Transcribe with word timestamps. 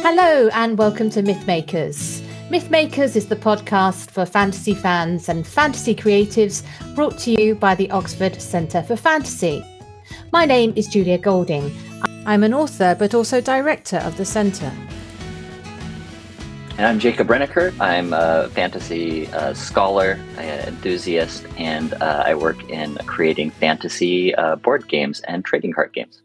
Hello, 0.00 0.48
and 0.52 0.78
welcome 0.78 1.10
to 1.10 1.22
Mythmakers. 1.22 2.20
Mythmakers 2.50 3.16
is 3.16 3.26
the 3.26 3.36
podcast 3.36 4.10
for 4.10 4.24
fantasy 4.24 4.74
fans 4.74 5.28
and 5.28 5.46
fantasy 5.46 5.94
creatives 5.94 6.62
brought 6.94 7.18
to 7.18 7.30
you 7.30 7.54
by 7.54 7.74
the 7.74 7.90
Oxford 7.90 8.40
Centre 8.40 8.82
for 8.82 8.96
Fantasy. 8.96 9.64
My 10.32 10.44
name 10.44 10.72
is 10.76 10.86
Julia 10.86 11.18
Golding. 11.18 11.70
I'm 12.26 12.42
an 12.42 12.54
author 12.54 12.96
but 12.98 13.14
also 13.14 13.40
director 13.40 13.98
of 13.98 14.16
the 14.16 14.24
centre. 14.24 14.72
And 16.78 16.86
I'm 16.86 17.00
Jacob 17.00 17.26
Rennaker. 17.26 17.74
I'm 17.80 18.12
a 18.12 18.48
fantasy 18.50 19.26
uh, 19.32 19.52
scholar, 19.52 20.12
enthusiast, 20.38 21.44
and 21.56 21.92
uh, 21.94 22.22
I 22.24 22.36
work 22.36 22.70
in 22.70 22.94
creating 22.98 23.50
fantasy 23.50 24.32
uh, 24.36 24.54
board 24.54 24.86
games 24.86 25.18
and 25.22 25.44
trading 25.44 25.72
card 25.72 25.92
games. 25.92 26.22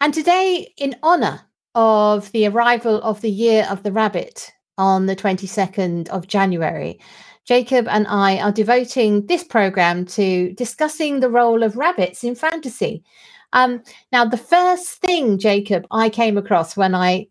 And 0.00 0.12
today, 0.12 0.74
in 0.78 0.96
honor 1.00 1.42
of 1.76 2.32
the 2.32 2.48
arrival 2.48 3.00
of 3.02 3.20
the 3.20 3.30
Year 3.30 3.68
of 3.70 3.84
the 3.84 3.92
Rabbit 3.92 4.52
on 4.78 5.06
the 5.06 5.14
22nd 5.14 6.08
of 6.08 6.26
January, 6.26 6.98
Jacob 7.44 7.86
and 7.86 8.08
I 8.08 8.38
are 8.38 8.50
devoting 8.50 9.26
this 9.26 9.44
program 9.44 10.06
to 10.06 10.54
discussing 10.54 11.20
the 11.20 11.30
role 11.30 11.62
of 11.62 11.76
rabbits 11.76 12.24
in 12.24 12.34
fantasy. 12.34 13.04
Um, 13.52 13.84
now, 14.10 14.24
the 14.24 14.36
first 14.36 15.00
thing, 15.02 15.38
Jacob, 15.38 15.86
I 15.92 16.08
came 16.08 16.36
across 16.36 16.76
when 16.76 16.96
I 16.96 17.28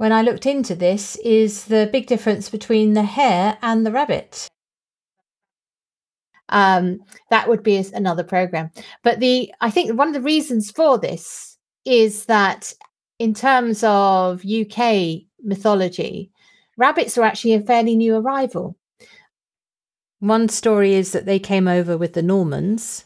when 0.00 0.14
I 0.14 0.22
looked 0.22 0.46
into 0.46 0.74
this 0.74 1.16
is 1.16 1.66
the 1.66 1.86
big 1.92 2.06
difference 2.06 2.48
between 2.48 2.94
the 2.94 3.02
hare 3.02 3.58
and 3.60 3.84
the 3.84 3.92
rabbit. 3.92 4.48
Um, 6.48 7.00
that 7.28 7.50
would 7.50 7.62
be 7.62 7.76
another 7.92 8.24
program. 8.24 8.70
But 9.04 9.20
the 9.20 9.52
I 9.60 9.70
think 9.70 9.98
one 9.98 10.08
of 10.08 10.14
the 10.14 10.22
reasons 10.22 10.70
for 10.70 10.96
this 10.96 11.58
is 11.84 12.24
that 12.24 12.72
in 13.18 13.34
terms 13.34 13.84
of 13.84 14.42
UK 14.42 15.24
mythology, 15.44 16.30
rabbits 16.78 17.18
are 17.18 17.24
actually 17.24 17.52
a 17.52 17.60
fairly 17.60 17.94
new 17.94 18.16
arrival. 18.16 18.78
One 20.20 20.48
story 20.48 20.94
is 20.94 21.12
that 21.12 21.26
they 21.26 21.38
came 21.38 21.68
over 21.68 21.98
with 21.98 22.14
the 22.14 22.22
Normans, 22.22 23.04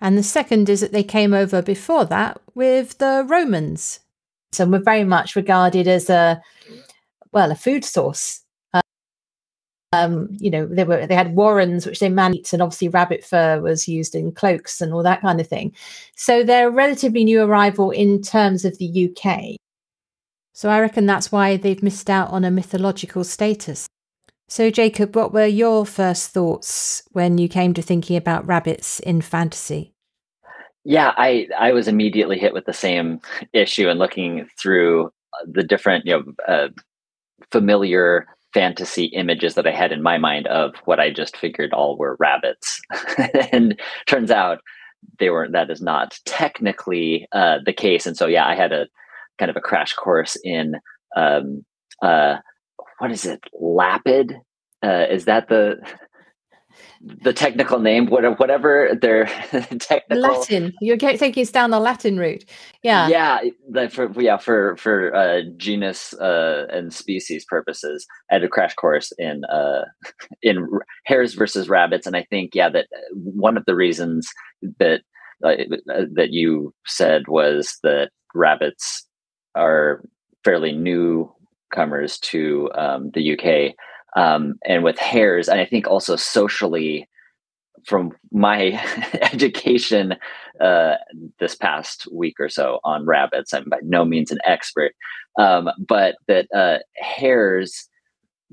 and 0.00 0.16
the 0.16 0.22
second 0.22 0.68
is 0.68 0.82
that 0.82 0.92
they 0.92 1.02
came 1.02 1.34
over 1.34 1.62
before 1.62 2.04
that 2.04 2.40
with 2.54 2.98
the 2.98 3.26
Romans 3.28 3.98
and 4.60 4.72
were 4.72 4.78
very 4.78 5.04
much 5.04 5.36
regarded 5.36 5.88
as 5.88 6.10
a 6.10 6.40
well 7.32 7.50
a 7.50 7.54
food 7.54 7.84
source. 7.84 8.40
Um, 9.94 10.28
you 10.40 10.50
know, 10.50 10.66
they 10.66 10.84
were 10.84 11.06
they 11.06 11.14
had 11.14 11.34
warrens 11.34 11.84
which 11.84 12.00
they 12.00 12.08
managed, 12.08 12.52
and 12.52 12.62
obviously 12.62 12.88
rabbit 12.88 13.24
fur 13.24 13.60
was 13.60 13.86
used 13.86 14.14
in 14.14 14.32
cloaks 14.32 14.80
and 14.80 14.92
all 14.94 15.02
that 15.02 15.20
kind 15.20 15.40
of 15.40 15.46
thing. 15.46 15.74
So 16.16 16.42
they're 16.42 16.68
a 16.68 16.70
relatively 16.70 17.24
new 17.24 17.42
arrival 17.42 17.90
in 17.90 18.22
terms 18.22 18.64
of 18.64 18.78
the 18.78 19.10
UK. 19.10 19.56
So 20.54 20.70
I 20.70 20.80
reckon 20.80 21.06
that's 21.06 21.32
why 21.32 21.56
they've 21.56 21.82
missed 21.82 22.08
out 22.08 22.30
on 22.30 22.44
a 22.44 22.50
mythological 22.50 23.24
status. 23.24 23.86
So, 24.48 24.70
Jacob, 24.70 25.16
what 25.16 25.32
were 25.32 25.46
your 25.46 25.86
first 25.86 26.30
thoughts 26.30 27.02
when 27.12 27.38
you 27.38 27.48
came 27.48 27.72
to 27.72 27.80
thinking 27.80 28.16
about 28.16 28.46
rabbits 28.46 29.00
in 29.00 29.22
fantasy? 29.22 29.94
Yeah, 30.84 31.12
I 31.16 31.48
I 31.58 31.72
was 31.72 31.86
immediately 31.88 32.38
hit 32.38 32.52
with 32.52 32.64
the 32.66 32.72
same 32.72 33.20
issue 33.52 33.88
and 33.88 33.98
looking 33.98 34.48
through 34.60 35.06
uh, 35.06 35.46
the 35.46 35.62
different 35.62 36.06
you 36.06 36.12
know 36.12 36.24
uh, 36.48 36.68
familiar 37.52 38.26
fantasy 38.54 39.06
images 39.06 39.54
that 39.54 39.66
I 39.66 39.72
had 39.72 39.92
in 39.92 40.02
my 40.02 40.18
mind 40.18 40.46
of 40.48 40.74
what 40.84 41.00
I 41.00 41.10
just 41.10 41.36
figured 41.36 41.72
all 41.72 41.96
were 41.98 42.16
rabbits, 42.20 42.80
and 43.52 43.78
turns 44.06 44.30
out 44.30 44.60
they 45.20 45.30
weren't. 45.30 45.52
That 45.52 45.70
is 45.70 45.82
not 45.82 46.18
technically 46.26 47.28
uh, 47.32 47.58
the 47.64 47.72
case. 47.72 48.06
And 48.06 48.16
so 48.16 48.26
yeah, 48.26 48.46
I 48.46 48.54
had 48.56 48.72
a 48.72 48.86
kind 49.38 49.50
of 49.50 49.56
a 49.56 49.60
crash 49.60 49.92
course 49.94 50.36
in 50.44 50.74
um, 51.16 51.64
uh, 52.02 52.36
what 52.98 53.12
is 53.12 53.24
it? 53.26 53.40
Lapid. 53.60 54.34
Uh, 54.84 55.06
is 55.10 55.26
that 55.26 55.48
the 55.48 55.76
the 57.02 57.32
technical 57.32 57.80
name, 57.80 58.06
whatever 58.06 58.90
their 59.00 59.24
technical 59.80 60.22
Latin. 60.22 60.72
You're 60.80 60.96
taking 60.96 61.42
us 61.42 61.50
down 61.50 61.70
the 61.70 61.80
Latin 61.80 62.16
route. 62.16 62.44
Yeah. 62.82 63.08
Yeah. 63.08 63.88
For 63.88 64.10
yeah 64.20 64.36
for 64.36 64.76
for 64.76 65.14
uh, 65.14 65.42
genus 65.56 66.14
uh, 66.14 66.66
and 66.70 66.92
species 66.92 67.44
purposes, 67.44 68.06
I 68.30 68.34
had 68.34 68.44
a 68.44 68.48
crash 68.48 68.74
course 68.74 69.12
in 69.18 69.44
uh, 69.46 69.84
in 70.42 70.68
hares 71.04 71.34
versus 71.34 71.68
rabbits, 71.68 72.06
and 72.06 72.16
I 72.16 72.24
think 72.30 72.54
yeah 72.54 72.68
that 72.68 72.86
uh, 72.94 73.14
one 73.14 73.56
of 73.56 73.64
the 73.66 73.74
reasons 73.74 74.28
that 74.78 75.02
uh, 75.44 75.56
that 76.14 76.30
you 76.30 76.72
said 76.86 77.26
was 77.26 77.78
that 77.82 78.10
rabbits 78.34 79.06
are 79.54 80.02
fairly 80.44 80.72
newcomers 80.72 82.18
to 82.20 82.70
um, 82.74 83.10
the 83.12 83.32
UK 83.32 83.74
um, 84.16 84.54
and 84.64 84.84
with 84.84 84.98
hares 84.98 85.48
and 85.48 85.60
i 85.60 85.64
think 85.64 85.86
also 85.86 86.16
socially 86.16 87.08
from 87.86 88.12
my 88.30 88.72
education 89.32 90.14
uh, 90.60 90.94
this 91.40 91.56
past 91.56 92.06
week 92.12 92.38
or 92.38 92.48
so 92.48 92.78
on 92.84 93.06
rabbits 93.06 93.52
i'm 93.52 93.64
by 93.68 93.78
no 93.82 94.04
means 94.04 94.30
an 94.30 94.38
expert 94.44 94.92
um, 95.38 95.70
but 95.88 96.16
that 96.28 96.46
uh, 96.54 96.78
hares 96.96 97.88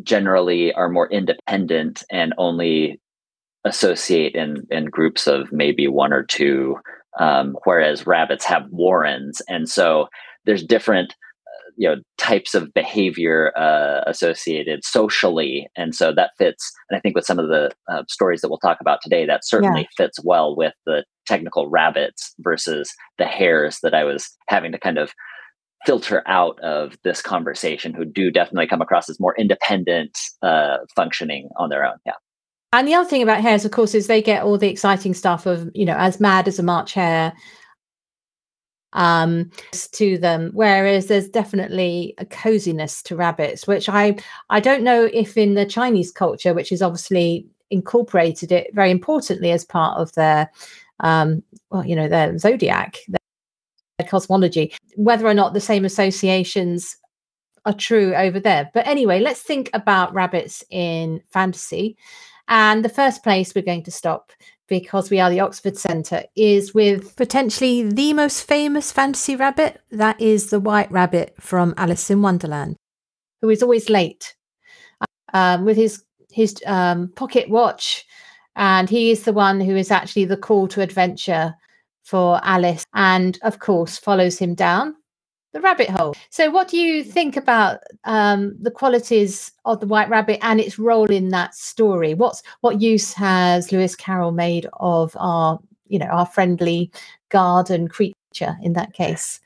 generally 0.01 0.71
are 0.73 0.89
more 0.89 1.11
independent 1.11 2.03
and 2.09 2.33
only 2.37 2.99
associate 3.65 4.33
in 4.33 4.65
in 4.71 4.85
groups 4.85 5.27
of 5.27 5.51
maybe 5.51 5.87
one 5.87 6.13
or 6.13 6.23
two 6.23 6.77
um, 7.19 7.57
whereas 7.63 8.05
rabbits 8.05 8.45
have 8.45 8.69
warrens. 8.69 9.41
And 9.47 9.69
so 9.69 10.07
there's 10.45 10.63
different 10.63 11.15
you 11.79 11.87
know 11.87 11.95
types 12.17 12.53
of 12.53 12.71
behavior 12.73 13.51
uh, 13.57 14.01
associated 14.05 14.83
socially. 14.83 15.67
And 15.75 15.95
so 15.95 16.13
that 16.13 16.31
fits 16.37 16.71
and 16.89 16.97
i 16.97 16.99
think 16.99 17.15
with 17.15 17.25
some 17.25 17.39
of 17.39 17.47
the 17.47 17.71
uh, 17.87 18.03
stories 18.07 18.41
that 18.41 18.49
we'll 18.49 18.59
talk 18.59 18.77
about 18.81 18.99
today 19.01 19.25
that 19.25 19.45
certainly 19.45 19.81
yeah. 19.81 20.05
fits 20.05 20.19
well 20.23 20.55
with 20.55 20.73
the 20.85 21.05
technical 21.25 21.69
rabbits 21.69 22.33
versus 22.39 22.93
the 23.17 23.25
hares 23.25 23.79
that 23.83 23.93
i 23.93 24.03
was 24.03 24.29
having 24.47 24.71
to 24.71 24.79
kind 24.79 24.97
of 24.97 25.13
filter 25.85 26.23
out 26.27 26.59
of 26.59 26.97
this 27.03 27.21
conversation 27.21 27.93
who 27.93 28.03
do 28.03 28.31
definitely 28.31 28.67
come 28.67 28.81
across 28.81 29.09
as 29.09 29.19
more 29.19 29.35
independent 29.37 30.17
uh, 30.41 30.77
functioning 30.95 31.49
on 31.57 31.69
their 31.69 31.85
own. 31.85 31.95
Yeah. 32.05 32.13
And 32.73 32.87
the 32.87 32.93
other 32.93 33.09
thing 33.09 33.23
about 33.23 33.41
hares 33.41 33.65
of 33.65 33.71
course 33.71 33.95
is 33.95 34.07
they 34.07 34.21
get 34.21 34.43
all 34.43 34.57
the 34.57 34.69
exciting 34.69 35.13
stuff 35.13 35.45
of 35.45 35.71
you 35.73 35.85
know 35.85 35.95
as 35.97 36.19
mad 36.19 36.47
as 36.47 36.59
a 36.59 36.63
march 36.63 36.93
hare 36.93 37.33
um 38.93 39.49
to 39.91 40.17
them. 40.17 40.51
Whereas 40.53 41.07
there's 41.07 41.29
definitely 41.29 42.13
a 42.17 42.25
coziness 42.25 43.03
to 43.03 43.15
rabbits 43.15 43.67
which 43.67 43.87
i 43.89 44.15
i 44.49 44.59
don't 44.59 44.83
know 44.83 45.09
if 45.13 45.37
in 45.37 45.53
the 45.53 45.65
chinese 45.65 46.11
culture 46.11 46.53
which 46.53 46.71
is 46.71 46.81
obviously 46.81 47.45
incorporated 47.69 48.51
it 48.51 48.73
very 48.73 48.91
importantly 48.91 49.51
as 49.51 49.63
part 49.63 49.97
of 49.99 50.11
their 50.13 50.49
um 51.01 51.43
well 51.69 51.85
you 51.85 51.95
know 51.95 52.07
their 52.07 52.37
zodiac 52.37 52.97
their 53.07 54.07
cosmology 54.07 54.73
whether 54.95 55.27
or 55.27 55.33
not 55.33 55.53
the 55.53 55.61
same 55.61 55.85
associations 55.85 56.97
are 57.65 57.73
true 57.73 58.15
over 58.15 58.39
there. 58.39 58.71
But 58.73 58.87
anyway 58.87 59.19
let's 59.19 59.41
think 59.41 59.69
about 59.73 60.13
rabbits 60.13 60.63
in 60.69 61.21
fantasy 61.31 61.97
And 62.49 62.83
the 62.83 62.89
first 62.89 63.23
place 63.23 63.53
we're 63.53 63.61
going 63.61 63.83
to 63.83 63.91
stop, 63.91 64.31
because 64.67 65.11
we 65.11 65.19
are 65.19 65.29
the 65.29 65.39
Oxford 65.39 65.77
Centre, 65.77 66.23
is 66.35 66.73
with 66.73 67.15
potentially 67.15 67.83
the 67.83 68.13
most 68.13 68.47
famous 68.47 68.91
fantasy 68.91 69.35
rabbit. 69.35 69.79
That 69.91 70.19
is 70.19 70.49
the 70.49 70.59
White 70.59 70.91
Rabbit 70.91 71.35
from 71.39 71.75
Alice 71.77 72.09
in 72.09 72.23
Wonderland, 72.23 72.75
who 73.41 73.49
is 73.49 73.61
always 73.61 73.89
late 73.89 74.35
um, 75.33 75.63
with 75.63 75.77
his 75.77 76.03
his 76.31 76.55
um, 76.65 77.11
pocket 77.15 77.49
watch, 77.49 78.05
and 78.55 78.89
he 78.89 79.11
is 79.11 79.23
the 79.23 79.33
one 79.33 79.61
who 79.61 79.75
is 79.75 79.91
actually 79.91 80.25
the 80.25 80.37
call 80.37 80.67
to 80.69 80.81
adventure 80.81 81.53
for 82.03 82.39
Alice, 82.43 82.83
and 82.95 83.37
of 83.43 83.59
course 83.59 83.97
follows 83.97 84.39
him 84.39 84.55
down 84.55 84.95
the 85.53 85.61
rabbit 85.61 85.89
hole. 85.89 86.15
So, 86.29 86.51
what 86.51 86.67
do 86.67 86.77
you 86.77 87.03
think 87.03 87.35
about 87.35 87.79
um, 88.03 88.55
the 88.59 88.71
qualities 88.71 89.51
of 89.65 89.79
the 89.79 89.87
White 89.87 90.09
Rabbit 90.09 90.39
and 90.41 90.59
its 90.59 90.77
role 90.77 91.09
in 91.09 91.29
that 91.29 91.55
story? 91.55 92.13
What's 92.13 92.43
what 92.61 92.81
use 92.81 93.13
has 93.13 93.71
Lewis 93.71 93.95
Carroll 93.95 94.31
made 94.31 94.67
of 94.73 95.15
our, 95.19 95.59
you 95.87 95.99
know, 95.99 96.07
our 96.07 96.25
friendly 96.25 96.91
garden 97.29 97.87
creature 97.87 98.57
in 98.61 98.73
that 98.73 98.93
case? 98.93 99.39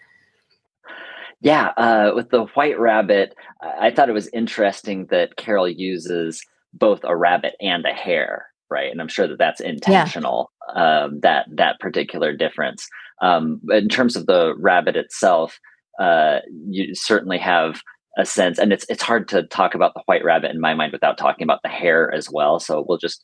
Yeah, 1.42 1.68
uh, 1.76 2.12
with 2.16 2.30
the 2.30 2.46
White 2.54 2.80
Rabbit, 2.80 3.36
I 3.62 3.92
thought 3.92 4.10
it 4.10 4.14
was 4.14 4.30
interesting 4.30 5.08
that 5.08 5.36
Carroll 5.36 5.70
uses 5.70 6.42
both 6.74 7.02
a 7.04 7.16
rabbit 7.16 7.56
and 7.60 7.86
a 7.86 7.94
hare, 7.94 8.48
right? 8.70 8.90
And 8.90 9.02
I'm 9.02 9.10
sure 9.10 9.28
that 9.28 9.38
that's 9.38 9.60
intentional. 9.60 10.52
Yeah. 10.74 11.04
Um, 11.04 11.20
that 11.20 11.46
that 11.52 11.80
particular 11.80 12.34
difference. 12.36 12.88
Um, 13.22 13.62
in 13.70 13.90
terms 13.90 14.16
of 14.16 14.26
the 14.26 14.54
rabbit 14.58 14.96
itself, 14.96 15.60
uh, 16.00 16.40
you 16.70 16.96
certainly 16.96 17.38
have 17.38 17.82
a 18.18 18.26
sense, 18.26 18.60
and 18.60 18.72
it's 18.72 18.86
it's 18.90 19.04
hard 19.04 19.28
to 19.30 19.44
talk 19.44 19.76
about 19.76 19.94
the 19.94 20.04
white 20.06 20.24
rabbit 20.24 20.52
in 20.52 20.62
my 20.62 20.74
mind 20.74 20.92
without 20.92 21.18
talking 21.18 21.44
about 21.44 21.62
the 21.64 21.70
hare 21.70 22.14
as 22.14 22.30
well. 22.32 22.60
So 22.60 22.86
we'll 22.88 22.98
just 22.98 23.24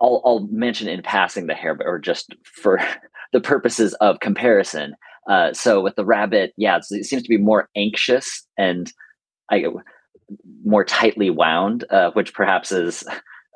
I'll 0.00 0.22
I'll 0.24 0.48
mention 0.50 0.88
in 0.88 1.02
passing 1.02 1.46
the 1.46 1.54
hare, 1.54 1.78
or 1.84 1.98
just 1.98 2.34
for 2.44 2.80
the 3.32 3.40
purposes 3.40 3.94
of 3.94 4.20
comparison. 4.20 4.94
Uh, 5.28 5.52
so 5.52 5.82
with 5.82 5.96
the 5.96 6.04
rabbit, 6.04 6.52
yeah, 6.56 6.78
it 6.78 7.04
seems 7.04 7.22
to 7.22 7.28
be 7.28 7.36
more 7.36 7.68
anxious 7.76 8.46
and 8.56 8.92
I 9.50 9.64
more 10.64 10.84
tightly 10.84 11.30
wound, 11.30 11.84
uh, 11.90 12.10
which 12.12 12.34
perhaps 12.34 12.72
is 12.72 13.04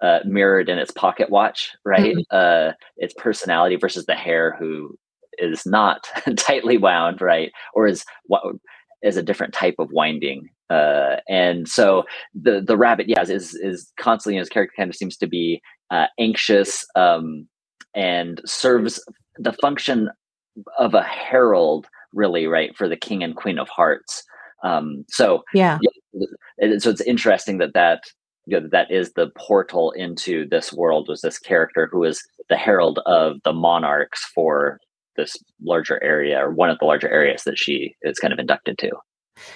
uh, 0.02 0.20
mirrored 0.24 0.68
in 0.68 0.78
its 0.78 0.90
pocket 0.90 1.30
watch, 1.30 1.76
right? 1.84 2.16
Mm-hmm. 2.16 2.20
Uh, 2.30 2.72
its 2.96 3.14
personality 3.14 3.76
versus 3.76 4.06
the 4.06 4.14
hare, 4.14 4.56
who 4.58 4.96
is 5.40 5.64
not 5.66 6.08
tightly 6.36 6.76
wound, 6.76 7.20
right, 7.20 7.52
or 7.74 7.86
is 7.86 8.04
is 9.02 9.16
a 9.16 9.22
different 9.22 9.54
type 9.54 9.76
of 9.78 9.88
winding. 9.92 10.48
Uh, 10.68 11.16
and 11.28 11.68
so 11.68 12.04
the 12.34 12.62
the 12.64 12.76
rabbit, 12.76 13.08
yes, 13.08 13.28
is 13.28 13.54
is 13.54 13.92
constantly 13.98 14.38
his 14.38 14.48
character 14.48 14.74
kind 14.76 14.90
of 14.90 14.96
seems 14.96 15.16
to 15.16 15.26
be 15.26 15.60
uh, 15.90 16.06
anxious 16.18 16.84
um, 16.96 17.46
and 17.94 18.40
serves 18.44 19.02
the 19.38 19.52
function 19.54 20.10
of 20.78 20.94
a 20.94 21.02
herald, 21.02 21.86
really, 22.12 22.46
right, 22.46 22.76
for 22.76 22.88
the 22.88 22.96
king 22.96 23.22
and 23.22 23.36
queen 23.36 23.58
of 23.58 23.68
hearts. 23.68 24.22
Um, 24.62 25.04
so 25.08 25.42
yeah, 25.54 25.78
yeah, 25.82 26.78
so 26.78 26.90
it's 26.90 27.00
interesting 27.00 27.58
that 27.58 27.74
that 27.74 28.02
you 28.46 28.60
know, 28.60 28.68
that 28.72 28.90
is 28.90 29.12
the 29.12 29.30
portal 29.36 29.92
into 29.92 30.48
this 30.48 30.72
world 30.72 31.08
was 31.08 31.20
this 31.20 31.38
character 31.38 31.88
who 31.90 32.04
is 32.04 32.22
the 32.48 32.56
herald 32.56 32.98
of 33.06 33.36
the 33.44 33.52
monarchs 33.52 34.24
for 34.34 34.78
this 35.20 35.36
larger 35.62 36.02
area 36.02 36.38
or 36.44 36.50
one 36.50 36.70
of 36.70 36.78
the 36.78 36.84
larger 36.84 37.08
areas 37.08 37.44
that 37.44 37.58
she 37.58 37.94
is 38.02 38.18
kind 38.18 38.32
of 38.32 38.38
inducted 38.38 38.78
to. 38.78 38.90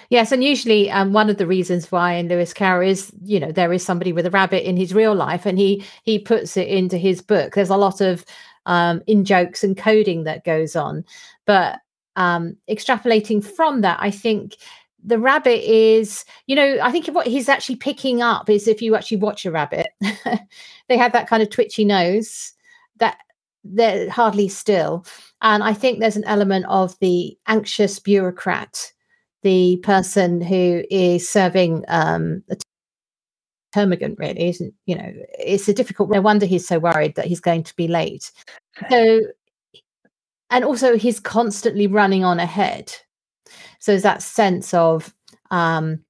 Yes, 0.08 0.32
and 0.32 0.42
usually 0.42 0.90
um, 0.90 1.12
one 1.12 1.28
of 1.28 1.36
the 1.36 1.46
reasons 1.46 1.90
why 1.92 2.14
in 2.14 2.28
Lewis 2.28 2.54
Carroll 2.54 2.88
is, 2.88 3.12
you 3.22 3.38
know, 3.38 3.52
there 3.52 3.72
is 3.72 3.84
somebody 3.84 4.12
with 4.12 4.26
a 4.26 4.30
rabbit 4.30 4.66
in 4.68 4.76
his 4.76 4.94
real 4.94 5.14
life, 5.14 5.44
and 5.44 5.58
he 5.58 5.84
he 6.04 6.18
puts 6.18 6.56
it 6.56 6.68
into 6.68 6.96
his 6.96 7.20
book. 7.20 7.54
There's 7.54 7.70
a 7.70 7.76
lot 7.76 8.00
of 8.00 8.24
um, 8.66 9.02
in 9.06 9.24
jokes 9.24 9.62
and 9.62 9.76
coding 9.76 10.24
that 10.24 10.44
goes 10.44 10.74
on, 10.74 11.04
but 11.44 11.80
um, 12.16 12.56
extrapolating 12.70 13.44
from 13.44 13.82
that, 13.82 13.98
I 14.00 14.10
think 14.10 14.56
the 15.04 15.18
rabbit 15.18 15.68
is, 15.70 16.24
you 16.46 16.56
know, 16.56 16.78
I 16.82 16.90
think 16.90 17.06
what 17.08 17.26
he's 17.26 17.48
actually 17.48 17.76
picking 17.76 18.22
up 18.22 18.48
is 18.48 18.66
if 18.66 18.80
you 18.80 18.96
actually 18.96 19.18
watch 19.18 19.44
a 19.44 19.50
rabbit, 19.50 19.88
they 20.88 20.96
have 20.96 21.12
that 21.12 21.28
kind 21.28 21.42
of 21.42 21.50
twitchy 21.50 21.84
nose 21.84 22.54
that 22.98 23.18
they're 23.64 24.10
hardly 24.10 24.48
still. 24.48 25.04
And 25.40 25.62
I 25.62 25.72
think 25.72 25.98
there's 25.98 26.16
an 26.16 26.24
element 26.24 26.66
of 26.68 26.98
the 27.00 27.36
anxious 27.46 27.98
bureaucrat, 27.98 28.92
the 29.42 29.78
person 29.78 30.40
who 30.40 30.84
is 30.90 31.28
serving 31.28 31.84
um, 31.88 32.42
a 32.50 32.56
termagant, 33.74 34.18
really, 34.18 34.48
isn't, 34.48 34.74
you 34.86 34.96
know, 34.96 35.12
it's 35.38 35.68
a 35.68 35.74
difficult, 35.74 36.10
no 36.10 36.20
wonder 36.20 36.46
he's 36.46 36.66
so 36.66 36.78
worried 36.78 37.14
that 37.16 37.26
he's 37.26 37.40
going 37.40 37.62
to 37.64 37.74
be 37.76 37.88
late. 37.88 38.30
So, 38.90 39.20
and 40.50 40.64
also 40.64 40.96
he's 40.96 41.18
constantly 41.20 41.86
running 41.86 42.24
on 42.24 42.38
ahead. 42.38 42.94
So 43.80 43.92
there's 43.92 44.02
that 44.02 44.22
sense 44.22 44.72
of 44.72 45.14
um, 45.50 46.04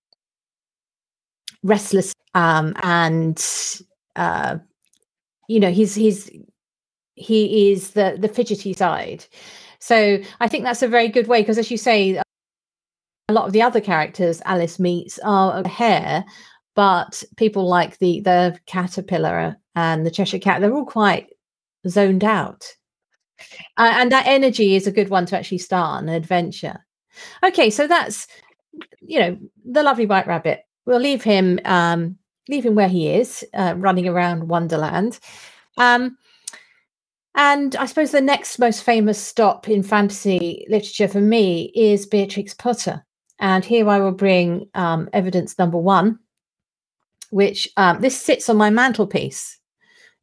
restless 1.63 2.13
um, 2.35 2.75
and, 2.83 3.43
uh, 4.17 4.59
you 5.49 5.61
know, 5.61 5.71
he's, 5.71 5.95
he's, 5.95 6.31
he 7.15 7.71
is 7.73 7.91
the 7.91 8.17
the 8.19 8.29
fidgety 8.29 8.73
side. 8.73 9.25
So 9.79 10.19
I 10.41 10.49
think 10.49 10.65
that's 10.65 10.83
a 10.83 10.89
very 10.89 11.09
good 11.09 11.29
way 11.29 11.43
because, 11.43 11.59
as 11.59 11.71
you 11.71 11.77
say, 11.77 12.21
a 13.29 13.33
lot 13.33 13.47
of 13.47 13.53
the 13.53 13.63
other 13.63 13.81
characters 13.81 14.43
Alice 14.45 14.79
meets 14.79 15.19
are 15.25 15.61
a 15.61 15.69
hare, 15.69 16.25
but 16.75 17.23
people 17.37 17.69
like 17.69 17.99
the 17.99 18.21
the 18.21 18.59
caterpillar 18.67 19.57
and 19.75 20.07
the 20.07 20.11
Cheshire 20.11 20.39
cat, 20.39 20.61
they're 20.61 20.75
all 20.75 20.87
quite 20.87 21.29
zoned 21.89 22.25
out. 22.25 22.67
Uh, 23.77 23.93
and 23.95 24.13
that 24.13 24.27
energy 24.27 24.77
is 24.77 24.87
a 24.87 24.93
good 24.93 25.11
one 25.11 25.27
to 25.27 25.37
actually 25.37 25.59
start 25.59 26.03
an 26.03 26.09
adventure. 26.09 26.85
Okay, 27.43 27.71
so 27.71 27.87
that's 27.87 28.27
you 29.01 29.21
know 29.21 29.39
the 29.65 29.83
lovely 29.83 30.07
white 30.07 30.27
rabbit. 30.27 30.63
We'll 30.87 31.01
leave 31.01 31.23
him 31.23 31.61
um, 31.65 32.19
leave 32.49 32.65
him 32.65 32.75
where 32.75 32.89
he 32.89 33.09
is, 33.09 33.45
uh, 33.55 33.75
running 33.77 34.09
around 34.09 34.49
Wonderland. 34.49 35.19
Um, 35.79 36.17
and 37.35 37.75
I 37.77 37.87
suppose 37.87 38.13
the 38.13 38.21
next 38.21 38.59
most 38.59 38.83
famous 38.83 39.19
stop 39.19 39.69
in 39.69 39.83
fantasy 39.83 40.65
literature 40.69 41.09
for 41.09 41.21
me 41.21 41.73
is 41.75 42.07
Beatrix 42.07 42.55
Potter. 42.55 43.05
And 43.41 43.65
here 43.65 43.89
I 43.89 43.99
will 43.99 44.13
bring 44.13 44.69
um, 44.75 45.09
evidence 45.13 45.59
number 45.59 45.79
one, 45.79 46.21
which 47.31 47.69
um, 47.77 48.01
this 48.01 48.21
sits 48.21 48.49
on 48.49 48.57
my 48.57 48.71
mantelpiece. 48.71 49.59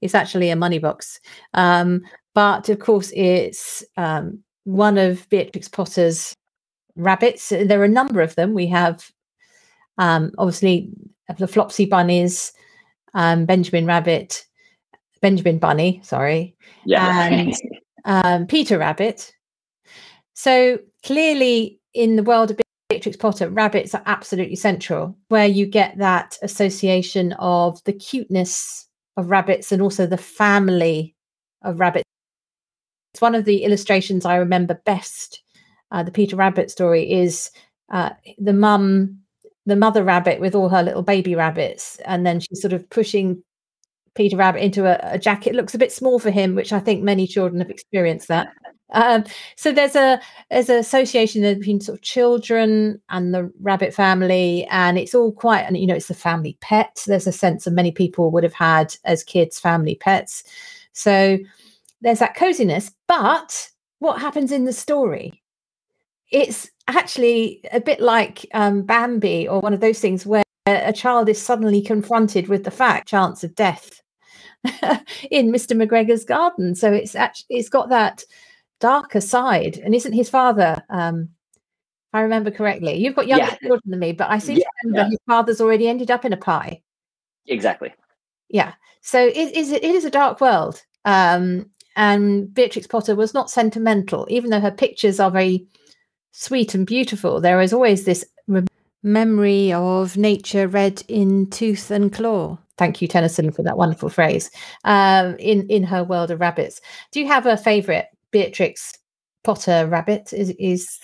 It's 0.01 0.15
actually 0.15 0.49
a 0.49 0.55
money 0.55 0.79
box. 0.79 1.19
Um, 1.53 2.01
but 2.33 2.69
of 2.69 2.79
course, 2.79 3.11
it's 3.13 3.83
um, 3.97 4.39
one 4.63 4.97
of 4.97 5.27
Beatrix 5.29 5.67
Potter's 5.67 6.33
rabbits. 6.95 7.49
There 7.49 7.81
are 7.81 7.85
a 7.85 7.89
number 7.89 8.21
of 8.21 8.35
them. 8.35 8.53
We 8.53 8.67
have 8.67 9.11
um, 9.97 10.31
obviously 10.37 10.89
the 11.37 11.47
Flopsy 11.47 11.85
Bunnies, 11.85 12.53
um, 13.13 13.45
Benjamin 13.45 13.85
Rabbit, 13.85 14.45
Benjamin 15.21 15.59
Bunny, 15.59 16.01
sorry, 16.03 16.55
yeah. 16.85 17.27
and 17.27 17.53
um, 18.05 18.47
Peter 18.47 18.77
Rabbit. 18.77 19.33
So 20.33 20.79
clearly, 21.03 21.79
in 21.93 22.15
the 22.15 22.23
world 22.23 22.51
of 22.51 22.59
Beatrix 22.89 23.17
Potter, 23.17 23.49
rabbits 23.49 23.93
are 23.93 24.03
absolutely 24.05 24.55
central, 24.55 25.15
where 25.29 25.47
you 25.47 25.65
get 25.65 25.97
that 25.97 26.37
association 26.41 27.33
of 27.33 27.83
the 27.83 27.93
cuteness 27.93 28.87
of 29.17 29.29
rabbits 29.29 29.71
and 29.71 29.81
also 29.81 30.05
the 30.05 30.17
family 30.17 31.15
of 31.61 31.79
rabbits. 31.79 32.05
It's 33.13 33.21
one 33.21 33.35
of 33.35 33.45
the 33.45 33.63
illustrations 33.63 34.25
I 34.25 34.37
remember 34.37 34.81
best. 34.85 35.43
Uh, 35.91 36.03
the 36.03 36.11
Peter 36.11 36.35
Rabbit 36.35 36.71
story 36.71 37.11
is 37.11 37.51
uh, 37.91 38.11
the 38.37 38.53
mum, 38.53 39.19
the 39.65 39.75
mother 39.75 40.03
rabbit 40.03 40.39
with 40.39 40.55
all 40.55 40.69
her 40.69 40.81
little 40.81 41.03
baby 41.03 41.35
rabbits, 41.35 41.97
and 42.05 42.25
then 42.25 42.39
she's 42.39 42.61
sort 42.61 42.73
of 42.73 42.89
pushing 42.89 43.43
Peter 44.15 44.37
Rabbit 44.37 44.63
into 44.63 44.85
a, 44.85 45.13
a, 45.13 45.19
jacket. 45.19 45.55
Looks 45.55 45.73
a 45.73 45.77
bit 45.77 45.91
small 45.91 46.19
for 46.19 46.31
him, 46.31 46.55
which 46.55 46.73
I 46.73 46.79
think 46.79 47.03
many 47.03 47.27
children 47.27 47.61
have 47.61 47.69
experienced 47.69 48.27
that. 48.27 48.49
Um, 48.93 49.23
so 49.55 49.71
there's 49.71 49.95
a 49.95 50.19
there's 50.49 50.69
an 50.69 50.77
association 50.77 51.41
between 51.41 51.79
sort 51.79 51.97
of 51.97 52.03
children 52.03 53.01
and 53.09 53.33
the 53.33 53.51
rabbit 53.61 53.93
family, 53.93 54.67
and 54.69 54.97
it's 54.97 55.15
all 55.15 55.31
quite 55.31 55.61
and 55.61 55.77
you 55.77 55.87
know 55.87 55.95
it's 55.95 56.09
a 56.09 56.15
family 56.15 56.57
pet. 56.61 57.03
There's 57.07 57.27
a 57.27 57.31
sense 57.31 57.65
of 57.65 57.73
many 57.73 57.91
people 57.91 58.31
would 58.31 58.43
have 58.43 58.53
had 58.53 58.95
as 59.05 59.23
kids 59.23 59.59
family 59.59 59.95
pets. 59.95 60.43
So 60.93 61.37
there's 62.01 62.19
that 62.19 62.35
coziness. 62.35 62.91
But 63.07 63.69
what 63.99 64.19
happens 64.19 64.51
in 64.51 64.65
the 64.65 64.73
story? 64.73 65.41
It's 66.31 66.69
actually 66.87 67.61
a 67.71 67.79
bit 67.79 67.99
like 68.01 68.45
um, 68.53 68.83
Bambi 68.83 69.47
or 69.47 69.59
one 69.59 69.73
of 69.73 69.79
those 69.81 69.99
things 69.99 70.25
where 70.25 70.43
a 70.65 70.93
child 70.93 71.27
is 71.29 71.41
suddenly 71.41 71.81
confronted 71.81 72.47
with 72.47 72.63
the 72.63 72.71
fact 72.71 73.07
chance 73.07 73.43
of 73.43 73.55
death 73.55 74.00
in 75.31 75.51
Mr. 75.51 75.75
McGregor's 75.75 76.25
garden. 76.25 76.75
So 76.75 76.91
it's 76.91 77.15
actually 77.15 77.57
it's 77.57 77.69
got 77.69 77.89
that 77.89 78.23
darker 78.79 79.21
side. 79.21 79.77
And 79.77 79.95
isn't 79.95 80.13
his 80.13 80.29
father? 80.29 80.83
Um, 80.89 81.29
if 81.53 82.15
I 82.15 82.21
remember 82.21 82.51
correctly, 82.51 82.95
you've 82.95 83.15
got 83.15 83.27
younger 83.27 83.45
yeah. 83.45 83.55
children 83.67 83.81
than 83.85 83.99
me, 83.99 84.11
but 84.11 84.29
I 84.29 84.37
seem 84.39 84.57
yeah, 84.57 84.63
to 84.63 84.69
remember 84.83 85.07
yeah. 85.07 85.09
his 85.11 85.19
father's 85.27 85.61
already 85.61 85.87
ended 85.87 86.11
up 86.11 86.25
in 86.25 86.33
a 86.33 86.37
pie. 86.37 86.81
Exactly. 87.47 87.93
Yeah. 88.49 88.73
So 89.01 89.25
it 89.25 89.55
is 89.55 89.71
it 89.71 89.83
is 89.83 90.05
a 90.05 90.11
dark 90.11 90.41
world. 90.41 90.83
Um, 91.05 91.69
and 91.95 92.53
Beatrix 92.53 92.87
Potter 92.87 93.15
was 93.15 93.33
not 93.33 93.49
sentimental, 93.49 94.27
even 94.29 94.49
though 94.49 94.59
her 94.59 94.71
pictures 94.71 95.19
are 95.19 95.31
very 95.31 95.67
sweet 96.31 96.73
and 96.73 96.85
beautiful. 96.85 97.41
There 97.41 97.61
is 97.61 97.73
always 97.73 98.05
this 98.05 98.25
re- 98.47 98.65
memory 99.03 99.73
of 99.73 100.17
nature 100.17 100.67
red 100.67 101.03
in 101.07 101.49
tooth 101.49 101.91
and 101.91 102.11
claw. 102.11 102.57
Thank 102.77 103.01
you, 103.01 103.07
Tennyson, 103.07 103.51
for 103.51 103.63
that 103.63 103.77
wonderful 103.77 104.09
phrase. 104.09 104.49
Um, 104.85 105.35
in 105.37 105.67
in 105.69 105.83
her 105.83 106.03
world 106.03 106.31
of 106.31 106.39
rabbits, 106.39 106.81
do 107.11 107.19
you 107.19 107.27
have 107.27 107.45
a 107.45 107.57
favourite 107.57 108.05
Beatrix 108.31 108.93
Potter 109.43 109.87
rabbit? 109.87 110.33
Is 110.33 110.51
is 110.57 110.99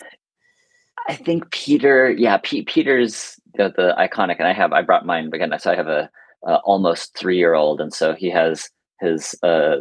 I 1.08 1.16
think 1.16 1.52
Peter, 1.52 2.10
yeah, 2.10 2.38
P- 2.38 2.64
Peter's 2.64 3.40
the, 3.56 3.74
the 3.76 3.96
iconic, 3.98 4.38
and 4.40 4.48
I 4.48 4.54
have 4.54 4.74
I 4.74 4.82
brought 4.82 5.06
mine 5.06 5.30
again. 5.34 5.54
So 5.60 5.72
I 5.72 5.76
have 5.76 5.88
a 5.88 6.10
uh, 6.46 6.60
almost 6.64 7.18
three 7.18 7.38
year 7.38 7.54
old, 7.54 7.82
and 7.82 7.94
so 7.94 8.14
he 8.14 8.30
has 8.30 8.70
his 9.02 9.36
uh, 9.44 9.78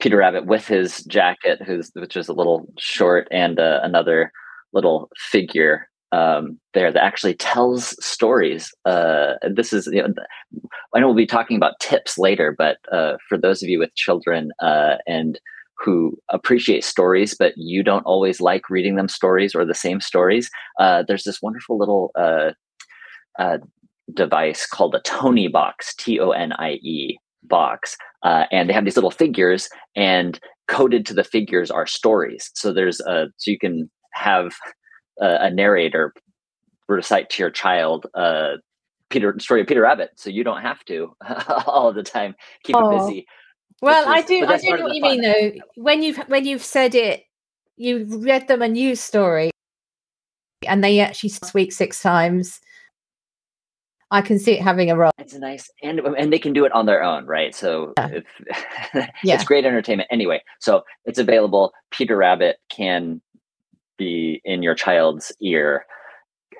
Peter 0.00 0.16
Rabbit 0.16 0.46
with 0.46 0.66
his 0.66 1.02
jacket, 1.04 1.62
who's 1.62 1.90
which 1.94 2.16
is 2.16 2.28
a 2.28 2.32
little 2.34 2.66
short, 2.78 3.28
and 3.30 3.58
uh, 3.58 3.80
another 3.82 4.32
little 4.72 5.10
figure 5.16 5.88
um, 6.14 6.42
there 6.74 6.92
that 6.92 7.04
actually 7.08 7.34
tells 7.34 7.82
stories. 8.04 8.62
Uh, 8.84 9.34
this 9.58 9.72
is, 9.72 9.82
you 9.96 10.02
know, 10.02 10.12
I 10.94 11.00
know 11.00 11.08
we'll 11.08 11.26
be 11.26 11.36
talking 11.36 11.56
about 11.56 11.80
tips 11.80 12.12
later, 12.18 12.54
but 12.56 12.76
uh, 12.92 13.14
for 13.28 13.36
those 13.38 13.62
of 13.62 13.68
you 13.68 13.78
with 13.78 13.94
children 14.06 14.42
uh, 14.70 14.96
and 15.06 15.32
who 15.84 16.16
appreciate 16.36 16.84
stories, 16.84 17.34
but 17.38 17.52
you 17.56 17.82
don't 17.82 18.06
always 18.12 18.40
like 18.40 18.70
reading 18.70 18.96
them 18.96 19.08
stories 19.08 19.54
or 19.54 19.64
the 19.64 19.74
same 19.86 20.00
stories, 20.00 20.50
uh, 20.78 21.02
there's 21.06 21.24
this 21.24 21.42
wonderful 21.42 21.76
little 21.78 22.10
uh, 22.24 22.50
uh, 23.38 23.58
device 24.14 24.66
called 24.66 24.94
a 24.94 25.00
Tonie 25.00 25.48
box, 25.48 25.94
T 25.96 26.20
O 26.20 26.30
N 26.30 26.52
I 26.68 26.72
E 26.82 27.18
box. 27.42 27.96
And 28.22 28.68
they 28.68 28.74
have 28.74 28.84
these 28.84 28.96
little 28.96 29.10
figures, 29.10 29.68
and 29.96 30.38
coded 30.68 31.04
to 31.06 31.14
the 31.14 31.24
figures 31.36 31.70
are 31.70 31.86
stories. 31.86 32.50
So 32.54 32.72
there's 32.72 33.00
a, 33.00 33.26
so 33.36 33.50
you 33.50 33.58
can 33.58 33.90
have 34.14 34.54
a, 35.20 35.46
a 35.46 35.50
narrator 35.50 36.12
recite 36.88 37.30
to 37.30 37.42
your 37.42 37.50
child 37.50 38.06
uh, 38.14 38.54
Peter 39.10 39.34
story 39.38 39.60
of 39.60 39.66
Peter 39.66 39.82
Rabbit, 39.82 40.10
so 40.16 40.30
you 40.30 40.44
don't 40.44 40.62
have 40.62 40.84
to 40.86 41.14
all 41.66 41.92
the 41.92 42.02
time 42.02 42.34
keep 42.62 42.76
oh. 42.76 42.90
it 42.90 42.98
busy. 42.98 43.26
Well, 43.80 44.02
is, 44.02 44.08
I 44.08 44.22
do. 44.22 44.46
I 44.46 44.58
do 44.58 44.76
know 44.76 44.84
what 44.84 44.94
you 44.94 45.02
fun. 45.02 45.20
mean, 45.20 45.22
though. 45.22 45.52
When 45.76 46.02
you've 46.02 46.16
when 46.28 46.44
you've 46.44 46.64
said 46.64 46.94
it, 46.94 47.24
you've 47.76 48.24
read 48.24 48.48
them 48.48 48.62
a 48.62 48.68
news 48.68 49.00
story, 49.00 49.50
and 50.66 50.82
they 50.82 51.00
actually 51.00 51.30
speak 51.30 51.72
six 51.72 52.00
times. 52.00 52.60
I 54.10 54.20
can 54.20 54.38
see 54.38 54.52
it 54.52 54.62
having 54.62 54.90
a 54.90 54.96
role. 54.96 55.10
It's 55.18 55.34
nice, 55.34 55.70
and 55.82 56.00
and 56.00 56.32
they 56.32 56.38
can 56.38 56.52
do 56.52 56.64
it 56.64 56.72
on 56.72 56.86
their 56.86 57.02
own, 57.02 57.26
right? 57.26 57.54
So 57.54 57.92
yeah. 57.98 58.08
If, 58.12 58.24
yeah. 59.24 59.34
it's 59.34 59.44
great 59.44 59.64
entertainment. 59.64 60.08
Anyway, 60.10 60.42
so 60.60 60.82
it's 61.04 61.18
available. 61.18 61.72
Peter 61.90 62.16
Rabbit 62.16 62.56
can 62.70 63.20
be 63.98 64.40
in 64.44 64.62
your 64.62 64.74
child's 64.74 65.32
ear 65.40 65.84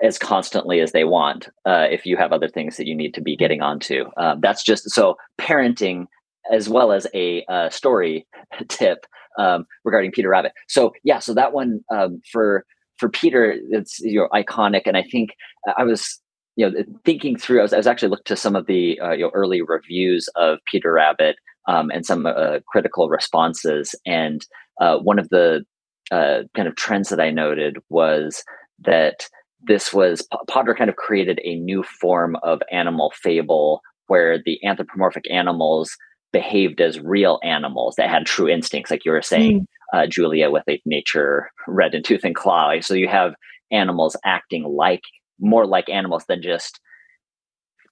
as 0.03 0.19
constantly 0.19 0.81
as 0.81 0.93
they 0.93 1.05
want 1.05 1.49
uh, 1.67 1.87
if 1.91 2.05
you 2.05 2.17
have 2.17 2.33
other 2.33 2.49
things 2.49 2.76
that 2.76 2.87
you 2.87 2.95
need 2.95 3.14
to 3.14 3.21
be 3.21 3.37
getting 3.37 3.62
onto. 3.62 4.05
Um, 4.17 4.41
that's 4.41 4.62
just 4.62 4.91
so 4.91 5.17
parenting 5.41 6.07
as 6.53 6.69
well 6.69 6.93
as 6.93 7.07
a 7.14 7.45
uh, 7.47 7.71
story 7.71 8.26
tip 8.69 9.07
um, 9.38 9.67
regarding 9.85 10.12
Peter 10.12 10.29
Rabbit. 10.29 10.53
So 10.69 10.93
yeah, 11.05 11.19
so 11.19 11.35
that 11.35 11.53
one 11.53 11.81
um, 11.93 12.21
for 12.31 12.64
for 12.99 13.09
Peter, 13.09 13.57
it's 13.71 13.99
you 14.00 14.21
know 14.21 14.29
iconic, 14.33 14.83
and 14.87 14.97
I 14.97 15.03
think 15.03 15.31
I 15.76 15.85
was 15.85 16.21
you 16.57 16.69
know 16.69 16.83
thinking 17.05 17.37
through. 17.37 17.61
I 17.61 17.62
was, 17.62 17.73
I 17.73 17.76
was 17.76 17.87
actually 17.87 18.11
looked 18.11 18.26
to 18.29 18.37
some 18.37 18.57
of 18.57 18.67
the 18.67 19.00
uh, 19.00 19.12
you 19.12 19.25
know 19.25 19.31
early 19.35 19.62
reviews 19.62 20.29
of 20.37 20.59
Peter 20.71 20.93
Rabbit 20.93 21.37
um, 21.67 21.91
and 21.91 22.07
some 22.07 22.26
uh, 22.26 22.59
critical 22.69 23.09
responses, 23.09 23.95
and 24.07 24.45
uh, 24.81 24.99
one 24.99 25.19
of 25.19 25.29
the 25.31 25.64
uh, 26.11 26.42
kind 26.54 26.68
of 26.68 26.76
trends 26.76 27.08
that 27.08 27.20
I 27.20 27.30
noted 27.30 27.78
was 27.88 28.44
that 28.80 29.28
this 29.66 29.92
was 29.92 30.26
Potter 30.49 30.75
kind 30.75 30.90
of 30.90 30.96
created 30.96 31.40
a 31.42 31.56
new 31.56 31.82
form 31.82 32.37
of 32.42 32.62
animal 32.70 33.12
fable 33.14 33.80
where 34.06 34.38
the 34.44 34.62
anthropomorphic 34.64 35.25
animals 35.30 35.96
behaved 36.32 36.80
as 36.80 37.00
real 37.00 37.38
animals 37.42 37.94
that 37.96 38.11
had 38.11 38.26
true 38.26 38.49
instincts, 38.49 38.90
like 38.90 39.04
you 39.04 39.12
were 39.12 39.23
saying, 39.23 39.61
mm. 39.61 39.66
uh, 39.99 40.06
Julia, 40.06 40.50
with 40.50 40.64
a 40.68 40.82
nature 40.84 41.50
red 41.66 41.94
in 41.94 42.02
tooth 42.02 42.25
and 42.25 42.34
claw. 42.34 42.73
So 42.80 42.94
you 42.94 43.08
have 43.08 43.34
animals 43.70 44.16
acting 44.25 44.64
like 44.64 45.02
more 45.40 45.66
like 45.66 45.88
animals 45.88 46.25
than 46.28 46.42
just 46.42 46.80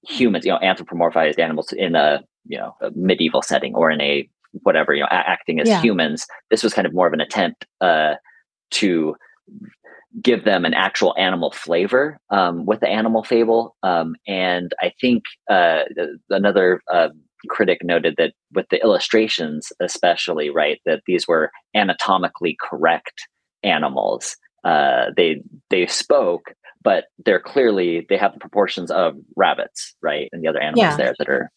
humans, 0.07 0.45
you 0.45 0.53
know, 0.53 0.59
anthropomorphized 0.59 1.39
animals 1.39 1.73
in 1.73 1.95
a 1.95 2.23
you 2.45 2.59
know 2.59 2.75
a 2.81 2.91
medieval 2.95 3.43
setting 3.43 3.75
or 3.75 3.91
in 3.91 4.01
a 4.01 4.29
whatever 4.63 4.95
you 4.95 5.01
know 5.01 5.09
acting 5.11 5.61
as 5.61 5.69
yeah. 5.69 5.81
humans. 5.81 6.27
This 6.51 6.63
was 6.63 6.75
kind 6.75 6.87
of 6.87 6.95
more 6.95 7.07
of 7.07 7.13
an 7.13 7.21
attempt 7.21 7.67
uh, 7.81 8.15
to 8.73 9.15
give 10.21 10.45
them 10.45 10.65
an 10.65 10.75
actual 10.75 11.15
animal 11.17 11.53
flavor 11.53 12.19
um, 12.31 12.67
with 12.67 12.81
the 12.81 12.89
animal 12.89 13.25
fable. 13.25 13.77
Um, 13.83 14.15
and 14.27 14.73
I 14.81 14.93
think 15.01 15.23
uh, 15.51 15.85
another 16.29 16.83
uh, 16.93 17.09
critic 17.49 17.81
noted 17.83 18.15
that 18.19 18.35
with 18.53 18.67
the 18.71 18.83
illustrations, 18.83 19.73
especially, 19.81 20.51
right, 20.51 20.81
that 20.85 21.03
these 21.07 21.27
were 21.27 21.51
anatomically 21.75 22.57
correct 22.61 23.27
animals. 23.63 24.37
Uh, 24.65 25.07
they 25.17 25.43
they 25.71 25.87
spoke, 25.87 26.53
but 26.83 27.05
they're 27.25 27.41
clearly 27.41 28.07
they 28.09 28.17
have 28.17 28.33
the 28.33 28.41
proportions 28.41 28.91
of 28.91 29.15
rabbits, 29.37 29.95
right, 30.03 30.29
and 30.33 30.43
the 30.43 30.49
other 30.49 30.61
animals 30.61 30.83
yeah. 30.83 30.97
there 30.97 31.15
that 31.19 31.29
are 31.29 31.51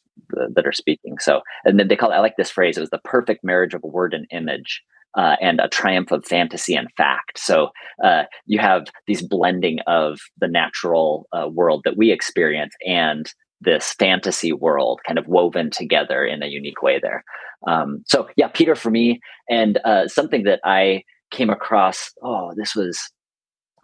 that 0.54 0.66
are 0.66 0.72
speaking. 0.74 1.18
So, 1.20 1.42
and 1.64 1.80
then 1.80 1.88
they 1.88 1.96
call 1.96 2.12
it, 2.12 2.16
I 2.16 2.20
like 2.20 2.38
this 2.38 2.52
phrase. 2.52 2.78
It 2.78 2.82
was 2.82 2.90
the 2.90 3.00
perfect 3.00 3.44
marriage 3.44 3.74
of 3.74 3.84
word 3.84 4.14
and 4.14 4.28
image. 4.32 4.82
Uh, 5.18 5.38
and 5.42 5.62
a 5.62 5.70
triumph 5.70 6.12
of 6.12 6.26
fantasy 6.26 6.76
and 6.76 6.92
fact. 6.98 7.40
So 7.40 7.70
uh, 8.04 8.24
you 8.48 8.60
have 8.60 8.88
these 9.08 9.22
blending 9.22 9.80
of 9.88 10.20
the 10.42 10.50
natural 10.50 11.26
uh, 11.32 11.48
world 11.48 11.84
that 11.86 11.96
we 11.96 12.12
experience 12.12 12.76
and 12.86 13.26
this 13.62 13.94
fantasy 13.94 14.52
world 14.52 15.00
kind 15.08 15.18
of 15.18 15.26
woven 15.28 15.70
together 15.72 16.26
in 16.26 16.44
a 16.44 16.48
unique 16.48 16.82
way 16.82 17.00
there. 17.00 17.24
Um, 17.66 18.04
so 18.06 18.28
yeah, 18.36 18.50
Peter 18.50 18.76
for 18.76 18.92
me, 18.92 19.22
and 19.50 19.80
uh, 19.86 20.10
something 20.10 20.44
that 20.44 20.60
I 20.66 21.04
came 21.32 21.50
across. 21.50 22.12
Oh, 22.22 22.52
this 22.56 22.76
was 22.76 23.00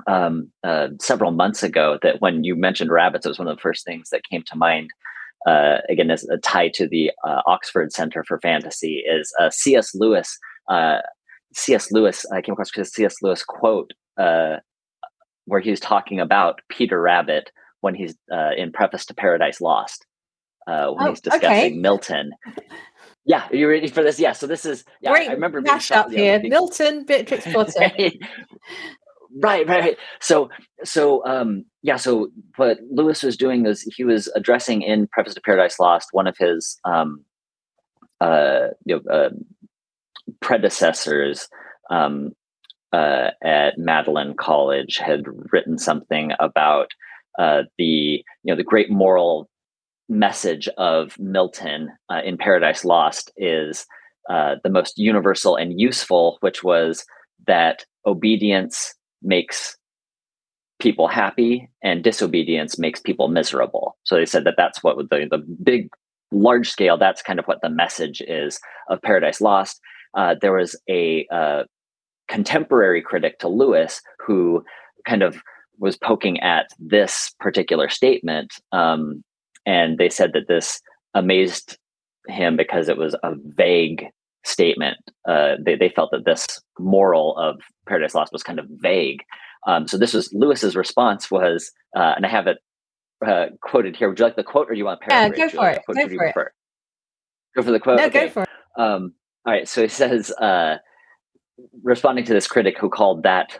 um, 0.07 0.51
uh, 0.63 0.89
several 0.99 1.31
months 1.31 1.63
ago. 1.63 1.97
That 2.01 2.21
when 2.21 2.43
you 2.43 2.55
mentioned 2.55 2.91
rabbits, 2.91 3.25
it 3.25 3.29
was 3.29 3.39
one 3.39 3.47
of 3.47 3.55
the 3.55 3.61
first 3.61 3.85
things 3.85 4.09
that 4.09 4.27
came 4.29 4.43
to 4.47 4.57
mind. 4.57 4.89
Uh, 5.47 5.77
again, 5.89 6.11
as 6.11 6.23
a 6.25 6.37
tie 6.37 6.69
to 6.69 6.87
the 6.87 7.11
uh, 7.23 7.41
Oxford 7.47 7.91
Center 7.91 8.23
for 8.27 8.39
Fantasy, 8.39 9.03
is 9.07 9.33
uh, 9.39 9.49
C.S. 9.49 9.95
Lewis. 9.95 10.37
Uh, 10.69 10.99
C.S. 11.53 11.91
Lewis. 11.91 12.25
I 12.31 12.41
came 12.41 12.53
across 12.53 12.71
C.S. 12.71 13.15
Lewis 13.21 13.43
quote 13.43 13.91
where 15.45 15.59
he's 15.59 15.79
talking 15.79 16.19
about 16.19 16.61
Peter 16.69 17.01
Rabbit 17.01 17.51
when 17.81 17.95
he's 17.95 18.15
uh, 18.31 18.51
in 18.55 18.71
Preface 18.71 19.05
to 19.07 19.13
Paradise 19.13 19.59
Lost, 19.59 20.05
uh, 20.67 20.91
when 20.91 21.07
oh, 21.07 21.09
he's 21.09 21.21
discussing 21.21 21.49
okay. 21.49 21.69
Milton. 21.71 22.31
Yeah, 23.25 23.47
are 23.49 23.55
you 23.55 23.67
ready 23.67 23.87
for 23.87 24.03
this? 24.03 24.19
Yeah, 24.19 24.31
so 24.31 24.47
this 24.47 24.65
is 24.65 24.83
yeah. 25.01 25.11
Great 25.11 25.29
I 25.29 25.33
remember 25.33 25.61
mash 25.61 25.91
up 25.91 26.11
here. 26.11 26.39
Milton, 26.43 27.05
Beatrix 27.05 27.45
Potter. 27.51 27.91
right, 29.39 29.67
right. 29.67 29.97
So, 30.19 30.49
so 30.83 31.25
um, 31.25 31.65
yeah. 31.81 31.95
So 31.95 32.29
what 32.57 32.79
Lewis 32.89 33.23
was 33.23 33.37
doing 33.37 33.65
is 33.65 33.81
he 33.81 34.03
was 34.03 34.27
addressing 34.35 34.81
in 34.81 35.07
Preface 35.07 35.35
to 35.35 35.41
Paradise 35.41 35.79
Lost 35.79 36.09
one 36.11 36.27
of 36.27 36.35
his 36.37 36.77
um, 36.85 37.23
uh, 38.21 38.67
you 38.85 39.01
know, 39.05 39.11
uh, 39.11 39.29
predecessors 40.41 41.49
um, 41.89 42.33
uh, 42.93 43.31
at 43.43 43.77
Magdalen 43.77 44.35
College 44.35 44.97
had 44.97 45.25
written 45.51 45.77
something 45.77 46.31
about 46.39 46.89
uh, 47.39 47.63
the 47.77 48.23
you 48.43 48.45
know 48.45 48.55
the 48.55 48.63
great 48.63 48.91
moral 48.91 49.49
message 50.09 50.67
of 50.77 51.17
Milton 51.17 51.89
uh, 52.11 52.21
in 52.23 52.37
Paradise 52.37 52.83
Lost 52.83 53.31
is 53.37 53.85
uh, 54.29 54.55
the 54.63 54.69
most 54.69 54.97
universal 54.97 55.55
and 55.55 55.79
useful, 55.79 56.37
which 56.41 56.63
was 56.63 57.05
that 57.47 57.85
obedience 58.05 58.93
makes 59.21 59.77
people 60.79 61.07
happy 61.07 61.69
and 61.83 62.03
disobedience 62.03 62.79
makes 62.79 62.99
people 62.99 63.27
miserable. 63.27 63.95
So 64.03 64.15
they 64.15 64.25
said 64.25 64.43
that 64.45 64.55
that's 64.57 64.83
what 64.83 64.97
the 64.97 65.27
the 65.29 65.37
big 65.63 65.89
large 66.31 66.69
scale. 66.69 66.97
That's 66.97 67.21
kind 67.21 67.39
of 67.39 67.45
what 67.45 67.61
the 67.61 67.69
message 67.69 68.21
is 68.21 68.59
of 68.89 69.01
Paradise 69.01 69.41
Lost. 69.41 69.79
Uh, 70.17 70.35
there 70.41 70.53
was 70.53 70.75
a 70.89 71.27
uh, 71.31 71.63
contemporary 72.27 73.01
critic 73.01 73.39
to 73.39 73.47
Lewis 73.47 74.01
who 74.25 74.63
kind 75.05 75.23
of 75.23 75.37
was 75.77 75.97
poking 75.97 76.39
at 76.41 76.67
this 76.79 77.33
particular 77.39 77.89
statement, 77.89 78.53
um, 78.71 79.23
and 79.65 79.97
they 79.97 80.09
said 80.09 80.33
that 80.33 80.47
this 80.47 80.81
amazed 81.13 81.77
him 82.27 82.55
because 82.55 82.87
it 82.87 82.97
was 82.97 83.15
a 83.23 83.33
vague 83.55 84.07
statement. 84.43 84.97
Uh, 85.27 85.55
they 85.63 85.75
they 85.75 85.89
felt 85.89 86.11
that 86.11 86.25
this 86.25 86.61
moral 86.79 87.37
of 87.37 87.59
Paradise 87.87 88.15
Lost 88.15 88.33
was 88.33 88.43
kind 88.43 88.59
of 88.59 88.65
vague. 88.69 89.23
Um, 89.67 89.87
so 89.87 89.97
this 89.97 90.13
was 90.13 90.31
Lewis's 90.33 90.75
response 90.75 91.29
was, 91.29 91.71
uh, 91.95 92.13
and 92.15 92.25
I 92.25 92.29
have 92.29 92.47
it 92.47 92.57
uh, 93.25 93.47
quoted 93.61 93.95
here. 93.95 94.09
Would 94.09 94.19
you 94.19 94.25
like 94.25 94.35
the 94.35 94.43
quote, 94.43 94.69
or 94.69 94.73
do 94.73 94.77
you 94.77 94.85
want 94.85 94.99
to 95.01 95.07
paraphrase? 95.07 95.39
Yeah, 95.39 95.45
go 95.45 95.51
for 95.51 95.69
it. 95.69 95.81
Go 95.87 96.31
for 96.31 96.41
it. 96.43 96.51
Go 97.55 97.63
for 97.63 97.71
the 97.71 97.79
quote. 97.79 97.97
No, 97.97 98.05
okay. 98.05 98.27
go 98.27 98.29
for 98.29 98.43
it. 98.43 98.49
Um, 98.77 99.13
all 99.45 99.53
right. 99.53 99.67
So 99.67 99.81
he 99.81 99.87
says, 99.87 100.31
uh, 100.31 100.77
responding 101.83 102.25
to 102.25 102.33
this 102.33 102.47
critic 102.47 102.77
who 102.79 102.89
called 102.89 103.23
that, 103.23 103.59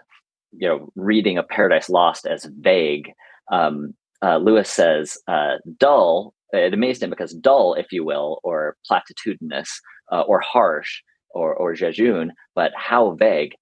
you 0.52 0.68
know, 0.68 0.92
reading 0.96 1.38
of 1.38 1.48
Paradise 1.48 1.90
Lost 1.90 2.26
as 2.26 2.48
vague, 2.60 3.12
um, 3.52 3.94
uh, 4.24 4.38
Lewis 4.38 4.70
says, 4.70 5.18
uh, 5.28 5.56
dull. 5.78 6.34
It 6.54 6.74
amazed 6.74 7.02
him 7.02 7.10
because 7.10 7.34
dull, 7.34 7.76
if 7.76 7.94
you 7.94 8.04
will, 8.04 8.40
or 8.44 8.76
platitudinous, 8.90 9.70
uh, 10.12 10.22
or 10.22 10.40
harsh, 10.42 11.02
or 11.34 11.54
or 11.54 11.74
jejune, 11.74 12.32
but 12.56 12.72
how 12.76 13.16
vague 13.16 13.54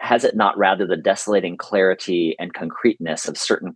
has 0.00 0.24
it 0.24 0.36
not 0.36 0.56
rather 0.56 0.86
the 0.86 0.96
desolating 0.96 1.56
clarity 1.56 2.36
and 2.38 2.54
concreteness 2.54 3.26
of 3.26 3.36
certain 3.36 3.72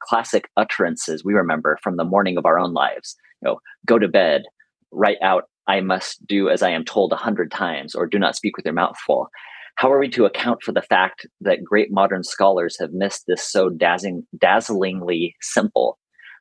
classic 0.00 0.48
utterances 0.56 1.22
we 1.22 1.34
remember 1.34 1.78
from 1.82 1.96
the 1.96 2.04
morning 2.04 2.38
of 2.38 2.46
our 2.46 2.58
own 2.58 2.72
lives? 2.72 3.14
You 3.42 3.50
know, 3.50 3.60
go 3.86 3.98
to 3.98 4.08
bed, 4.08 4.42
write 4.90 5.18
out, 5.22 5.44
I 5.66 5.80
must 5.80 6.26
do 6.26 6.48
as 6.48 6.62
I 6.62 6.70
am 6.70 6.84
told 6.84 7.12
a 7.12 7.16
hundred 7.16 7.50
times, 7.50 7.94
or 7.94 8.06
do 8.06 8.18
not 8.18 8.36
speak 8.36 8.56
with 8.56 8.64
your 8.64 8.74
mouth 8.74 8.96
full. 9.06 9.28
How 9.76 9.92
are 9.92 9.98
we 9.98 10.08
to 10.10 10.24
account 10.24 10.62
for 10.62 10.72
the 10.72 10.80
fact 10.80 11.26
that 11.42 11.62
great 11.62 11.88
modern 11.90 12.24
scholars 12.24 12.78
have 12.80 12.92
missed 12.92 13.24
this 13.26 13.46
so 13.46 13.68
dazzling, 13.68 14.26
dazzlingly 14.38 15.34
simple? 15.42 15.98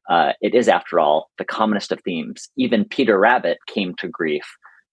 Uh, 0.09 0.31
it 0.39 0.55
is, 0.55 0.69
after 0.69 0.99
all, 0.99 1.29
the 1.37 1.43
commonest 1.43 1.91
of 1.91 1.99
themes. 2.01 2.49
Even 2.57 2.85
Peter 2.85 3.19
Rabbit 3.19 3.57
came 3.67 3.93
to 3.95 4.07
grief 4.07 4.45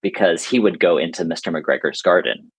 because 0.02 0.44
he 0.44 0.58
would 0.58 0.78
go 0.80 0.98
into 0.98 1.24
Mr. 1.24 1.52
McGregor's 1.52 2.02
garden 2.02 2.50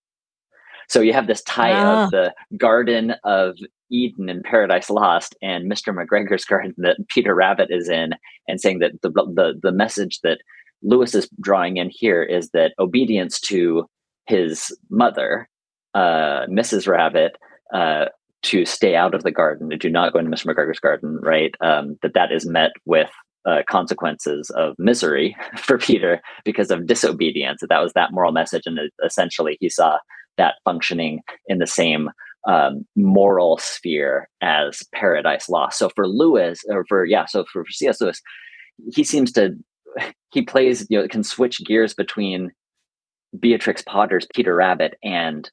so 0.88 1.00
you 1.00 1.12
have 1.12 1.26
this 1.26 1.42
tie 1.42 1.72
ah. 1.72 2.04
of 2.04 2.10
the 2.10 2.34
Garden 2.56 3.14
of 3.24 3.56
Eden 3.90 4.28
in 4.28 4.42
Paradise 4.42 4.90
Lost 4.90 5.36
and 5.42 5.70
Mr. 5.70 5.94
McGregor's 5.94 6.44
garden 6.48 6.74
that 6.78 6.96
Peter 7.08 7.34
Rabbit 7.34 7.68
is 7.70 7.88
in, 7.88 8.12
and 8.48 8.60
saying 8.60 8.80
that 8.80 8.92
the 9.02 9.10
the 9.10 9.58
the 9.62 9.72
message 9.72 10.20
that 10.22 10.38
Lewis 10.82 11.14
is 11.14 11.28
drawing 11.40 11.76
in 11.76 11.90
here 11.90 12.22
is 12.22 12.50
that 12.50 12.72
obedience 12.78 13.40
to 13.40 13.86
his 14.26 14.76
mother, 14.90 15.48
uh, 15.94 16.46
Mrs. 16.46 16.86
Rabbit, 16.86 17.36
uh, 17.72 18.06
to 18.42 18.66
stay 18.66 18.94
out 18.94 19.14
of 19.14 19.22
the 19.22 19.30
garden, 19.30 19.70
to 19.70 19.76
do 19.76 19.88
not 19.88 20.12
go 20.12 20.18
into 20.18 20.30
Mr. 20.30 20.46
McGregor's 20.46 20.80
garden, 20.80 21.18
right? 21.22 21.54
Um, 21.60 21.98
that 22.02 22.14
that 22.14 22.32
is 22.32 22.46
met 22.46 22.72
with 22.84 23.10
uh, 23.46 23.62
consequences 23.68 24.50
of 24.50 24.74
misery 24.78 25.36
for 25.56 25.78
Peter 25.78 26.20
because 26.44 26.70
of 26.70 26.86
disobedience. 26.86 27.62
That 27.68 27.82
was 27.82 27.92
that 27.94 28.12
moral 28.12 28.32
message, 28.32 28.62
and 28.66 28.78
essentially 29.04 29.56
he 29.60 29.68
saw 29.68 29.98
that 30.36 30.54
functioning 30.64 31.20
in 31.46 31.58
the 31.58 31.66
same 31.66 32.10
um, 32.46 32.84
moral 32.96 33.58
sphere 33.58 34.28
as 34.42 34.82
Paradise 34.94 35.48
Lost. 35.48 35.78
So 35.78 35.88
for 35.94 36.06
Lewis, 36.06 36.60
or 36.68 36.84
for 36.88 37.04
yeah, 37.04 37.26
so 37.26 37.44
for, 37.52 37.64
for 37.64 37.70
C.S. 37.70 38.00
Lewis, 38.00 38.20
he 38.92 39.04
seems 39.04 39.32
to 39.32 39.54
he 40.30 40.42
plays 40.42 40.86
you 40.90 41.00
know 41.00 41.08
can 41.08 41.22
switch 41.22 41.64
gears 41.64 41.94
between 41.94 42.50
Beatrix 43.38 43.82
Potter's 43.82 44.26
Peter 44.34 44.54
Rabbit 44.54 44.94
and 45.02 45.50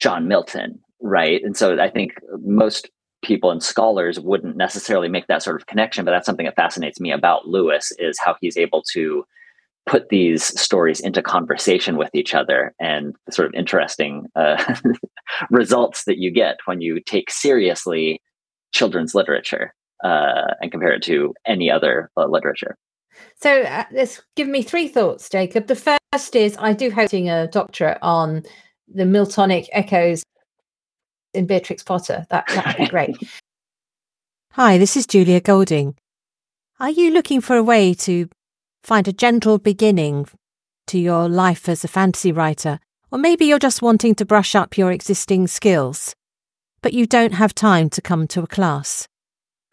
John 0.00 0.28
Milton, 0.28 0.80
right? 1.00 1.40
And 1.42 1.56
so 1.56 1.80
I 1.80 1.90
think 1.90 2.12
most 2.40 2.90
people 3.22 3.50
and 3.50 3.62
scholars 3.62 4.20
wouldn't 4.20 4.56
necessarily 4.56 5.08
make 5.08 5.26
that 5.26 5.42
sort 5.42 5.56
of 5.56 5.66
connection, 5.66 6.04
but 6.04 6.12
that's 6.12 6.26
something 6.26 6.46
that 6.46 6.56
fascinates 6.56 7.00
me 7.00 7.10
about 7.10 7.48
Lewis 7.48 7.92
is 7.98 8.18
how 8.18 8.36
he's 8.40 8.56
able 8.56 8.82
to 8.92 9.24
put 9.86 10.10
these 10.10 10.44
stories 10.60 11.00
into 11.00 11.22
conversation 11.22 11.96
with 11.96 12.10
each 12.14 12.34
other 12.34 12.74
and 12.78 13.16
the 13.26 13.32
sort 13.32 13.48
of 13.48 13.54
interesting 13.54 14.26
uh, 14.36 14.62
results 15.50 16.04
that 16.04 16.18
you 16.18 16.30
get 16.30 16.58
when 16.66 16.80
you 16.80 17.00
take 17.00 17.30
seriously 17.30 18.20
children's 18.72 19.14
literature 19.14 19.74
uh, 20.04 20.54
and 20.60 20.70
compare 20.70 20.92
it 20.92 21.02
to 21.02 21.34
any 21.46 21.70
other 21.70 22.10
uh, 22.16 22.26
literature. 22.26 22.76
So, 23.40 23.62
uh, 23.62 23.84
this 23.90 24.20
give 24.36 24.46
me 24.46 24.62
three 24.62 24.86
thoughts, 24.86 25.28
Jacob. 25.28 25.66
The 25.66 25.98
first 26.12 26.36
is 26.36 26.56
I 26.58 26.72
do 26.72 26.90
hope 26.90 27.10
doing 27.10 27.28
a 27.28 27.48
doctorate 27.48 27.98
on 28.00 28.42
the 28.86 29.04
Miltonic 29.04 29.66
echoes 29.72 30.22
in 31.34 31.46
Beatrix 31.46 31.82
Potter. 31.82 32.26
That 32.30 32.46
that'd 32.48 32.76
be 32.76 32.86
great. 32.90 33.16
Hi, 34.52 34.78
this 34.78 34.96
is 34.96 35.06
Julia 35.06 35.40
Golding. 35.40 35.96
Are 36.80 36.90
you 36.90 37.10
looking 37.10 37.40
for 37.40 37.56
a 37.56 37.62
way 37.62 37.94
to 37.94 38.28
find 38.82 39.06
a 39.08 39.12
gentle 39.12 39.58
beginning 39.58 40.26
to 40.86 40.98
your 40.98 41.28
life 41.28 41.68
as 41.68 41.84
a 41.84 41.88
fantasy 41.88 42.32
writer, 42.32 42.80
or 43.10 43.18
maybe 43.18 43.44
you're 43.44 43.58
just 43.58 43.82
wanting 43.82 44.14
to 44.16 44.24
brush 44.24 44.54
up 44.54 44.76
your 44.76 44.90
existing 44.90 45.46
skills, 45.46 46.14
but 46.82 46.92
you 46.92 47.06
don't 47.06 47.34
have 47.34 47.54
time 47.54 47.90
to 47.90 48.02
come 48.02 48.26
to 48.28 48.42
a 48.42 48.46
class. 48.46 49.06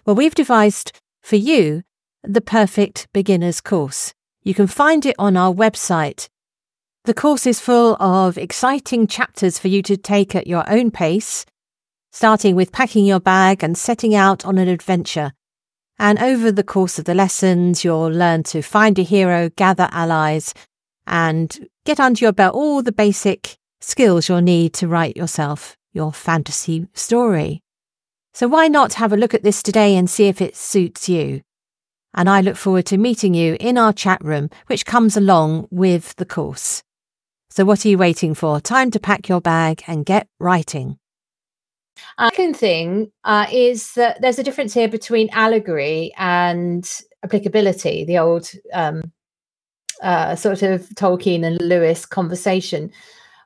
Well, 0.06 0.16
we've 0.16 0.36
devised 0.36 0.92
for 1.22 1.36
you 1.38 1.84
the 2.24 2.42
perfect 2.42 3.08
beginner's 3.14 3.62
course. 3.62 4.14
You 4.44 4.54
can 4.54 4.68
find 4.68 5.06
it 5.06 5.16
on 5.18 5.38
our 5.38 5.54
website. 5.54 6.28
The 7.06 7.14
course 7.14 7.46
is 7.46 7.60
full 7.60 7.96
of 8.00 8.38
exciting 8.38 9.08
chapters 9.08 9.60
for 9.60 9.68
you 9.68 9.82
to 9.84 9.96
take 9.96 10.36
at 10.36 10.48
your 10.48 10.70
own 10.70 10.92
pace, 10.92 11.46
starting 12.12 12.56
with 12.56 12.72
packing 12.72 13.06
your 13.06 13.20
bag 13.20 13.64
and 13.64 13.78
setting 13.78 14.16
out 14.16 14.46
on 14.46 14.58
an 14.58 14.68
adventure 14.68 15.32
and 15.98 16.20
over 16.20 16.52
the 16.52 16.64
course 16.64 17.00
of 17.00 17.06
the 17.06 17.16
lessons, 17.16 17.84
you'll 17.84 18.10
learn 18.10 18.44
to 18.44 18.62
find 18.62 19.00
a 19.00 19.04
hero, 19.04 19.50
gather 19.50 19.88
allies, 19.92 20.54
and 21.08 21.70
get 21.86 22.00
under 22.00 22.20
your 22.20 22.34
belt 22.34 22.56
all 22.56 22.82
the 22.82 22.92
basic 22.92 23.56
skills 23.80 24.28
you'll 24.28 24.42
need 24.42 24.74
to 24.74 24.88
write 24.88 25.16
yourself 25.16 25.78
your 25.94 26.12
fantasy 26.12 26.88
story. 26.94 27.62
So 28.34 28.48
why 28.50 28.68
not 28.68 28.96
have 28.96 29.14
a 29.14 29.18
look 29.18 29.34
at 29.34 29.44
this 29.44 29.64
today 29.64 29.96
and 29.96 30.10
see 30.10 30.26
if 30.26 30.42
it 30.42 30.58
suits 30.58 31.08
you? 31.08 31.42
And 32.14 32.30
I 32.30 32.42
look 32.42 32.58
forward 32.58 32.86
to 32.88 32.98
meeting 32.98 33.34
you 33.34 33.56
in 33.60 33.78
our 33.78 33.94
chat 33.94 34.22
room, 34.24 34.50
which 34.68 34.86
comes 34.86 35.16
along 35.16 35.68
with 35.72 36.16
the 36.16 36.26
course. 36.26 36.84
So 37.56 37.64
what 37.64 37.86
are 37.86 37.88
you 37.88 37.98
waiting 37.98 38.34
for? 38.34 38.60
Time 38.60 38.92
to 38.92 39.00
pack 39.00 39.30
your 39.30 39.40
bag 39.40 39.82
and 39.88 40.06
get 40.06 40.28
writing. 40.42 41.00
Uh, 42.18 42.30
second 42.32 42.58
thing 42.58 43.14
uh, 43.24 43.46
is 43.50 43.94
that 43.94 44.20
there's 44.20 44.38
a 44.38 44.44
difference 44.44 44.74
here 44.74 44.90
between 44.90 45.30
allegory 45.32 46.14
and 46.18 46.86
applicability, 47.24 48.04
the 48.04 48.18
old 48.18 48.52
um, 48.74 49.10
uh, 50.04 50.36
sort 50.36 50.64
of 50.64 50.82
Tolkien 50.96 51.46
and 51.46 51.62
Lewis 51.62 52.06
conversation, 52.06 52.92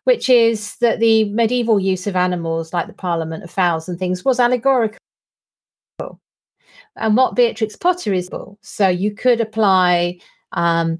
which 0.05 0.27
is 0.27 0.75
that 0.77 0.99
the 0.99 1.25
medieval 1.25 1.79
use 1.79 2.07
of 2.07 2.15
animals 2.15 2.73
like 2.73 2.87
the 2.87 2.93
Parliament 2.93 3.43
of 3.43 3.51
Fowls 3.51 3.87
and 3.87 3.99
things 3.99 4.25
was 4.25 4.39
allegorical. 4.39 4.97
And 6.95 7.15
what 7.15 7.35
Beatrix 7.35 7.75
Potter 7.75 8.13
is, 8.13 8.27
so 8.61 8.87
you 8.87 9.13
could 9.13 9.39
apply 9.39 10.17
um, 10.53 10.97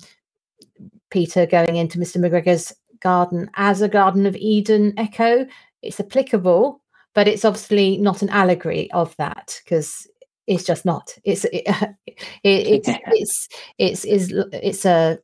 Peter 1.10 1.48
going 1.48 1.76
into 1.76 1.98
Mr. 1.98 2.17
McGregor's 2.17 2.72
garden 3.02 3.50
as 3.56 3.82
a 3.82 3.90
Garden 3.90 4.26
of 4.26 4.36
Eden 4.36 4.94
echo. 4.98 5.46
It's 5.82 6.00
applicable 6.00 6.82
but 7.14 7.28
it's 7.28 7.46
obviously 7.46 7.98
not 7.98 8.22
an 8.22 8.30
allegory 8.30 8.90
of 8.92 9.16
that 9.18 9.60
because 9.64 10.08
it's 10.48 10.64
just 10.64 10.86
not. 10.86 11.18
It's 11.24 11.46
it, 11.46 11.64
it, 12.44 12.86
it's, 12.88 12.88
it's 13.08 13.48
it's 13.78 14.06
it's 14.06 14.32
it's 14.54 14.86
a 14.86 15.20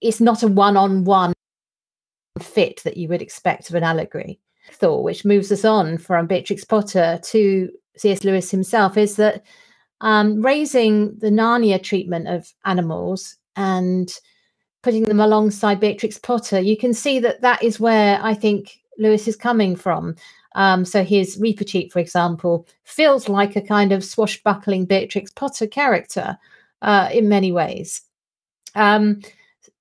it's 0.00 0.20
not 0.20 0.42
a 0.42 0.48
one-on-one 0.48 1.32
fit 2.40 2.82
that 2.84 2.96
you 2.96 3.08
would 3.08 3.22
expect 3.22 3.68
of 3.68 3.76
an 3.76 3.84
allegory. 3.84 4.40
Thought, 4.70 5.04
which 5.04 5.24
moves 5.24 5.50
us 5.50 5.64
on 5.64 5.96
from 5.96 6.26
Beatrix 6.26 6.64
Potter 6.64 7.18
to 7.24 7.70
C.S. 7.96 8.22
Lewis 8.22 8.50
himself, 8.50 8.98
is 8.98 9.16
that 9.16 9.42
um, 10.02 10.42
raising 10.42 11.16
the 11.18 11.30
Narnia 11.30 11.82
treatment 11.82 12.28
of 12.28 12.52
animals 12.66 13.36
and 13.56 14.12
putting 14.82 15.04
them 15.04 15.20
alongside 15.20 15.80
Beatrix 15.80 16.18
Potter, 16.18 16.60
you 16.60 16.76
can 16.76 16.94
see 16.94 17.18
that 17.20 17.40
that 17.42 17.62
is 17.62 17.80
where 17.80 18.18
I 18.22 18.34
think 18.34 18.80
Lewis 18.98 19.28
is 19.28 19.36
coming 19.36 19.76
from. 19.76 20.16
Um, 20.54 20.84
so 20.84 21.04
his 21.04 21.38
Reepicheep, 21.38 21.92
for 21.92 21.98
example, 21.98 22.66
feels 22.84 23.28
like 23.28 23.54
a 23.54 23.60
kind 23.60 23.92
of 23.92 24.04
swashbuckling 24.04 24.86
Beatrix 24.86 25.30
Potter 25.30 25.66
character 25.66 26.38
uh, 26.82 27.08
in 27.12 27.28
many 27.28 27.52
ways. 27.52 28.02
Um, 28.74 29.20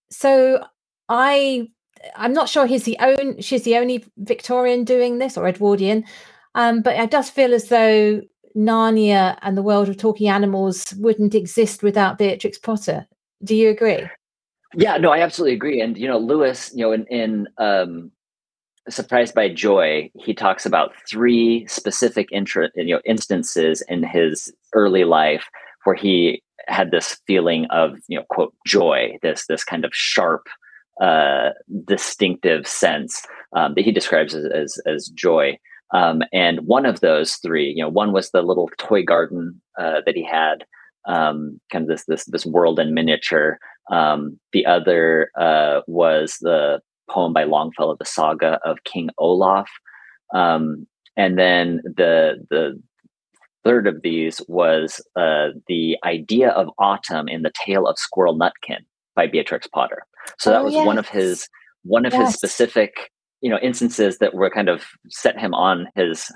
so 0.10 0.64
I 1.10 1.70
I'm 2.16 2.34
not 2.34 2.50
sure 2.50 2.66
he's 2.66 2.84
the 2.84 2.98
own 3.00 3.42
she's 3.42 3.64
the 3.64 3.78
only 3.78 4.06
Victorian 4.18 4.84
doing 4.84 5.18
this 5.18 5.38
or 5.38 5.48
Edwardian, 5.48 6.06
um, 6.56 6.82
but 6.82 6.96
it 6.96 7.12
does 7.12 7.30
feel 7.30 7.54
as 7.54 7.70
though 7.70 8.22
Narnia 8.56 9.38
and 9.42 9.58
the 9.58 9.64
world 9.64 9.90
of 9.90 9.98
talking 9.98 10.30
animals 10.30 10.94
wouldn't 10.98 11.36
exist 11.36 11.84
without 11.84 12.18
Beatrix 12.18 12.58
Potter. 12.58 13.08
Do 13.44 13.56
you 13.56 13.70
agree? 13.70 14.08
Yeah, 14.76 14.98
no, 14.98 15.12
I 15.12 15.20
absolutely 15.22 15.56
agree. 15.56 15.82
And 15.82 15.98
you 15.98 16.08
know, 16.08 16.18
Lewis, 16.18 16.72
you 16.74 16.84
know, 16.86 16.92
in 16.92 17.06
in 17.08 17.48
um, 17.58 18.12
surprised 18.90 19.34
by 19.36 19.50
joy 19.50 20.10
he 20.16 20.34
talks 20.34 20.66
about 20.66 20.94
three 21.10 21.66
specific 21.68 22.30
intra, 22.32 22.70
you 22.76 22.96
know 22.96 23.02
instances 23.06 23.84
in 23.90 24.04
his 24.04 24.54
early 24.74 25.04
life 25.04 25.50
where 25.86 25.96
he 25.96 26.42
had 26.68 26.92
this 26.92 27.20
feeling 27.28 27.66
of 27.72 27.98
you 28.08 28.18
know 28.18 28.26
quote 28.30 28.54
joy 28.66 29.18
this 29.22 29.46
this 29.48 29.64
kind 29.64 29.86
of 29.86 29.92
sharp 29.94 30.48
uh, 31.02 31.50
distinctive 31.86 32.68
sense 32.68 33.24
um, 33.56 33.74
that 33.76 33.86
he 33.86 33.92
describes 33.92 34.34
as, 34.36 34.46
as, 34.46 34.80
as 34.88 35.08
joy 35.10 35.58
um, 35.94 36.22
and 36.34 36.62
one 36.62 36.86
of 36.86 37.02
those 37.02 37.36
three 37.36 37.74
you 37.76 37.84
know 37.84 37.90
one 37.90 38.14
was 38.14 38.32
the 38.32 38.42
little 38.42 38.70
toy 38.78 39.04
garden 39.04 39.62
uh, 39.80 40.02
that 40.06 40.16
he 40.16 40.24
had 40.24 40.66
um, 41.06 41.60
kind 41.72 41.84
of 41.84 41.90
this 41.90 42.06
this 42.06 42.26
this 42.26 42.46
world 42.46 42.80
in 42.80 42.94
miniature. 42.94 43.60
Um, 43.92 44.40
the 44.52 44.66
other 44.66 45.32
uh, 45.40 45.82
was 45.88 46.38
the 46.42 46.82
poem 47.10 47.34
by 47.34 47.46
Longfellow, 47.46 47.96
the 47.98 48.06
saga 48.06 48.60
of 48.66 48.84
King 48.84 49.10
Olaf, 49.18 49.70
um, 50.34 50.88
and 51.16 51.38
then 51.38 51.82
the 51.84 52.46
the 52.50 52.82
third 53.64 53.88
of 53.88 54.02
these 54.02 54.42
was 54.48 55.02
uh, 55.16 55.50
the 55.68 55.98
idea 56.06 56.50
of 56.50 56.70
autumn 56.80 57.28
in 57.28 57.42
the 57.42 57.52
tale 57.66 57.86
of 57.88 57.98
Squirrel 57.98 58.38
Nutkin 58.38 58.86
by 59.16 59.28
Beatrix 59.28 59.68
Potter. 59.68 60.04
So 60.38 60.52
that 60.52 60.62
oh, 60.62 60.66
was 60.66 60.74
yes. 60.74 60.86
one 60.86 60.98
of 60.98 61.10
his 61.10 61.48
one 61.84 62.06
of 62.06 62.14
yes. 62.14 62.28
his 62.28 62.36
specific 62.36 63.12
you 63.42 63.50
know 63.50 63.60
instances 63.62 64.18
that 64.20 64.34
were 64.34 64.50
kind 64.50 64.70
of 64.70 64.86
set 65.10 65.40
him 65.40 65.54
on 65.54 65.88
his 65.96 66.32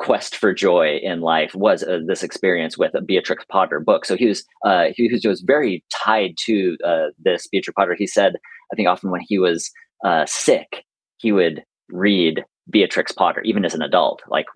quest 0.00 0.34
for 0.34 0.54
joy 0.54 0.98
in 1.02 1.20
life 1.20 1.54
was 1.54 1.82
uh, 1.82 1.98
this 2.06 2.22
experience 2.22 2.78
with 2.78 2.94
a 2.94 3.02
Beatrix 3.02 3.44
Potter 3.50 3.78
book. 3.78 4.06
So 4.06 4.16
he 4.16 4.26
was 4.26 4.44
uh, 4.64 4.86
he, 4.96 5.20
was 5.24 5.42
very 5.42 5.84
tied 5.92 6.36
to 6.46 6.76
uh, 6.84 7.08
this 7.22 7.46
Beatrix 7.46 7.74
Potter. 7.76 7.94
He 7.96 8.06
said, 8.06 8.36
I 8.72 8.76
think 8.76 8.88
often 8.88 9.10
when 9.10 9.20
he 9.20 9.38
was 9.38 9.70
uh, 10.04 10.24
sick, 10.26 10.84
he 11.18 11.32
would 11.32 11.62
read 11.90 12.44
Beatrix 12.70 13.12
Potter, 13.12 13.42
even 13.42 13.64
as 13.66 13.74
an 13.74 13.82
adult. 13.82 14.22
Like 14.26 14.46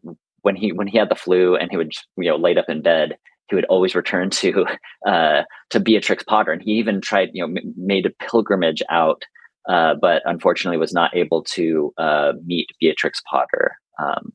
when 0.41 0.57
he 0.57 0.73
when 0.73 0.87
he 0.87 0.97
had 0.97 1.11
the 1.11 1.15
flu 1.15 1.57
and 1.57 1.71
he 1.71 1.77
would 1.77 1.93
you 2.17 2.31
know 2.31 2.37
laid 2.37 2.57
up 2.57 2.71
in 2.71 2.81
bed, 2.81 3.17
he 3.51 3.55
would 3.55 3.67
always 3.67 3.95
return 3.95 4.31
to 4.31 4.65
uh, 5.07 5.43
to 5.71 5.79
Beatrix 5.79 6.25
Potter, 6.25 6.53
and 6.53 6.63
he 6.63 6.73
even 6.73 7.03
tried 7.03 7.29
you 7.35 7.47
know 7.47 7.61
m- 7.61 7.75
made 7.77 8.07
a 8.07 8.25
pilgrimage 8.25 8.83
out. 8.91 9.23
Uh, 9.69 9.95
but 9.95 10.23
unfortunately, 10.25 10.79
was 10.79 10.93
not 10.93 11.15
able 11.15 11.43
to 11.43 11.93
meet 12.45 12.71
Beatrix 12.81 13.21
Potter. 13.31 13.77
Um, 14.03 14.33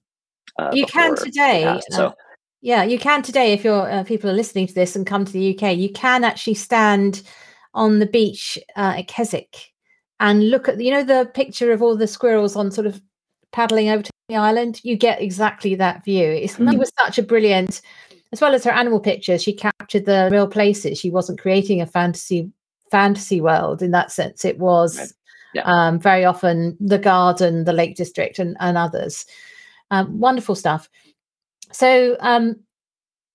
uh, 0.57 0.71
you 0.73 0.85
can 0.85 1.15
today. 1.15 1.63
Uh, 1.63 1.79
so. 1.89 2.13
yeah, 2.61 2.83
you 2.83 2.99
can 2.99 3.21
today. 3.21 3.53
If 3.53 3.63
your 3.63 3.89
uh, 3.89 4.03
people 4.03 4.29
are 4.29 4.33
listening 4.33 4.67
to 4.67 4.73
this 4.73 4.95
and 4.95 5.05
come 5.05 5.25
to 5.25 5.31
the 5.31 5.57
UK, 5.57 5.77
you 5.77 5.91
can 5.91 6.23
actually 6.23 6.55
stand 6.55 7.23
on 7.73 7.99
the 7.99 8.05
beach 8.05 8.57
uh, 8.75 8.95
at 8.97 9.07
Keswick 9.07 9.71
and 10.19 10.49
look 10.49 10.67
at 10.67 10.79
you 10.79 10.91
know 10.91 11.03
the 11.03 11.29
picture 11.33 11.71
of 11.71 11.81
all 11.81 11.95
the 11.95 12.07
squirrels 12.07 12.55
on 12.55 12.71
sort 12.71 12.87
of 12.87 13.01
paddling 13.51 13.89
over 13.89 14.03
to 14.03 14.11
the 14.27 14.35
island. 14.35 14.81
You 14.83 14.95
get 14.95 15.21
exactly 15.21 15.75
that 15.75 16.03
view. 16.03 16.25
It's, 16.25 16.55
mm. 16.55 16.71
It 16.71 16.79
was 16.79 16.91
such 16.99 17.17
a 17.17 17.23
brilliant, 17.23 17.81
as 18.31 18.41
well 18.41 18.53
as 18.53 18.63
her 18.63 18.71
animal 18.71 18.99
pictures. 18.99 19.41
She 19.41 19.53
captured 19.53 20.05
the 20.05 20.29
real 20.31 20.47
places. 20.47 20.99
She 20.99 21.09
wasn't 21.09 21.39
creating 21.39 21.81
a 21.81 21.87
fantasy 21.87 22.51
fantasy 22.91 23.39
world 23.41 23.81
in 23.81 23.91
that 23.91 24.11
sense. 24.11 24.45
It 24.45 24.59
was. 24.59 24.97
Right. 24.97 25.09
Yeah. 25.55 25.63
Um, 25.63 25.99
very 25.99 26.25
often 26.25 26.77
the 26.79 26.99
garden, 26.99 27.63
the 27.63 27.73
Lake 27.73 27.95
District, 27.95 28.37
and, 28.37 28.55
and 28.59 28.77
others. 28.77 29.25
Um, 29.91 30.19
wonderful 30.19 30.55
stuff. 30.55 30.89
So 31.71 32.17
um, 32.19 32.55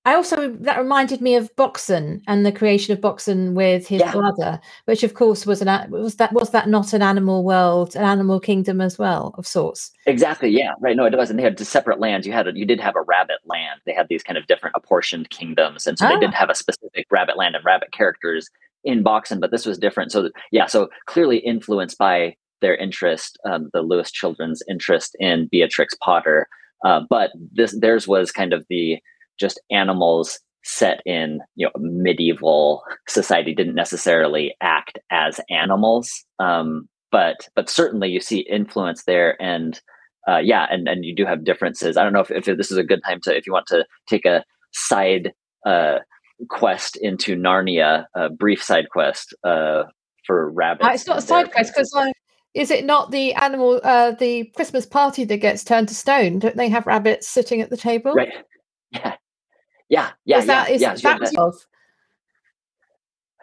I 0.06 0.14
also 0.14 0.50
that 0.50 0.78
reminded 0.78 1.22
me 1.22 1.34
of 1.34 1.54
Boxen 1.56 2.20
and 2.26 2.44
the 2.44 2.52
creation 2.52 2.92
of 2.92 3.00
Boxen 3.00 3.54
with 3.54 3.86
his 3.86 4.00
yeah. 4.00 4.12
brother, 4.12 4.60
which 4.84 5.02
of 5.02 5.14
course 5.14 5.46
was 5.46 5.62
an 5.62 5.90
was 5.90 6.16
that 6.16 6.32
was 6.34 6.50
that 6.50 6.68
not 6.68 6.92
an 6.92 7.00
animal 7.00 7.42
world, 7.42 7.96
an 7.96 8.04
animal 8.04 8.38
kingdom 8.38 8.82
as 8.82 8.98
well 8.98 9.34
of 9.38 9.46
sorts. 9.46 9.92
Exactly. 10.04 10.50
Yeah. 10.50 10.72
Right. 10.78 10.94
No, 10.94 11.06
it 11.06 11.16
wasn't. 11.16 11.38
They 11.38 11.42
had 11.42 11.58
separate 11.58 12.00
lands. 12.00 12.26
You 12.26 12.34
had 12.34 12.48
a, 12.48 12.52
you 12.54 12.66
did 12.66 12.80
have 12.80 12.96
a 12.96 13.02
rabbit 13.02 13.38
land. 13.46 13.80
They 13.86 13.94
had 13.94 14.08
these 14.08 14.22
kind 14.22 14.36
of 14.36 14.46
different 14.46 14.76
apportioned 14.76 15.30
kingdoms, 15.30 15.86
and 15.86 15.98
so 15.98 16.04
ah. 16.04 16.10
they 16.10 16.20
didn't 16.20 16.34
have 16.34 16.50
a 16.50 16.54
specific 16.54 17.06
rabbit 17.10 17.38
land 17.38 17.56
and 17.56 17.64
rabbit 17.64 17.92
characters 17.92 18.50
in 18.84 19.02
Boxen, 19.02 19.40
but 19.40 19.50
this 19.50 19.64
was 19.64 19.78
different. 19.78 20.12
So 20.12 20.28
yeah. 20.50 20.66
So 20.66 20.90
clearly 21.06 21.38
influenced 21.38 21.96
by 21.96 22.36
their 22.60 22.76
interest, 22.76 23.38
um, 23.48 23.70
the 23.72 23.82
Lewis 23.82 24.10
children's 24.10 24.62
interest 24.68 25.16
in 25.18 25.48
Beatrix 25.50 25.94
Potter. 26.02 26.46
Uh, 26.84 27.00
but 27.08 27.30
this 27.52 27.78
theirs 27.80 28.06
was 28.06 28.30
kind 28.30 28.52
of 28.52 28.64
the 28.68 28.98
just 29.38 29.60
animals 29.70 30.38
set 30.64 31.02
in 31.04 31.40
you 31.56 31.66
know 31.66 31.72
medieval 31.78 32.82
society 33.06 33.54
didn't 33.54 33.74
necessarily 33.74 34.54
act 34.60 34.98
as 35.10 35.40
animals. 35.50 36.24
Um, 36.38 36.88
but 37.10 37.48
but 37.54 37.70
certainly 37.70 38.08
you 38.08 38.20
see 38.20 38.40
influence 38.50 39.04
there 39.04 39.40
and 39.40 39.80
uh, 40.28 40.38
yeah 40.38 40.66
and 40.70 40.88
and 40.88 41.04
you 41.04 41.14
do 41.14 41.24
have 41.24 41.44
differences. 41.44 41.96
I 41.96 42.02
don't 42.02 42.12
know 42.12 42.20
if, 42.20 42.30
if 42.30 42.44
this 42.56 42.70
is 42.70 42.78
a 42.78 42.84
good 42.84 43.02
time 43.04 43.20
to 43.22 43.36
if 43.36 43.46
you 43.46 43.52
want 43.52 43.66
to 43.68 43.86
take 44.08 44.24
a 44.24 44.44
side 44.72 45.32
uh, 45.66 45.98
quest 46.48 46.96
into 46.96 47.36
narnia 47.36 48.06
a 48.14 48.28
brief 48.28 48.62
side 48.62 48.86
quest 48.90 49.34
uh, 49.44 49.84
for 50.26 50.50
rabbits 50.50 50.86
uh, 50.86 50.92
it's 50.92 51.06
not 51.06 51.18
a 51.18 51.22
side 51.22 51.52
quest 51.52 51.72
because 51.74 51.94
is 52.54 52.70
it 52.70 52.84
not 52.84 53.10
the 53.10 53.34
animal, 53.34 53.80
uh, 53.82 54.12
the 54.12 54.44
Christmas 54.56 54.86
party 54.86 55.24
that 55.24 55.38
gets 55.38 55.64
turned 55.64 55.88
to 55.88 55.94
stone? 55.94 56.38
Don't 56.38 56.56
they 56.56 56.68
have 56.68 56.86
rabbits 56.86 57.28
sitting 57.28 57.60
at 57.60 57.70
the 57.70 57.76
table? 57.76 58.14
Right. 58.14 58.32
Yeah. 58.90 59.16
Yeah. 59.90 60.10
Yeah. 60.24 60.38
Is 60.38 60.46
that, 60.46 60.68
yeah, 60.70 60.74
is 60.74 60.80
yeah, 60.80 60.94
that, 60.94 61.20
that 61.20 61.52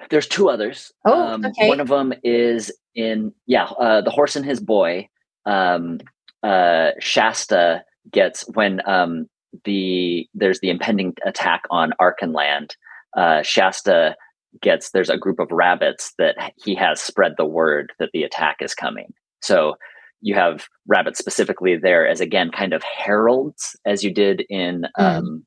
There's 0.10 0.28
two 0.28 0.50
others. 0.50 0.91
Oh, 1.06 1.13
um, 1.13 1.45
okay. 1.45 1.69
One 1.69 1.80
of 1.80 1.88
them 1.88 2.13
is 2.24 2.71
in, 2.95 3.32
yeah, 3.45 3.65
uh, 3.65 4.02
The 4.02 4.10
Horse 4.10 4.36
and 4.36 4.43
His 4.43 4.60
Boy. 4.60 5.08
Um, 5.45 6.00
uh, 6.41 6.91
Shasta 7.00 7.84
gets 8.12 8.43
when 8.56 8.82
um, 8.89 9.30
the 9.65 10.28
there's 10.34 10.60
the 10.60 10.69
impending 10.69 11.13
attack 11.26 11.63
on 11.69 11.93
Archenland. 12.02 12.71
Uh, 13.15 13.43
Shasta 13.43 14.15
gets 14.61 14.91
there's 14.91 15.09
a 15.09 15.17
group 15.17 15.39
of 15.39 15.51
rabbits 15.51 16.13
that 16.17 16.35
he 16.63 16.75
has 16.75 17.01
spread 17.01 17.33
the 17.37 17.45
word 17.45 17.91
that 17.99 18.09
the 18.13 18.23
attack 18.23 18.57
is 18.61 18.73
coming. 18.73 19.13
So 19.41 19.75
you 20.21 20.35
have 20.35 20.67
rabbits 20.87 21.19
specifically 21.19 21.77
there 21.77 22.07
as 22.07 22.21
again 22.21 22.51
kind 22.51 22.73
of 22.73 22.83
heralds, 22.83 23.75
as 23.85 24.03
you 24.03 24.13
did 24.13 24.43
in 24.49 24.85
mm. 24.97 25.03
um, 25.03 25.45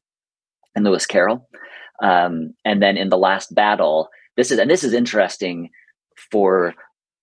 in 0.74 0.84
Lewis 0.84 1.06
Carroll, 1.06 1.48
um, 2.02 2.54
and 2.64 2.82
then 2.82 2.96
in 2.96 3.08
the 3.08 3.18
last 3.18 3.54
battle. 3.54 4.08
This 4.36 4.50
is 4.50 4.58
and 4.58 4.70
this 4.70 4.82
is 4.82 4.92
interesting 4.92 5.70
for 6.30 6.74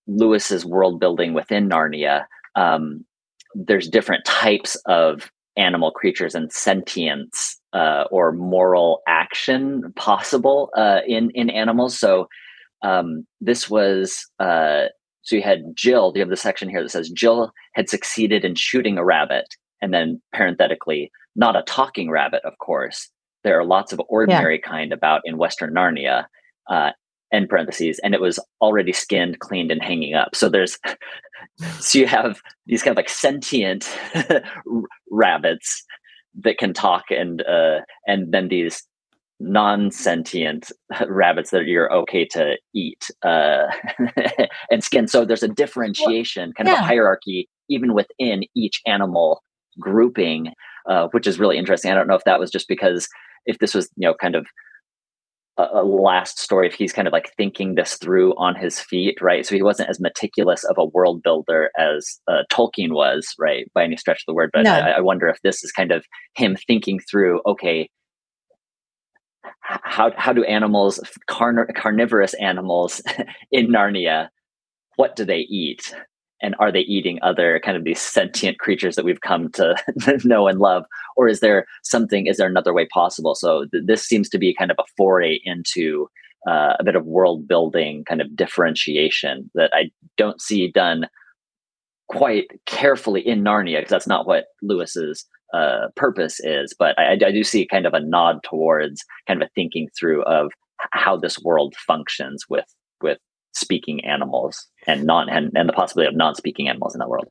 Lewis's 0.06 0.64
world 0.64 0.98
building 0.98 1.34
within 1.34 1.68
Narnia. 1.68 2.24
Um, 2.56 3.04
there's 3.54 3.88
different 3.88 4.24
types 4.24 4.76
of 4.86 5.30
animal 5.56 5.90
creatures 5.90 6.34
and 6.34 6.50
sentience 6.50 7.60
uh, 7.72 8.04
or 8.10 8.32
moral 8.32 9.02
action 9.06 9.92
possible 9.96 10.70
uh, 10.76 11.00
in 11.06 11.30
in 11.30 11.50
animals. 11.50 11.98
So 11.98 12.28
um, 12.82 13.26
this 13.40 13.70
was 13.70 14.26
uh, 14.38 14.84
so 15.22 15.36
you 15.36 15.42
had 15.42 15.64
Jill. 15.74 16.12
You 16.14 16.20
have 16.20 16.30
the 16.30 16.36
section 16.36 16.68
here 16.68 16.82
that 16.82 16.90
says 16.90 17.10
Jill 17.10 17.52
had 17.74 17.88
succeeded 17.88 18.44
in 18.44 18.54
shooting 18.54 18.98
a 18.98 19.04
rabbit, 19.04 19.54
and 19.80 19.92
then 19.92 20.20
parenthetically, 20.32 21.10
not 21.36 21.56
a 21.56 21.62
talking 21.62 22.10
rabbit, 22.10 22.42
of 22.44 22.58
course. 22.58 23.08
There 23.44 23.58
are 23.58 23.64
lots 23.64 23.92
of 23.92 24.00
ordinary 24.08 24.60
yeah. 24.62 24.70
kind 24.70 24.92
about 24.92 25.22
in 25.24 25.36
Western 25.36 25.74
Narnia. 25.74 26.26
Uh, 26.70 26.90
end 27.32 27.48
parentheses, 27.48 27.98
and 28.04 28.14
it 28.14 28.20
was 28.20 28.38
already 28.60 28.92
skinned, 28.92 29.38
cleaned, 29.40 29.70
and 29.70 29.82
hanging 29.82 30.12
up. 30.12 30.36
So 30.36 30.50
there's, 30.50 30.78
so 31.80 31.98
you 31.98 32.06
have 32.06 32.42
these 32.66 32.82
kind 32.82 32.92
of 32.92 32.98
like 32.98 33.08
sentient 33.08 33.90
rabbits 35.10 35.82
that 36.42 36.58
can 36.58 36.72
talk, 36.72 37.04
and 37.10 37.42
uh, 37.42 37.80
and 38.06 38.32
then 38.32 38.48
these 38.48 38.82
non-sentient 39.40 40.70
rabbits 41.08 41.50
that 41.50 41.66
you're 41.66 41.92
okay 41.92 42.24
to 42.24 42.56
eat 42.74 43.10
uh, 43.24 43.66
and 44.70 44.84
skin. 44.84 45.08
So 45.08 45.24
there's 45.24 45.42
a 45.42 45.48
differentiation, 45.48 46.52
kind 46.52 46.68
of 46.68 46.74
a 46.74 46.82
hierarchy, 46.82 47.48
even 47.68 47.92
within 47.92 48.44
each 48.54 48.80
animal 48.86 49.42
grouping, 49.80 50.52
uh, 50.88 51.08
which 51.10 51.26
is 51.26 51.38
really 51.38 51.58
interesting. 51.58 51.90
I 51.90 51.94
don't 51.94 52.06
know 52.06 52.14
if 52.14 52.24
that 52.24 52.40
was 52.40 52.50
just 52.50 52.68
because 52.68 53.08
if 53.46 53.58
this 53.58 53.74
was 53.74 53.90
you 53.96 54.08
know 54.08 54.14
kind 54.14 54.34
of 54.34 54.46
a, 55.58 55.62
a, 55.74 55.84
last 55.84 56.38
story 56.38 56.66
if 56.66 56.74
he's 56.74 56.92
kind 56.92 57.06
of 57.06 57.12
like 57.12 57.32
thinking 57.36 57.74
this 57.74 57.96
through 57.96 58.34
on 58.36 58.54
his 58.54 58.80
feet 58.80 59.18
right? 59.20 59.44
So 59.44 59.54
he 59.54 59.62
wasn't 59.62 59.90
as 59.90 60.00
meticulous 60.00 60.64
of 60.64 60.76
a 60.78 60.86
world 60.86 61.22
builder 61.22 61.70
as 61.78 62.20
uh, 62.28 62.42
tolkien 62.50 62.92
was 62.92 63.34
right? 63.38 63.70
By 63.74 63.84
any 63.84 63.96
stretch 63.96 64.22
of 64.22 64.26
the 64.26 64.34
word 64.34 64.50
but 64.52 64.62
no. 64.64 64.72
I, 64.72 64.90
I, 64.92 65.00
wonder 65.00 65.28
if 65.28 65.40
this 65.42 65.62
is 65.62 65.72
kind 65.72 65.92
of 65.92 66.04
him 66.34 66.56
thinking 66.66 67.00
through 67.00 67.40
okay 67.46 67.88
how, 69.60 70.12
how 70.16 70.32
do 70.32 70.44
animals 70.44 71.00
carn- 71.26 71.68
carnivorous 71.76 72.34
animals 72.34 73.02
in 73.50 73.68
narnia 73.68 74.28
what 74.96 75.16
do 75.16 75.24
they 75.24 75.40
eat 75.40 75.94
and 76.42 76.54
are 76.58 76.72
they 76.72 76.80
eating 76.80 77.18
other 77.22 77.60
kind 77.64 77.76
of 77.76 77.84
these 77.84 78.00
sentient 78.00 78.58
creatures 78.58 78.96
that 78.96 79.04
we've 79.04 79.20
come 79.20 79.50
to 79.52 79.76
know 80.24 80.48
and 80.48 80.58
love? 80.58 80.84
Or 81.16 81.28
is 81.28 81.40
there 81.40 81.66
something 81.82 82.26
is 82.26 82.36
there 82.36 82.48
another 82.48 82.72
way 82.72 82.86
possible? 82.86 83.34
So 83.34 83.66
th- 83.72 83.84
this 83.86 84.04
seems 84.04 84.28
to 84.30 84.38
be 84.38 84.54
kind 84.54 84.70
of 84.70 84.78
a 84.78 84.84
foray 84.96 85.40
into 85.44 86.08
uh, 86.46 86.74
a 86.78 86.84
bit 86.84 86.96
of 86.96 87.06
world 87.06 87.46
building 87.46 88.04
kind 88.04 88.20
of 88.20 88.34
differentiation 88.34 89.48
that 89.54 89.70
i 89.72 89.88
don't 90.16 90.40
see 90.40 90.66
done 90.72 91.06
quite 92.08 92.48
carefully 92.66 93.20
in 93.24 93.44
narnia 93.44 93.78
because 93.78 93.90
that's 93.90 94.08
not 94.08 94.26
what 94.26 94.46
lewis's 94.60 95.24
uh, 95.52 95.88
purpose 95.96 96.40
is. 96.40 96.74
But 96.78 96.98
I, 96.98 97.12
I 97.12 97.16
do 97.30 97.44
see 97.44 97.66
kind 97.66 97.86
of 97.86 97.94
a 97.94 98.00
nod 98.00 98.42
towards 98.42 99.04
kind 99.26 99.42
of 99.42 99.46
a 99.46 99.50
thinking 99.54 99.88
through 99.98 100.22
of 100.24 100.50
how 100.92 101.16
this 101.16 101.38
world 101.40 101.74
functions 101.76 102.44
with 102.48 102.64
with 103.00 103.18
speaking 103.52 104.04
animals 104.04 104.66
and 104.86 105.04
non 105.04 105.28
and, 105.28 105.52
and 105.54 105.68
the 105.68 105.72
possibility 105.72 106.08
of 106.08 106.16
non-speaking 106.16 106.68
animals 106.68 106.94
in 106.94 106.98
that 106.98 107.08
world. 107.08 107.28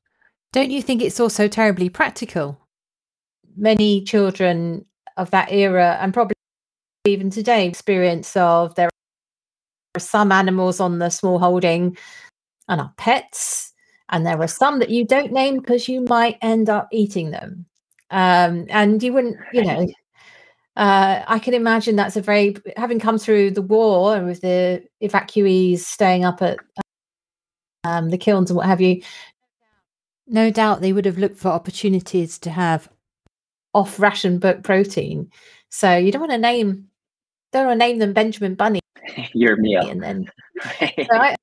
Don't 0.53 0.71
you 0.71 0.81
think 0.81 1.01
it's 1.01 1.19
also 1.19 1.47
terribly 1.47 1.89
practical? 1.89 2.59
Many 3.55 4.03
children 4.03 4.85
of 5.17 5.31
that 5.31 5.51
era 5.51 5.97
and 6.01 6.13
probably 6.13 6.35
even 7.05 7.29
today 7.29 7.67
experience 7.67 8.35
of 8.37 8.75
there 8.75 8.89
are 9.95 9.99
some 9.99 10.31
animals 10.31 10.79
on 10.79 10.99
the 10.99 11.09
small 11.09 11.39
holding 11.39 11.97
and 12.67 12.79
are 12.79 12.93
pets, 12.97 13.73
and 14.09 14.25
there 14.25 14.39
are 14.39 14.47
some 14.47 14.79
that 14.79 14.89
you 14.89 15.05
don't 15.05 15.31
name 15.31 15.57
because 15.57 15.89
you 15.89 16.01
might 16.01 16.37
end 16.41 16.69
up 16.69 16.87
eating 16.91 17.31
them. 17.31 17.65
Um, 18.11 18.65
and 18.69 19.01
you 19.01 19.13
wouldn't, 19.13 19.37
you 19.53 19.63
know, 19.63 19.87
uh, 20.77 21.23
I 21.27 21.39
can 21.39 21.53
imagine 21.53 21.95
that's 21.95 22.15
a 22.15 22.21
very 22.21 22.55
having 22.77 22.99
come 22.99 23.17
through 23.17 23.51
the 23.51 23.61
war 23.61 24.15
and 24.15 24.25
with 24.25 24.41
the 24.41 24.83
evacuees 25.03 25.79
staying 25.79 26.23
up 26.23 26.41
at 26.41 26.59
um, 27.83 28.09
the 28.09 28.17
kilns 28.17 28.49
and 28.49 28.57
what 28.57 28.67
have 28.67 28.81
you. 28.81 29.01
No 30.27 30.49
doubt 30.49 30.81
they 30.81 30.93
would 30.93 31.05
have 31.05 31.17
looked 31.17 31.37
for 31.37 31.49
opportunities 31.49 32.39
to 32.39 32.49
have 32.49 32.87
off 33.73 33.99
ration 33.99 34.39
book 34.39 34.63
protein. 34.63 35.29
So 35.69 35.95
you 35.97 36.11
don't 36.11 36.21
want 36.21 36.31
to 36.31 36.37
name 36.37 36.87
don't 37.51 37.67
want 37.67 37.79
to 37.79 37.85
name 37.85 37.99
them 37.99 38.13
Benjamin 38.13 38.55
Bunny. 38.55 38.79
Your 39.33 39.57
meal, 39.57 39.89
and 39.89 40.01
then 40.01 40.25
so 40.79 41.05
I, 41.11 41.35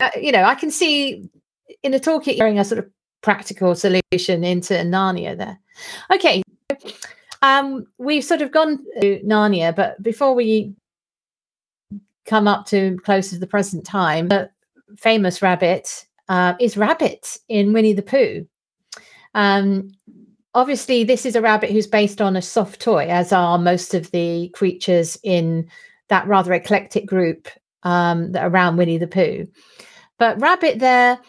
uh, 0.00 0.10
you 0.18 0.32
know, 0.32 0.44
I 0.44 0.54
can 0.54 0.70
see 0.70 1.28
in 1.82 1.92
a 1.92 2.00
talkie 2.00 2.34
hearing 2.34 2.58
a 2.58 2.64
sort 2.64 2.78
of 2.78 2.90
practical 3.22 3.74
solution 3.74 4.44
into 4.44 4.74
Narnia 4.74 5.36
there. 5.36 5.58
Okay, 6.12 6.42
um, 7.44 7.86
we've 7.98 8.24
sort 8.24 8.40
of 8.40 8.50
gone 8.50 8.78
to 9.02 9.20
Narnia, 9.20 9.76
but 9.76 10.02
before 10.02 10.34
we 10.34 10.74
come 12.24 12.48
up 12.48 12.64
to 12.66 12.96
close 13.04 13.28
to 13.28 13.38
the 13.38 13.46
present 13.46 13.84
time, 13.84 14.28
the 14.28 14.50
famous 14.96 15.42
rabbit 15.42 16.06
uh, 16.30 16.54
is 16.58 16.78
Rabbit 16.78 17.36
in 17.50 17.74
Winnie 17.74 17.92
the 17.92 18.02
Pooh. 18.02 18.46
Um, 19.34 19.90
obviously, 20.54 21.04
this 21.04 21.26
is 21.26 21.36
a 21.36 21.42
rabbit 21.42 21.70
who's 21.70 21.86
based 21.86 22.22
on 22.22 22.34
a 22.34 22.40
soft 22.40 22.80
toy, 22.80 23.08
as 23.08 23.30
are 23.30 23.58
most 23.58 23.92
of 23.92 24.10
the 24.10 24.48
creatures 24.54 25.18
in 25.22 25.68
that 26.08 26.26
rather 26.26 26.54
eclectic 26.54 27.04
group 27.04 27.48
um, 27.82 28.32
around 28.36 28.78
Winnie 28.78 28.96
the 28.96 29.06
Pooh. 29.06 29.46
But 30.18 30.40
Rabbit 30.40 30.78
there 30.78 31.20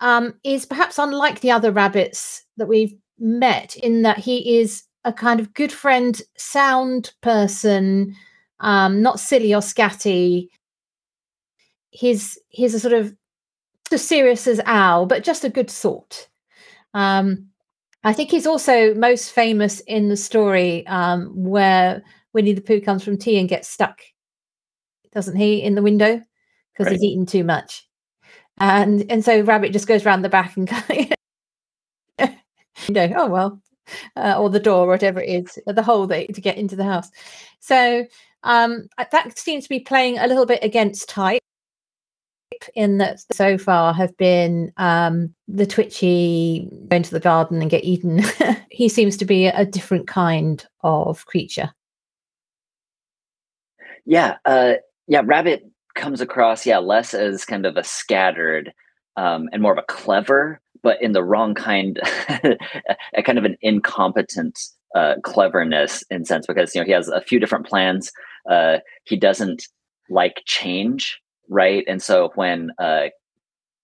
um, 0.00 0.32
is 0.44 0.64
perhaps 0.64 0.98
unlike 0.98 1.40
the 1.40 1.50
other 1.50 1.72
rabbits 1.72 2.42
that 2.56 2.68
we've 2.68 2.94
met 3.18 3.76
in 3.76 4.00
that 4.02 4.16
he 4.16 4.60
is 4.60 4.84
a 5.04 5.12
kind 5.12 5.40
of 5.40 5.54
good 5.54 5.72
friend, 5.72 6.20
sound 6.36 7.12
person, 7.22 8.14
um, 8.60 9.02
not 9.02 9.20
silly 9.20 9.54
or 9.54 9.60
scatty. 9.60 10.48
He's 11.90 12.38
he's 12.48 12.74
a 12.74 12.80
sort 12.80 12.94
of 12.94 13.14
as 13.92 14.06
serious 14.06 14.46
as 14.46 14.60
Owl, 14.66 15.06
but 15.06 15.24
just 15.24 15.44
a 15.44 15.48
good 15.48 15.70
sort. 15.70 16.28
Um, 16.94 17.48
I 18.04 18.12
think 18.12 18.30
he's 18.30 18.46
also 18.46 18.94
most 18.94 19.32
famous 19.32 19.80
in 19.80 20.08
the 20.08 20.16
story 20.16 20.86
um, 20.86 21.30
where 21.34 22.02
Winnie 22.32 22.52
the 22.52 22.60
Pooh 22.60 22.80
comes 22.80 23.02
from 23.02 23.18
tea 23.18 23.38
and 23.38 23.48
gets 23.48 23.68
stuck, 23.68 24.00
doesn't 25.12 25.36
he, 25.36 25.62
in 25.62 25.74
the 25.74 25.82
window 25.82 26.22
because 26.72 26.86
right. 26.86 26.92
he's 26.92 27.02
eaten 27.02 27.26
too 27.26 27.44
much, 27.44 27.88
and 28.58 29.10
and 29.10 29.24
so 29.24 29.40
Rabbit 29.40 29.72
just 29.72 29.88
goes 29.88 30.04
around 30.04 30.22
the 30.22 30.28
back 30.28 30.56
and 30.56 30.70
you 32.18 32.94
know, 32.94 33.12
oh 33.16 33.28
well, 33.28 33.60
uh, 34.16 34.36
or 34.38 34.50
the 34.50 34.60
door, 34.60 34.84
or 34.84 34.88
whatever 34.88 35.20
it 35.20 35.28
is, 35.28 35.58
the 35.66 35.82
hole 35.82 36.06
that, 36.06 36.34
to 36.34 36.40
get 36.40 36.56
into 36.56 36.76
the 36.76 36.84
house. 36.84 37.10
So 37.60 38.06
um, 38.42 38.88
that 38.98 39.38
seems 39.38 39.64
to 39.64 39.68
be 39.68 39.80
playing 39.80 40.18
a 40.18 40.26
little 40.26 40.46
bit 40.46 40.62
against 40.62 41.08
type 41.08 41.42
in 42.74 42.98
that 42.98 43.20
so 43.32 43.58
far 43.58 43.92
have 43.92 44.16
been 44.16 44.72
um, 44.76 45.34
the 45.46 45.66
twitchy 45.66 46.68
go 46.88 46.96
into 46.96 47.10
the 47.10 47.20
garden 47.20 47.60
and 47.60 47.70
get 47.70 47.84
eaten. 47.84 48.22
he 48.70 48.88
seems 48.88 49.16
to 49.18 49.24
be 49.24 49.46
a 49.46 49.64
different 49.64 50.06
kind 50.06 50.66
of 50.82 51.26
creature. 51.26 51.70
Yeah, 54.04 54.36
uh, 54.44 54.74
yeah. 55.06 55.22
Rabbit 55.24 55.64
comes 55.94 56.20
across 56.20 56.64
yeah 56.64 56.78
less 56.78 57.12
as 57.12 57.44
kind 57.44 57.66
of 57.66 57.76
a 57.76 57.84
scattered 57.84 58.72
um, 59.16 59.48
and 59.52 59.60
more 59.60 59.72
of 59.72 59.78
a 59.78 59.92
clever 59.92 60.60
but 60.82 61.00
in 61.02 61.12
the 61.12 61.24
wrong 61.24 61.54
kind, 61.54 62.00
a 63.14 63.22
kind 63.22 63.38
of 63.38 63.44
an 63.44 63.56
incompetent 63.62 64.58
uh, 64.94 65.14
cleverness 65.22 66.02
in 66.10 66.24
sense 66.24 66.46
because 66.46 66.74
you 66.74 66.80
know 66.80 66.86
he 66.86 66.92
has 66.92 67.08
a 67.08 67.20
few 67.20 67.38
different 67.38 67.66
plans. 67.66 68.10
Uh, 68.50 68.78
he 69.04 69.16
doesn't 69.16 69.64
like 70.10 70.42
change, 70.46 71.20
right? 71.48 71.84
And 71.86 72.02
so 72.02 72.30
when 72.34 72.70
uh, 72.78 73.08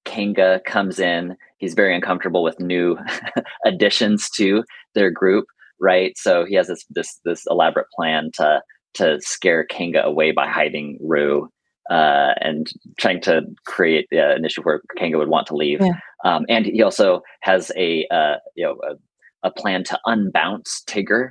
Kanga 0.04 0.60
comes 0.66 0.98
in, 0.98 1.36
he's 1.58 1.74
very 1.74 1.94
uncomfortable 1.94 2.42
with 2.42 2.60
new 2.60 2.96
additions 3.66 4.30
to 4.36 4.64
their 4.94 5.10
group, 5.10 5.46
right? 5.80 6.16
So 6.16 6.44
he 6.44 6.54
has 6.54 6.68
this 6.68 6.84
this 6.90 7.20
this 7.24 7.44
elaborate 7.50 7.88
plan 7.94 8.30
to 8.34 8.62
to 8.94 9.20
scare 9.20 9.64
Kanga 9.64 10.04
away 10.04 10.30
by 10.30 10.48
hiding 10.48 10.98
Roo 11.00 11.48
uh, 11.90 12.34
and 12.40 12.68
trying 12.98 13.20
to 13.22 13.42
create 13.66 14.06
uh, 14.12 14.34
an 14.34 14.44
issue 14.44 14.62
where 14.62 14.80
Kanga 14.96 15.18
would 15.18 15.28
want 15.28 15.46
to 15.48 15.56
leave. 15.56 15.80
Yeah. 15.80 15.98
Um, 16.24 16.46
and 16.48 16.64
he 16.64 16.82
also 16.82 17.22
has 17.40 17.70
a 17.76 18.06
uh, 18.10 18.36
you 18.54 18.64
know 18.64 18.76
a, 18.82 19.48
a, 19.48 19.50
plan 19.50 19.84
to 19.84 19.98
unbounce 20.06 20.82
Tigger 20.86 21.30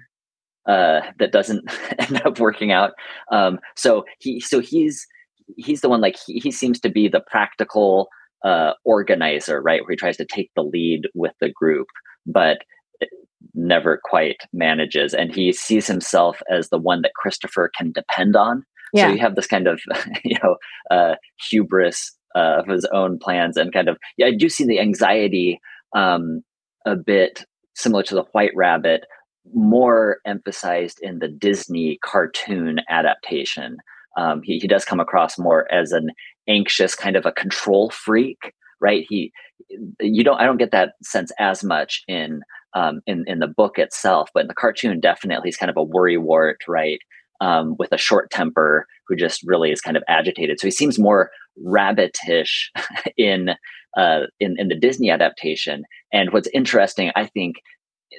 uh, 0.67 1.01
that 1.19 1.31
doesn't 1.31 1.63
end 1.99 2.21
up 2.25 2.39
working 2.39 2.71
out. 2.71 2.91
Um, 3.31 3.59
so 3.75 4.05
he 4.19 4.39
so 4.39 4.59
he's 4.59 5.07
he's 5.57 5.81
the 5.81 5.89
one 5.89 6.01
like 6.01 6.17
he, 6.25 6.39
he 6.39 6.51
seems 6.51 6.79
to 6.81 6.89
be 6.89 7.07
the 7.07 7.21
practical 7.21 8.09
uh, 8.45 8.73
organizer, 8.85 9.61
right? 9.61 9.81
Where 9.81 9.91
he 9.91 9.95
tries 9.95 10.17
to 10.17 10.25
take 10.25 10.51
the 10.55 10.63
lead 10.63 11.07
with 11.15 11.33
the 11.39 11.49
group, 11.49 11.87
but 12.27 12.59
never 13.55 13.99
quite 14.03 14.37
manages. 14.53 15.13
And 15.13 15.33
he 15.33 15.51
sees 15.51 15.87
himself 15.87 16.41
as 16.49 16.69
the 16.69 16.77
one 16.77 17.01
that 17.01 17.13
Christopher 17.15 17.71
can 17.75 17.91
depend 17.91 18.35
on 18.35 18.65
yeah. 18.93 19.07
So 19.07 19.13
you 19.13 19.19
have 19.19 19.35
this 19.35 19.47
kind 19.47 19.67
of, 19.67 19.81
you 20.23 20.37
know, 20.43 20.57
uh, 20.91 21.15
hubris 21.49 22.11
uh, 22.35 22.59
of 22.59 22.67
his 22.67 22.85
own 22.93 23.19
plans 23.19 23.57
and 23.57 23.73
kind 23.73 23.89
of, 23.89 23.97
yeah, 24.17 24.27
I 24.27 24.31
do 24.35 24.49
see 24.49 24.65
the 24.65 24.79
anxiety 24.79 25.59
um, 25.95 26.41
a 26.85 26.95
bit 26.95 27.45
similar 27.75 28.03
to 28.03 28.15
the 28.15 28.23
White 28.31 28.51
Rabbit, 28.55 29.05
more 29.53 30.17
emphasized 30.25 30.99
in 31.01 31.19
the 31.19 31.27
Disney 31.27 31.99
cartoon 32.03 32.79
adaptation. 32.89 33.77
Um, 34.17 34.41
he, 34.43 34.59
he 34.59 34.67
does 34.67 34.85
come 34.85 34.99
across 34.99 35.37
more 35.39 35.71
as 35.73 35.91
an 35.91 36.11
anxious 36.47 36.95
kind 36.95 37.15
of 37.15 37.25
a 37.25 37.31
control 37.31 37.89
freak, 37.89 38.53
right? 38.79 39.05
He, 39.09 39.31
you 39.99 40.23
don't, 40.23 40.39
I 40.39 40.45
don't 40.45 40.57
get 40.57 40.71
that 40.71 40.93
sense 41.01 41.31
as 41.39 41.63
much 41.63 42.03
in 42.07 42.41
um, 42.75 43.01
in 43.05 43.23
in 43.27 43.39
the 43.39 43.47
book 43.47 43.77
itself, 43.77 44.29
but 44.33 44.41
in 44.41 44.47
the 44.47 44.53
cartoon, 44.53 44.99
definitely 44.99 45.47
he's 45.47 45.57
kind 45.57 45.69
of 45.69 45.77
a 45.77 45.85
worrywart, 45.85 46.55
right? 46.67 46.99
Um, 47.41 47.75
with 47.77 47.91
a 47.91 47.97
short 47.97 48.31
temper 48.31 48.87
who 49.07 49.15
just 49.15 49.41
really 49.45 49.71
is 49.71 49.81
kind 49.81 49.97
of 49.97 50.03
agitated. 50.07 50.59
So 50.59 50.67
he 50.67 50.71
seems 50.71 50.99
more 50.99 51.31
rabbitish 51.65 52.69
in 53.17 53.51
uh, 53.97 54.21
in 54.39 54.55
in 54.57 54.69
the 54.69 54.79
Disney 54.79 55.09
adaptation. 55.09 55.83
And 56.11 56.31
what's 56.31 56.49
interesting, 56.53 57.11
I 57.15 57.25
think, 57.27 57.57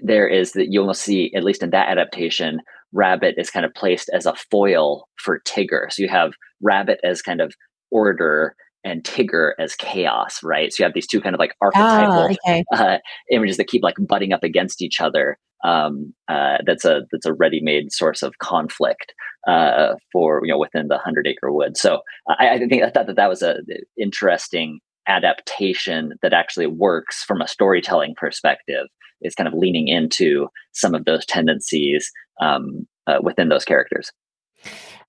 there 0.03 0.29
is 0.29 0.53
that 0.53 0.73
you'll 0.73 0.95
see 0.95 1.33
at 1.35 1.45
least 1.45 1.63
in 1.63 1.71
that 1.71 1.89
adaptation, 1.89 2.61
Rabbit 2.93 3.35
is 3.39 3.51
kind 3.51 3.67
of 3.67 3.75
placed 3.75 4.11
as 4.13 4.27
a 4.27 4.35
foil 4.51 5.09
for 5.17 5.41
Tigger. 5.41 5.91
So 5.91 6.03
you 6.03 6.09
have 6.09 6.33
Rabbit 6.61 7.01
as 7.05 7.23
kind 7.23 7.41
of 7.41 7.55
order 7.91 8.55
and 8.85 9.03
Tigger 9.03 9.53
as 9.59 9.75
chaos, 9.75 10.43
right? 10.43 10.73
So 10.73 10.83
you 10.83 10.85
have 10.85 10.95
these 10.95 11.07
two 11.07 11.21
kind 11.21 11.35
of 11.35 11.39
like 11.39 11.55
archetypal 11.61 12.15
oh, 12.15 12.37
okay. 12.47 12.65
uh, 12.73 12.99
images 13.31 13.57
that 13.57 13.69
keep 13.69 13.83
like 13.83 13.97
butting 13.99 14.33
up 14.33 14.45
against 14.45 14.83
each 14.83 15.01
other. 15.01 15.39
Um, 15.65 16.13
uh, 16.29 16.59
that's 16.67 16.85
a 16.85 17.03
that's 17.11 17.25
a 17.25 17.33
ready-made 17.33 17.91
source 17.91 18.23
of 18.23 18.39
conflict 18.39 19.15
uh, 19.49 19.95
for 20.13 20.41
you 20.45 20.53
know 20.53 20.59
within 20.59 20.89
the 20.89 20.99
Hundred 20.99 21.27
Acre 21.27 21.51
Wood. 21.51 21.77
So 21.77 22.01
I, 22.29 22.51
I 22.51 22.59
think 22.59 22.83
I 22.83 22.91
thought 22.91 23.07
that 23.07 23.17
that 23.17 23.31
was 23.31 23.43
a 23.43 23.57
interesting 23.99 24.81
adaptation 25.07 26.15
that 26.23 26.33
actually 26.33 26.67
works 26.67 27.25
from 27.25 27.41
a 27.41 27.49
storytelling 27.49 28.15
perspective. 28.17 28.87
Is 29.23 29.35
kind 29.35 29.49
of 29.49 29.55
leaning 29.55 29.89
into 29.89 30.49
some 30.73 30.95
of 30.95 31.07
those 31.07 31.25
tendencies 31.25 32.11
um, 32.43 32.87
uh, 33.07 33.21
within 33.23 33.49
those 33.49 33.65
characters. 33.65 34.13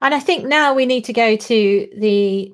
And 0.02 0.14
I 0.14 0.20
think 0.20 0.46
now 0.46 0.74
we 0.74 0.86
need 0.86 1.06
to 1.06 1.14
go 1.14 1.36
to 1.36 1.88
the 1.98 2.54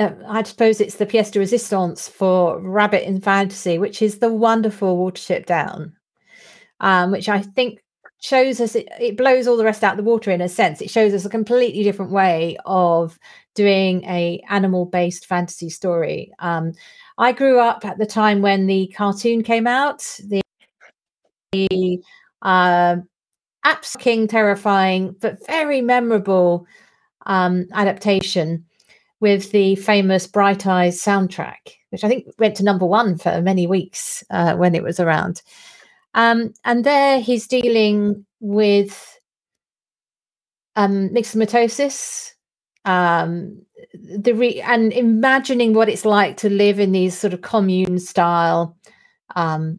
I 0.00 0.42
suppose 0.42 0.80
it's 0.80 0.96
the 0.96 1.06
pièce 1.06 1.30
de 1.30 1.40
résistance 1.40 2.08
for 2.08 2.60
Rabbit 2.60 3.06
in 3.06 3.20
Fantasy, 3.20 3.78
which 3.78 4.00
is 4.00 4.18
the 4.18 4.32
wonderful 4.32 4.96
Watership 4.96 5.46
Down, 5.46 5.94
um, 6.80 7.10
which 7.10 7.28
I 7.28 7.42
think 7.42 7.80
shows 8.22 8.60
us 8.60 8.74
it, 8.74 8.88
it, 8.98 9.16
blows 9.16 9.46
all 9.46 9.56
the 9.56 9.64
rest 9.64 9.84
out 9.84 9.96
the 9.96 10.02
water 10.02 10.30
in 10.30 10.40
a 10.40 10.48
sense. 10.48 10.80
It 10.80 10.90
shows 10.90 11.12
us 11.12 11.24
a 11.24 11.30
completely 11.30 11.82
different 11.82 12.12
way 12.12 12.56
of 12.64 13.18
doing 13.54 14.04
a 14.04 14.42
animal 14.48 14.86
based 14.86 15.26
fantasy 15.26 15.70
story. 15.70 16.32
Um, 16.38 16.72
I 17.18 17.32
grew 17.32 17.58
up 17.58 17.84
at 17.84 17.98
the 17.98 18.06
time 18.06 18.40
when 18.40 18.66
the 18.66 18.92
cartoon 18.96 19.42
came 19.42 19.66
out, 19.66 20.00
the, 20.24 20.40
the 21.52 22.02
uh, 22.42 22.96
absolutely 23.64 24.28
terrifying 24.28 25.14
but 25.20 25.44
very 25.46 25.82
memorable 25.82 26.66
um, 27.26 27.66
adaptation 27.72 28.64
with 29.20 29.52
the 29.52 29.76
famous 29.76 30.26
Bright 30.26 30.66
Eyes 30.66 31.00
soundtrack, 31.00 31.76
which 31.90 32.04
I 32.04 32.08
think 32.08 32.26
went 32.38 32.56
to 32.56 32.64
number 32.64 32.86
one 32.86 33.18
for 33.18 33.42
many 33.42 33.66
weeks 33.66 34.24
uh, 34.30 34.56
when 34.56 34.74
it 34.74 34.82
was 34.82 34.98
around. 34.98 35.42
Um, 36.14 36.52
and 36.64 36.84
there 36.84 37.20
he's 37.20 37.46
dealing 37.46 38.26
with 38.40 39.18
um, 40.76 41.10
myxomatosis, 41.10 42.32
um, 42.84 43.62
the 43.94 44.32
re- 44.32 44.60
and 44.62 44.92
imagining 44.92 45.74
what 45.74 45.88
it's 45.88 46.04
like 46.04 46.36
to 46.38 46.48
live 46.48 46.80
in 46.80 46.92
these 46.92 47.16
sort 47.16 47.34
of 47.34 47.42
commune 47.42 47.98
style 47.98 48.76
um, 49.36 49.78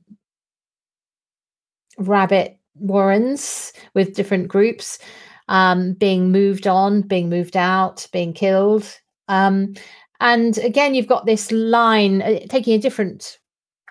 rabbit 1.97 2.57
warrens 2.75 3.73
with 3.93 4.15
different 4.15 4.47
groups 4.47 4.99
um, 5.47 5.93
being 5.93 6.31
moved 6.31 6.67
on, 6.67 7.01
being 7.01 7.29
moved 7.29 7.57
out, 7.57 8.07
being 8.13 8.33
killed. 8.33 8.97
Um, 9.31 9.73
and 10.19 10.57
again, 10.59 10.93
you've 10.93 11.07
got 11.07 11.25
this 11.25 11.51
line 11.51 12.21
uh, 12.21 12.39
taking 12.49 12.75
a 12.75 12.79
different 12.79 13.39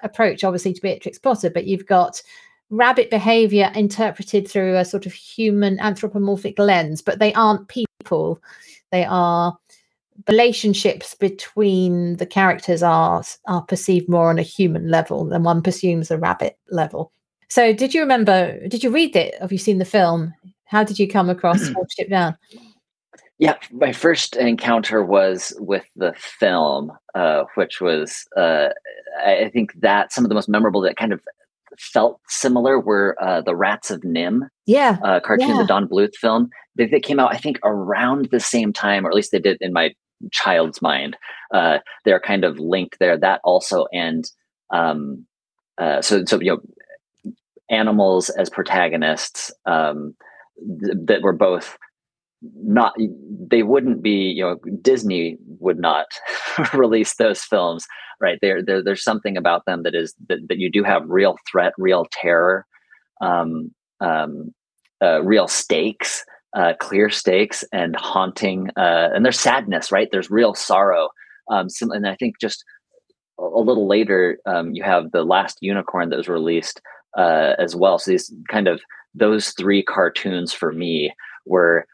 approach, 0.02 0.44
obviously, 0.44 0.74
to 0.74 0.80
Beatrix 0.80 1.18
Potter, 1.18 1.50
but 1.50 1.66
you've 1.66 1.86
got 1.86 2.22
rabbit 2.68 3.10
behavior 3.10 3.72
interpreted 3.74 4.46
through 4.46 4.76
a 4.76 4.84
sort 4.84 5.06
of 5.06 5.12
human 5.12 5.80
anthropomorphic 5.80 6.58
lens, 6.58 7.02
but 7.02 7.18
they 7.18 7.32
aren't 7.34 7.68
people. 7.68 8.40
They 8.92 9.04
are 9.04 9.58
relationships 10.28 11.14
between 11.14 12.16
the 12.16 12.26
characters 12.26 12.82
are 12.82 13.22
are 13.46 13.62
perceived 13.62 14.08
more 14.08 14.28
on 14.28 14.38
a 14.38 14.42
human 14.42 14.88
level 14.88 15.24
than 15.24 15.42
one 15.42 15.62
presumes 15.62 16.10
a 16.10 16.18
rabbit 16.18 16.58
level. 16.70 17.12
So, 17.48 17.72
did 17.72 17.94
you 17.94 18.02
remember? 18.02 18.68
Did 18.68 18.84
you 18.84 18.90
read 18.90 19.16
it? 19.16 19.34
Have 19.40 19.52
you 19.52 19.58
seen 19.58 19.78
the 19.78 19.84
film? 19.84 20.34
How 20.66 20.84
did 20.84 20.98
you 20.98 21.08
come 21.08 21.30
across 21.30 21.68
Watership 21.70 22.10
Down? 22.10 22.36
Yeah, 23.40 23.56
my 23.72 23.90
first 23.90 24.36
encounter 24.36 25.02
was 25.02 25.54
with 25.58 25.86
the 25.96 26.12
film, 26.18 26.92
uh, 27.14 27.44
which 27.54 27.80
was 27.80 28.26
uh, 28.36 28.68
I 29.24 29.50
think 29.50 29.72
that 29.80 30.12
some 30.12 30.26
of 30.26 30.28
the 30.28 30.34
most 30.34 30.48
memorable 30.48 30.82
that 30.82 30.98
kind 30.98 31.14
of 31.14 31.22
felt 31.78 32.20
similar 32.28 32.78
were 32.78 33.16
uh, 33.18 33.40
the 33.40 33.56
Rats 33.56 33.90
of 33.90 34.02
NIMH, 34.02 34.46
Yeah, 34.66 34.98
uh, 35.02 35.20
cartoon, 35.20 35.48
yeah. 35.48 35.56
the 35.56 35.66
Don 35.66 35.88
Bluth 35.88 36.14
film. 36.16 36.50
They, 36.76 36.86
they, 36.86 37.00
came 37.00 37.18
out, 37.18 37.34
I 37.34 37.38
think, 37.38 37.58
around 37.64 38.28
the 38.30 38.40
same 38.40 38.74
time, 38.74 39.06
or 39.06 39.08
at 39.08 39.16
least 39.16 39.32
they 39.32 39.38
did 39.38 39.56
in 39.62 39.72
my 39.72 39.94
child's 40.30 40.82
mind. 40.82 41.16
Uh, 41.52 41.78
they're 42.04 42.20
kind 42.20 42.44
of 42.44 42.58
linked 42.58 42.98
there. 43.00 43.16
That 43.16 43.40
also, 43.42 43.86
and 43.90 44.30
um, 44.68 45.24
uh, 45.78 46.02
so 46.02 46.26
so 46.26 46.38
you 46.42 46.52
know 46.52 46.60
animals 47.70 48.28
as 48.28 48.50
protagonists 48.50 49.50
um, 49.64 50.14
th- 50.82 50.96
that 51.06 51.22
were 51.22 51.32
both 51.32 51.78
not 52.42 52.94
they 53.50 53.62
wouldn't 53.62 54.02
be 54.02 54.32
you 54.36 54.42
know 54.42 54.56
disney 54.80 55.36
would 55.58 55.78
not 55.78 56.06
release 56.74 57.16
those 57.16 57.42
films 57.42 57.86
right? 58.20 58.38
There, 58.42 58.62
there 58.62 58.82
there's 58.84 59.02
something 59.02 59.36
about 59.36 59.64
them 59.64 59.82
that 59.82 59.94
is 59.94 60.14
that, 60.28 60.46
that 60.48 60.58
you 60.58 60.70
do 60.70 60.84
have 60.84 61.02
real 61.08 61.36
threat 61.50 61.72
real 61.78 62.06
terror 62.12 62.66
um, 63.20 63.72
um, 64.00 64.54
uh, 65.02 65.22
real 65.22 65.48
stakes 65.48 66.24
uh, 66.56 66.74
clear 66.80 67.08
stakes 67.10 67.64
and 67.72 67.96
haunting 67.96 68.68
uh, 68.76 69.08
and 69.14 69.24
there's 69.24 69.40
sadness 69.40 69.90
right? 69.90 70.08
There's 70.12 70.30
real 70.30 70.54
sorrow. 70.54 71.08
Um, 71.50 71.66
and 71.80 72.06
i 72.06 72.14
think 72.14 72.36
just 72.40 72.64
a, 73.38 73.42
a 73.42 73.62
little 73.62 73.88
later 73.88 74.38
um, 74.46 74.72
you 74.72 74.82
have 74.84 75.10
the 75.10 75.24
last 75.24 75.58
unicorn 75.60 76.10
that 76.10 76.16
was 76.16 76.28
released 76.28 76.80
uh, 77.18 77.54
as 77.58 77.74
well. 77.74 77.98
So 77.98 78.12
these 78.12 78.32
kind 78.48 78.68
of 78.68 78.80
those 79.14 79.50
three 79.50 79.82
cartoons 79.82 80.52
for 80.52 80.72
me 80.72 81.12
were 81.44 81.86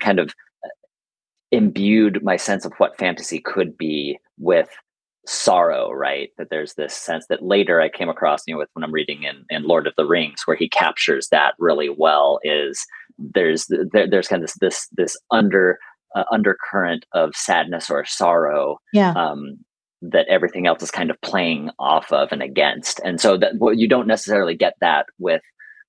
kind 0.00 0.18
of 0.18 0.30
uh, 0.64 0.68
imbued 1.50 2.22
my 2.22 2.36
sense 2.36 2.64
of 2.64 2.72
what 2.78 2.96
fantasy 2.98 3.40
could 3.40 3.76
be 3.76 4.18
with 4.38 4.68
sorrow 5.26 5.90
right 5.90 6.28
that 6.36 6.50
there's 6.50 6.74
this 6.74 6.92
sense 6.92 7.26
that 7.28 7.42
later 7.42 7.80
i 7.80 7.88
came 7.88 8.10
across 8.10 8.42
you 8.46 8.52
know 8.52 8.58
with 8.58 8.68
when 8.74 8.84
i'm 8.84 8.92
reading 8.92 9.22
in, 9.22 9.42
in 9.48 9.66
lord 9.66 9.86
of 9.86 9.94
the 9.96 10.04
rings 10.04 10.42
where 10.44 10.56
he 10.56 10.68
captures 10.68 11.28
that 11.30 11.54
really 11.58 11.88
well 11.88 12.38
is 12.42 12.84
there's 13.18 13.66
there, 13.92 14.06
there's 14.08 14.28
kind 14.28 14.42
of 14.42 14.50
this 14.50 14.58
this 14.60 14.88
this 14.92 15.16
under 15.30 15.78
uh, 16.14 16.24
undercurrent 16.30 17.06
of 17.14 17.34
sadness 17.34 17.88
or 17.88 18.04
sorrow 18.04 18.78
yeah 18.92 19.12
um, 19.12 19.56
that 20.12 20.26
everything 20.28 20.66
else 20.66 20.82
is 20.82 20.90
kind 20.90 21.10
of 21.10 21.20
playing 21.22 21.70
off 21.78 22.12
of 22.12 22.30
and 22.30 22.42
against. 22.42 23.00
And 23.04 23.20
so 23.20 23.36
that 23.38 23.54
well, 23.58 23.74
you 23.74 23.88
don't 23.88 24.06
necessarily 24.06 24.54
get 24.54 24.74
that 24.80 25.06
with 25.18 25.42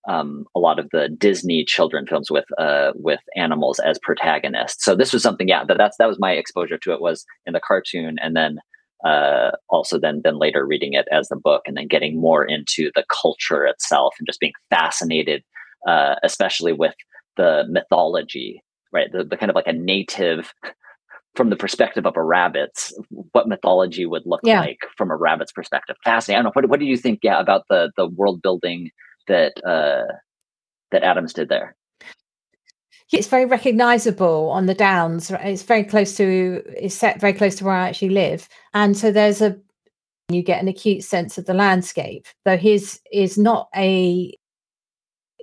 um, 0.07 0.45
a 0.55 0.59
lot 0.59 0.79
of 0.79 0.89
the 0.91 1.09
Disney 1.09 1.63
children 1.65 2.05
films 2.05 2.29
with 2.29 2.45
uh, 2.57 2.91
with 2.95 3.19
animals 3.35 3.79
as 3.79 3.99
protagonists. 3.99 4.83
So 4.83 4.95
this 4.95 5.13
was 5.13 5.23
something, 5.23 5.47
yeah, 5.47 5.63
that 5.65 5.77
that's 5.77 5.97
that 5.97 6.07
was 6.07 6.19
my 6.19 6.33
exposure 6.33 6.77
to 6.77 6.93
it 6.93 7.01
was 7.01 7.25
in 7.45 7.53
the 7.53 7.61
cartoon, 7.65 8.17
and 8.21 8.35
then 8.35 8.59
uh, 9.03 9.51
also 9.69 9.99
then 9.99 10.21
then 10.23 10.37
later 10.37 10.65
reading 10.65 10.93
it 10.93 11.07
as 11.11 11.27
the 11.29 11.35
book, 11.35 11.63
and 11.65 11.75
then 11.75 11.87
getting 11.87 12.19
more 12.19 12.45
into 12.45 12.91
the 12.95 13.05
culture 13.09 13.65
itself, 13.65 14.13
and 14.19 14.27
just 14.27 14.39
being 14.39 14.53
fascinated, 14.69 15.43
uh, 15.87 16.15
especially 16.23 16.73
with 16.73 16.93
the 17.37 17.63
mythology, 17.69 18.61
right? 18.91 19.11
The, 19.11 19.23
the 19.23 19.37
kind 19.37 19.49
of 19.49 19.55
like 19.55 19.67
a 19.67 19.73
native 19.73 20.53
from 21.35 21.49
the 21.49 21.55
perspective 21.57 22.05
of 22.05 22.15
a 22.15 22.23
rabbit's 22.23 22.97
what 23.09 23.47
mythology 23.47 24.05
would 24.05 24.21
look 24.25 24.39
yeah. 24.43 24.61
like 24.61 24.79
from 24.95 25.11
a 25.11 25.17
rabbit's 25.17 25.51
perspective 25.51 25.97
fascinating 26.01 26.39
i 26.39 26.43
don't 26.43 26.55
know 26.55 26.61
what, 26.61 26.69
what 26.69 26.79
do 26.79 26.85
you 26.85 26.95
think 26.95 27.19
yeah 27.23 27.39
about 27.41 27.63
the 27.69 27.91
the 27.97 28.07
world 28.07 28.41
building 28.41 28.89
that 29.27 29.53
uh 29.65 30.11
that 30.91 31.03
adams 31.03 31.33
did 31.33 31.49
there. 31.49 31.75
It's 33.11 33.27
very 33.27 33.45
recognizable 33.45 34.49
on 34.49 34.65
the 34.65 34.73
downs 34.73 35.31
it's 35.31 35.63
very 35.63 35.83
close 35.83 36.17
to 36.17 36.63
it's 36.67 36.95
set 36.95 37.19
very 37.21 37.33
close 37.33 37.55
to 37.55 37.65
where 37.65 37.75
i 37.75 37.87
actually 37.87 38.09
live. 38.09 38.47
And 38.73 38.97
so 38.97 39.11
there's 39.11 39.41
a 39.41 39.57
you 40.29 40.41
get 40.41 40.61
an 40.61 40.67
acute 40.67 41.03
sense 41.03 41.37
of 41.37 41.45
the 41.45 41.53
landscape 41.53 42.25
though 42.45 42.57
his 42.57 42.99
is 43.11 43.37
not 43.37 43.69
a 43.75 44.35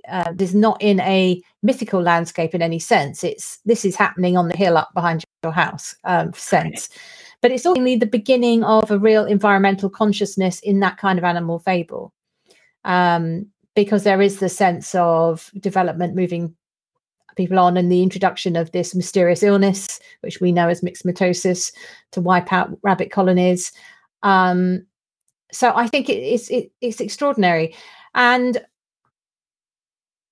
uh, 0.07 0.33
is 0.39 0.53
not 0.53 0.81
in 0.81 0.99
a 1.01 1.41
mythical 1.61 2.01
landscape 2.01 2.53
in 2.53 2.61
any 2.61 2.79
sense. 2.79 3.23
It's 3.23 3.59
this 3.65 3.85
is 3.85 3.95
happening 3.95 4.37
on 4.37 4.49
the 4.49 4.57
hill 4.57 4.77
up 4.77 4.93
behind 4.93 5.23
your 5.43 5.53
house 5.53 5.95
um, 6.03 6.33
sense, 6.33 6.89
right. 6.91 6.99
but 7.41 7.51
it's 7.51 7.65
only 7.65 7.95
the 7.95 8.05
beginning 8.05 8.63
of 8.63 8.91
a 8.91 8.99
real 8.99 9.25
environmental 9.25 9.89
consciousness 9.89 10.59
in 10.59 10.79
that 10.81 10.97
kind 10.97 11.17
of 11.17 11.25
animal 11.25 11.59
fable, 11.59 12.13
um, 12.83 13.47
because 13.75 14.03
there 14.03 14.21
is 14.21 14.39
the 14.39 14.49
sense 14.49 14.93
of 14.95 15.51
development 15.59 16.15
moving 16.15 16.55
people 17.35 17.59
on 17.59 17.77
and 17.77 17.91
the 17.91 18.03
introduction 18.03 18.55
of 18.55 18.71
this 18.71 18.93
mysterious 18.93 19.43
illness, 19.43 19.99
which 20.21 20.39
we 20.39 20.51
know 20.51 20.69
as 20.69 20.81
myxomatosis, 20.81 21.73
to 22.11 22.21
wipe 22.21 22.53
out 22.53 22.77
rabbit 22.83 23.11
colonies. 23.11 23.71
Um, 24.21 24.85
so 25.51 25.73
I 25.75 25.87
think 25.87 26.09
it, 26.09 26.17
it's 26.17 26.49
it, 26.49 26.71
it's 26.81 27.01
extraordinary, 27.01 27.75
and 28.15 28.63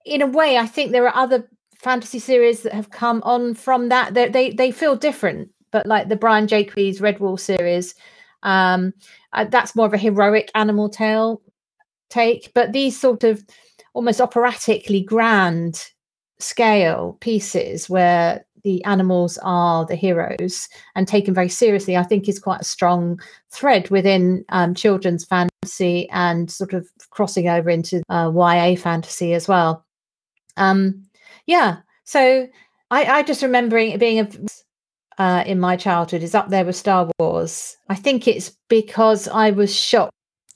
in 0.05 0.21
a 0.21 0.27
way, 0.27 0.57
I 0.57 0.65
think 0.65 0.91
there 0.91 1.07
are 1.07 1.15
other 1.15 1.47
fantasy 1.75 2.19
series 2.19 2.61
that 2.61 2.73
have 2.73 2.91
come 2.91 3.21
on 3.23 3.53
from 3.53 3.89
that. 3.89 4.13
They 4.13 4.29
they, 4.29 4.51
they 4.51 4.71
feel 4.71 4.95
different, 4.95 5.49
but 5.71 5.85
like 5.85 6.09
the 6.09 6.15
Brian 6.15 6.47
Jacques 6.47 6.75
Redwall 6.75 7.39
series, 7.39 7.95
um, 8.43 8.93
uh, 9.33 9.45
that's 9.45 9.75
more 9.75 9.85
of 9.85 9.93
a 9.93 9.97
heroic 9.97 10.49
animal 10.55 10.89
tale 10.89 11.41
take. 12.11 12.51
But 12.53 12.73
these 12.73 12.99
sort 12.99 13.23
of 13.23 13.43
almost 13.93 14.21
operatically 14.21 15.01
grand 15.01 15.89
scale 16.39 17.17
pieces 17.21 17.89
where 17.89 18.45
the 18.63 18.83
animals 18.83 19.39
are 19.43 19.85
the 19.85 19.95
heroes 19.95 20.69
and 20.95 21.07
taken 21.07 21.33
very 21.33 21.49
seriously, 21.49 21.97
I 21.97 22.03
think 22.03 22.27
is 22.27 22.39
quite 22.39 22.61
a 22.61 22.65
strong 22.65 23.19
thread 23.49 23.89
within 23.89 24.45
um, 24.49 24.75
children's 24.75 25.25
fantasy 25.25 26.07
and 26.11 26.49
sort 26.49 26.73
of 26.73 26.87
crossing 27.09 27.49
over 27.49 27.69
into 27.69 28.03
uh, 28.09 28.31
YA 28.33 28.75
fantasy 28.75 29.33
as 29.33 29.47
well. 29.47 29.85
Um, 30.57 31.05
yeah. 31.47 31.77
So 32.03 32.47
I, 32.91 33.05
I 33.05 33.23
just 33.23 33.41
remembering 33.41 33.91
it 33.91 33.99
being 33.99 34.19
a, 34.19 34.29
uh, 35.21 35.43
in 35.45 35.59
my 35.59 35.75
childhood 35.75 36.23
is 36.23 36.35
up 36.35 36.49
there 36.49 36.65
with 36.65 36.75
Star 36.75 37.09
Wars. 37.19 37.77
I 37.89 37.95
think 37.95 38.27
it's 38.27 38.55
because 38.69 39.27
I 39.27 39.51
was 39.51 39.73
shocked. 39.75 40.13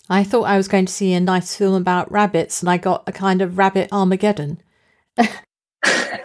I 0.09 0.23
thought 0.23 0.43
I 0.43 0.57
was 0.57 0.67
going 0.67 0.85
to 0.85 0.93
see 0.93 1.13
a 1.13 1.19
nice 1.19 1.55
film 1.55 1.73
about 1.73 2.11
rabbits, 2.11 2.61
and 2.61 2.69
I 2.69 2.77
got 2.77 3.03
a 3.07 3.11
kind 3.11 3.41
of 3.41 3.57
rabbit 3.57 3.89
Armageddon. 3.91 4.61
yeah, 5.17 5.37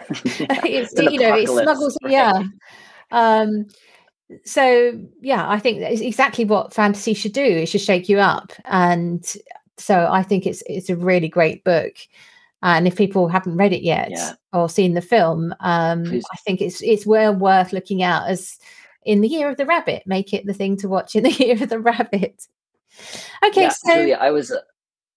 it's, 0.09 0.93
you 0.93 1.19
know, 1.19 1.35
it 1.35 1.47
snuggles. 1.47 1.97
Right? 2.03 2.11
Yeah. 2.11 2.43
Um, 3.11 3.67
so 4.45 4.99
yeah, 5.21 5.49
I 5.49 5.59
think 5.59 5.79
that's 5.79 6.01
exactly 6.01 6.45
what 6.45 6.73
fantasy 6.73 7.13
should 7.13 7.33
do. 7.33 7.43
It 7.43 7.67
should 7.67 7.81
shake 7.81 8.07
you 8.07 8.19
up, 8.19 8.53
and 8.65 9.25
so 9.77 10.07
I 10.09 10.23
think 10.23 10.45
it's 10.45 10.63
it's 10.67 10.89
a 10.89 10.95
really 10.95 11.27
great 11.27 11.63
book. 11.63 11.95
And 12.63 12.87
if 12.87 12.95
people 12.95 13.27
haven't 13.27 13.57
read 13.57 13.73
it 13.73 13.81
yet 13.81 14.11
yeah. 14.11 14.33
or 14.53 14.69
seen 14.69 14.93
the 14.93 15.01
film, 15.01 15.53
um, 15.61 16.05
I 16.31 16.37
think 16.45 16.61
it's 16.61 16.81
it's 16.81 17.05
well 17.05 17.33
worth 17.33 17.73
looking 17.73 18.03
out 18.03 18.27
as 18.27 18.59
in 19.03 19.21
the 19.21 19.27
year 19.27 19.49
of 19.49 19.57
the 19.57 19.65
rabbit. 19.65 20.03
Make 20.05 20.33
it 20.33 20.45
the 20.45 20.53
thing 20.53 20.77
to 20.77 20.87
watch 20.87 21.15
in 21.15 21.23
the 21.23 21.31
year 21.43 21.55
of 21.55 21.69
the 21.69 21.79
rabbit. 21.79 22.47
Okay, 23.45 23.63
yeah, 23.63 23.69
so 23.69 23.95
Julia, 23.95 24.17
I 24.21 24.31
was. 24.31 24.51
Uh, 24.51 24.59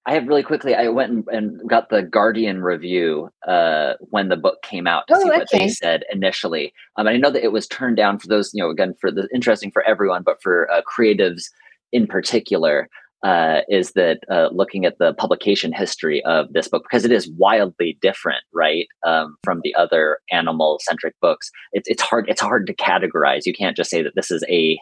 I 0.06 0.12
have 0.12 0.28
really 0.28 0.42
quickly. 0.42 0.74
I 0.74 0.88
went 0.88 1.12
and, 1.12 1.24
and 1.32 1.68
got 1.68 1.88
the 1.88 2.02
Guardian 2.02 2.62
review 2.62 3.30
uh, 3.48 3.94
when 4.00 4.28
the 4.28 4.36
book 4.36 4.62
came 4.62 4.86
out 4.86 5.04
to 5.08 5.14
oh, 5.16 5.20
see 5.20 5.28
what 5.28 5.42
okay. 5.42 5.60
they 5.60 5.68
said 5.68 6.04
initially. 6.12 6.74
Um, 6.96 7.06
and 7.06 7.16
I 7.16 7.18
know 7.18 7.30
that 7.30 7.42
it 7.42 7.52
was 7.52 7.66
turned 7.66 7.96
down 7.96 8.18
for 8.18 8.28
those. 8.28 8.50
You 8.52 8.62
know, 8.62 8.70
again, 8.70 8.94
for 9.00 9.10
the 9.10 9.28
interesting 9.34 9.70
for 9.70 9.82
everyone, 9.82 10.22
but 10.22 10.42
for 10.42 10.70
uh, 10.70 10.82
creatives 10.82 11.44
in 11.90 12.06
particular. 12.06 12.88
uh, 13.24 13.62
is 13.70 13.92
that 13.92 14.18
uh, 14.30 14.48
looking 14.52 14.84
at 14.84 14.98
the 14.98 15.14
publication 15.14 15.72
history 15.72 16.22
of 16.26 16.52
this 16.52 16.68
book, 16.68 16.84
because 16.84 17.06
it 17.06 17.10
is 17.10 17.30
wildly 17.38 17.96
different, 18.02 18.42
right, 18.52 18.86
um, 19.06 19.36
from 19.42 19.62
the 19.64 19.74
other 19.76 20.18
animal-centric 20.30 21.14
books, 21.22 21.50
it's 21.72 21.88
it's 21.88 22.02
hard 22.02 22.28
it's 22.28 22.42
hard 22.42 22.66
to 22.66 22.74
categorize. 22.74 23.46
You 23.46 23.54
can't 23.54 23.76
just 23.76 23.88
say 23.88 24.02
that 24.02 24.14
this 24.14 24.30
is 24.30 24.44
a 24.48 24.78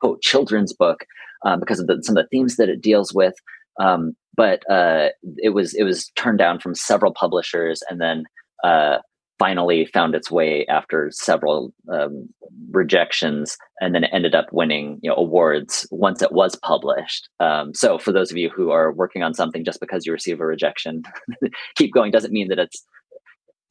quote 0.00 0.20
children's 0.20 0.74
book 0.74 1.06
um, 1.44 1.60
because 1.60 1.80
of 1.80 1.86
the, 1.86 1.98
some 2.02 2.16
of 2.16 2.24
the 2.24 2.28
themes 2.28 2.56
that 2.56 2.68
it 2.68 2.82
deals 2.82 3.12
with. 3.12 3.34
Um, 3.80 4.16
but 4.36 4.62
uh, 4.70 5.08
it 5.38 5.50
was 5.50 5.74
it 5.74 5.84
was 5.84 6.10
turned 6.16 6.38
down 6.38 6.60
from 6.60 6.74
several 6.74 7.12
publishers, 7.12 7.82
and 7.88 8.00
then 8.00 8.24
uh, 8.64 8.98
finally 9.38 9.86
found 9.86 10.14
its 10.14 10.30
way 10.30 10.66
after 10.66 11.10
several 11.12 11.72
um, 11.92 12.28
rejections 12.70 13.56
and 13.80 13.94
then 13.94 14.04
it 14.04 14.10
ended 14.12 14.34
up 14.34 14.46
winning 14.52 14.98
you 15.02 15.10
know 15.10 15.16
awards 15.16 15.86
once 15.90 16.22
it 16.22 16.32
was 16.32 16.56
published 16.56 17.28
um, 17.40 17.74
so 17.74 17.98
for 17.98 18.12
those 18.12 18.30
of 18.30 18.36
you 18.36 18.48
who 18.48 18.70
are 18.70 18.92
working 18.92 19.22
on 19.22 19.34
something 19.34 19.64
just 19.64 19.80
because 19.80 20.06
you 20.06 20.12
receive 20.12 20.40
a 20.40 20.46
rejection 20.46 21.02
keep 21.76 21.92
going 21.92 22.10
doesn't 22.10 22.32
mean 22.32 22.48
that 22.48 22.58
it's 22.58 22.84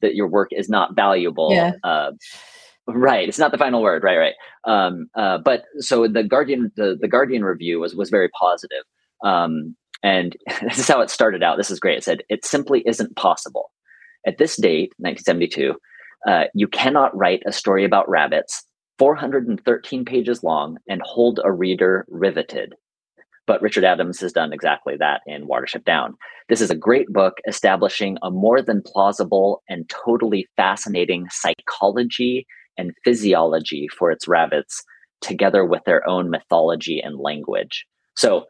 that 0.02 0.14
your 0.14 0.28
work 0.28 0.48
is 0.52 0.68
not 0.68 0.94
valuable 0.94 1.52
yeah. 1.52 1.72
uh, 1.82 2.12
right 2.88 3.28
it's 3.28 3.38
not 3.38 3.52
the 3.52 3.58
final 3.58 3.82
word 3.82 4.02
right 4.02 4.16
right 4.16 4.34
um, 4.64 5.08
uh, 5.16 5.38
but 5.38 5.64
so 5.78 6.06
the 6.06 6.22
guardian 6.22 6.70
the, 6.76 6.96
the 7.00 7.08
guardian 7.08 7.44
review 7.44 7.80
was 7.80 7.94
was 7.94 8.10
very 8.10 8.28
positive 8.28 8.84
um, 9.24 9.74
and 10.02 10.36
this 10.62 10.78
is 10.78 10.88
how 10.88 11.00
it 11.00 11.10
started 11.10 11.42
out 11.42 11.56
this 11.56 11.70
is 11.70 11.80
great 11.80 11.98
it 11.98 12.04
said 12.04 12.22
it 12.28 12.44
simply 12.44 12.82
isn't 12.86 13.16
possible 13.16 13.70
at 14.26 14.38
this 14.38 14.56
date, 14.56 14.92
1972, 14.98 15.74
uh, 16.26 16.44
you 16.52 16.66
cannot 16.66 17.16
write 17.16 17.42
a 17.46 17.52
story 17.52 17.84
about 17.84 18.08
rabbits 18.08 18.64
413 18.98 20.04
pages 20.04 20.42
long 20.42 20.78
and 20.88 21.00
hold 21.04 21.38
a 21.44 21.52
reader 21.52 22.04
riveted. 22.08 22.74
But 23.46 23.62
Richard 23.62 23.84
Adams 23.84 24.18
has 24.20 24.32
done 24.32 24.52
exactly 24.52 24.96
that 24.98 25.20
in 25.26 25.46
Watership 25.46 25.84
Down. 25.84 26.14
This 26.48 26.60
is 26.60 26.70
a 26.70 26.76
great 26.76 27.08
book 27.08 27.34
establishing 27.46 28.18
a 28.22 28.30
more 28.30 28.60
than 28.60 28.82
plausible 28.84 29.62
and 29.68 29.88
totally 29.88 30.48
fascinating 30.56 31.26
psychology 31.30 32.46
and 32.78 32.92
physiology 33.04 33.88
for 33.88 34.10
its 34.10 34.28
rabbits, 34.28 34.82
together 35.20 35.64
with 35.64 35.82
their 35.84 36.08
own 36.08 36.30
mythology 36.30 37.00
and 37.00 37.18
language. 37.18 37.86
So 38.16 38.38
uh, 38.38 38.44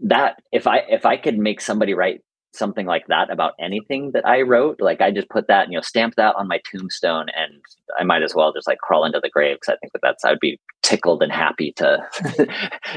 that 0.00 0.42
if 0.52 0.66
I 0.66 0.78
if 0.88 1.06
I 1.06 1.16
could 1.16 1.38
make 1.38 1.60
somebody 1.60 1.94
write 1.94 2.20
something 2.52 2.86
like 2.86 3.06
that 3.08 3.30
about 3.30 3.52
anything 3.60 4.12
that 4.12 4.26
I 4.26 4.42
wrote, 4.42 4.80
like 4.80 5.00
I 5.00 5.10
just 5.10 5.28
put 5.28 5.48
that, 5.48 5.68
you 5.68 5.76
know, 5.76 5.82
stamp 5.82 6.14
that 6.16 6.36
on 6.36 6.46
my 6.46 6.60
tombstone, 6.70 7.26
and 7.36 7.60
I 7.98 8.04
might 8.04 8.22
as 8.22 8.34
well 8.34 8.52
just 8.52 8.68
like 8.68 8.78
crawl 8.78 9.04
into 9.04 9.20
the 9.20 9.30
grave 9.30 9.56
because 9.56 9.74
I 9.74 9.78
think 9.80 9.92
that 9.92 10.00
that's 10.02 10.24
I'd 10.24 10.40
be 10.40 10.60
tickled 10.82 11.22
and 11.22 11.32
happy 11.32 11.72
to 11.76 11.98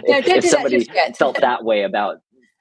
if, 0.06 0.28
if 0.28 0.46
somebody 0.46 0.84
that 0.94 1.18
felt 1.18 1.42
that 1.42 1.64
way 1.64 1.84
about 1.84 2.18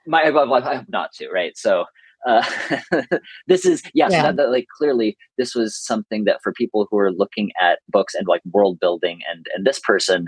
my. 0.06 0.30
Well, 0.30 0.52
I 0.54 0.76
hope 0.76 0.86
not 0.88 1.12
to, 1.14 1.28
right? 1.30 1.56
So. 1.56 1.84
Uh, 2.26 2.44
this 3.46 3.64
is 3.64 3.82
yes, 3.94 4.12
yeah. 4.12 4.22
that, 4.22 4.36
that, 4.36 4.50
like 4.50 4.66
clearly 4.76 5.16
this 5.38 5.54
was 5.54 5.76
something 5.76 6.24
that 6.24 6.40
for 6.42 6.52
people 6.52 6.86
who 6.90 6.98
are 6.98 7.12
looking 7.12 7.50
at 7.60 7.78
books 7.88 8.14
and 8.14 8.26
like 8.26 8.42
world 8.52 8.78
building 8.80 9.20
and 9.30 9.46
and 9.54 9.64
this 9.64 9.78
person 9.78 10.26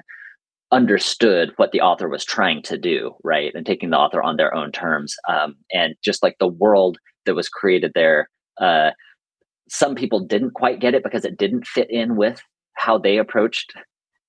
understood 0.70 1.52
what 1.56 1.72
the 1.72 1.80
author 1.80 2.08
was 2.08 2.24
trying 2.24 2.62
to 2.62 2.76
do, 2.76 3.14
right? 3.24 3.52
And 3.54 3.64
taking 3.64 3.90
the 3.90 3.98
author 3.98 4.22
on 4.22 4.36
their 4.36 4.54
own 4.54 4.70
terms. 4.70 5.14
Um, 5.28 5.56
and 5.72 5.94
just 6.04 6.22
like 6.22 6.36
the 6.38 6.48
world 6.48 6.98
that 7.26 7.34
was 7.34 7.48
created 7.48 7.92
there, 7.94 8.28
uh, 8.60 8.90
some 9.68 9.94
people 9.94 10.20
didn't 10.20 10.54
quite 10.54 10.80
get 10.80 10.94
it 10.94 11.02
because 11.02 11.24
it 11.24 11.38
didn't 11.38 11.66
fit 11.66 11.90
in 11.90 12.16
with 12.16 12.40
how 12.74 12.98
they 12.98 13.18
approached. 13.18 13.72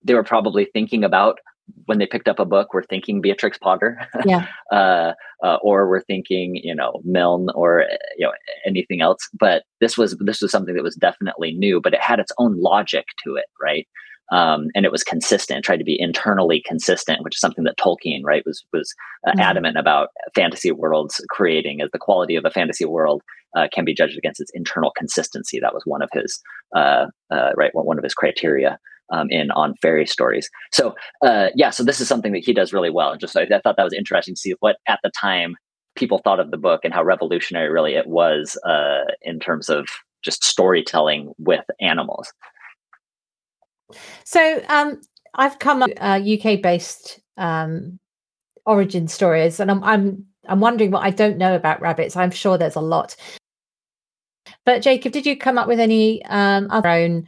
They 0.03 0.13
were 0.13 0.23
probably 0.23 0.65
thinking 0.65 1.03
about 1.03 1.39
when 1.85 1.97
they 1.97 2.05
picked 2.05 2.27
up 2.27 2.39
a 2.39 2.45
book, 2.45 2.73
we're 2.73 2.83
thinking 2.83 3.21
Beatrix 3.21 3.57
Potter, 3.57 3.99
yeah, 4.25 4.47
uh, 4.71 5.13
uh, 5.43 5.57
or 5.61 5.89
we're 5.89 6.03
thinking, 6.03 6.55
you 6.63 6.75
know, 6.75 7.01
Milne 7.03 7.47
or 7.55 7.85
you 8.17 8.25
know 8.25 8.33
anything 8.65 9.01
else. 9.01 9.27
But 9.39 9.63
this 9.81 9.97
was 9.97 10.17
this 10.19 10.41
was 10.41 10.51
something 10.51 10.75
that 10.75 10.83
was 10.83 10.95
definitely 10.95 11.53
new, 11.53 11.81
but 11.81 11.93
it 11.93 12.01
had 12.01 12.19
its 12.19 12.31
own 12.37 12.59
logic 12.59 13.05
to 13.23 13.35
it, 13.35 13.45
right? 13.61 13.87
um, 14.31 14.67
and 14.75 14.85
it 14.85 14.91
was 14.91 15.03
consistent. 15.03 15.65
Tried 15.65 15.77
to 15.77 15.83
be 15.83 15.99
internally 15.99 16.61
consistent, 16.65 17.23
which 17.23 17.35
is 17.35 17.39
something 17.39 17.63
that 17.63 17.77
Tolkien, 17.77 18.21
right, 18.23 18.43
was 18.45 18.63
was 18.73 18.93
uh, 19.27 19.31
mm-hmm. 19.31 19.39
adamant 19.39 19.77
about 19.77 20.09
fantasy 20.35 20.71
worlds 20.71 21.23
creating. 21.29 21.81
As 21.81 21.89
the 21.91 21.99
quality 21.99 22.35
of 22.35 22.45
a 22.45 22.51
fantasy 22.51 22.85
world 22.85 23.21
uh, 23.55 23.67
can 23.73 23.85
be 23.85 23.93
judged 23.93 24.17
against 24.17 24.39
its 24.39 24.51
internal 24.53 24.91
consistency. 24.95 25.59
That 25.59 25.73
was 25.73 25.83
one 25.85 26.01
of 26.01 26.09
his 26.13 26.39
uh, 26.75 27.07
uh 27.31 27.51
right 27.55 27.71
one 27.73 27.97
of 27.97 28.03
his 28.03 28.13
criteria. 28.13 28.77
Um, 29.11 29.27
in 29.31 29.49
on 29.51 29.73
fairy 29.81 30.05
stories, 30.05 30.49
so 30.71 30.95
uh, 31.23 31.49
yeah, 31.55 31.71
so 31.71 31.83
this 31.83 31.99
is 31.99 32.07
something 32.07 32.31
that 32.33 32.45
he 32.45 32.53
does 32.53 32.71
really 32.71 32.91
well. 32.91 33.11
And 33.11 33.19
just 33.19 33.35
I, 33.35 33.43
I 33.43 33.59
thought 33.59 33.75
that 33.75 33.83
was 33.83 33.93
interesting 33.93 34.35
to 34.35 34.39
see 34.39 34.53
what 34.59 34.77
at 34.87 34.99
the 35.03 35.11
time 35.19 35.55
people 35.95 36.19
thought 36.19 36.39
of 36.39 36.51
the 36.51 36.57
book 36.57 36.81
and 36.83 36.93
how 36.93 37.03
revolutionary 37.03 37.69
really 37.69 37.95
it 37.95 38.07
was 38.07 38.57
uh, 38.65 39.05
in 39.21 39.39
terms 39.39 39.69
of 39.69 39.87
just 40.23 40.43
storytelling 40.43 41.33
with 41.37 41.63
animals. 41.79 42.31
So 44.23 44.63
um, 44.69 45.01
I've 45.35 45.59
come 45.59 45.83
up 45.83 45.89
uh, 45.99 46.19
UK 46.19 46.61
based 46.61 47.19
um, 47.37 47.99
origin 48.65 49.07
stories, 49.07 49.59
and 49.59 49.71
I'm, 49.71 49.83
I'm 49.83 50.25
I'm 50.47 50.59
wondering 50.59 50.91
what 50.91 51.03
I 51.03 51.11
don't 51.11 51.37
know 51.37 51.55
about 51.55 51.81
rabbits. 51.81 52.15
I'm 52.15 52.31
sure 52.31 52.57
there's 52.57 52.75
a 52.75 52.81
lot. 52.81 53.15
But 54.65 54.81
Jacob, 54.81 55.11
did 55.11 55.25
you 55.25 55.37
come 55.37 55.57
up 55.57 55.67
with 55.67 55.79
any 55.79 56.23
um, 56.25 56.67
other 56.71 56.89
own 56.89 57.27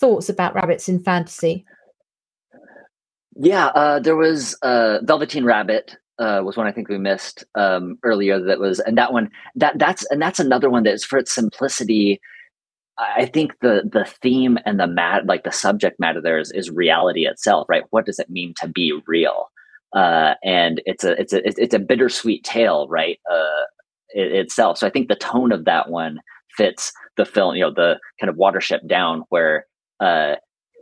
thoughts 0.00 0.28
about 0.28 0.54
rabbits 0.54 0.88
in 0.88 0.98
fantasy? 0.98 1.64
Yeah, 3.36 3.66
uh, 3.66 4.00
there 4.00 4.16
was 4.16 4.56
uh, 4.62 4.98
Velveteen 5.02 5.44
Rabbit 5.44 5.96
uh, 6.18 6.42
was 6.44 6.56
one 6.56 6.66
I 6.66 6.72
think 6.72 6.88
we 6.88 6.98
missed 6.98 7.44
um, 7.54 7.98
earlier. 8.02 8.42
That 8.42 8.58
was, 8.58 8.80
and 8.80 8.98
that 8.98 9.12
one 9.12 9.30
that 9.54 9.78
that's 9.78 10.04
and 10.10 10.20
that's 10.20 10.40
another 10.40 10.68
one 10.68 10.82
that's 10.82 11.04
for 11.04 11.18
its 11.18 11.32
simplicity 11.32 12.20
I 13.00 13.26
think 13.26 13.58
the 13.60 13.82
the 13.90 14.04
theme 14.22 14.58
and 14.66 14.78
the 14.78 14.86
mat 14.86 15.26
like 15.26 15.44
the 15.44 15.52
subject 15.52 15.98
matter 15.98 16.20
there 16.20 16.38
is, 16.38 16.52
is 16.52 16.70
reality 16.70 17.26
itself, 17.26 17.66
right? 17.68 17.84
What 17.90 18.06
does 18.06 18.18
it 18.18 18.30
mean 18.30 18.54
to 18.60 18.68
be 18.68 19.00
real? 19.06 19.50
Uh, 19.94 20.34
and 20.44 20.82
it's 20.86 21.04
a 21.04 21.18
it's 21.18 21.32
a 21.32 21.40
it's 21.46 21.74
a 21.74 21.78
bittersweet 21.78 22.44
tale, 22.44 22.86
right? 22.88 23.18
Uh, 23.30 23.64
it, 24.10 24.32
itself. 24.32 24.78
So 24.78 24.86
I 24.86 24.90
think 24.90 25.08
the 25.08 25.16
tone 25.16 25.52
of 25.52 25.64
that 25.64 25.88
one 25.88 26.20
fits 26.56 26.92
the 27.16 27.24
film. 27.24 27.54
You 27.54 27.62
know, 27.62 27.72
the 27.72 27.98
kind 28.20 28.28
of 28.28 28.36
Watership 28.36 28.86
Down, 28.86 29.24
where 29.30 29.66
uh, 30.00 30.36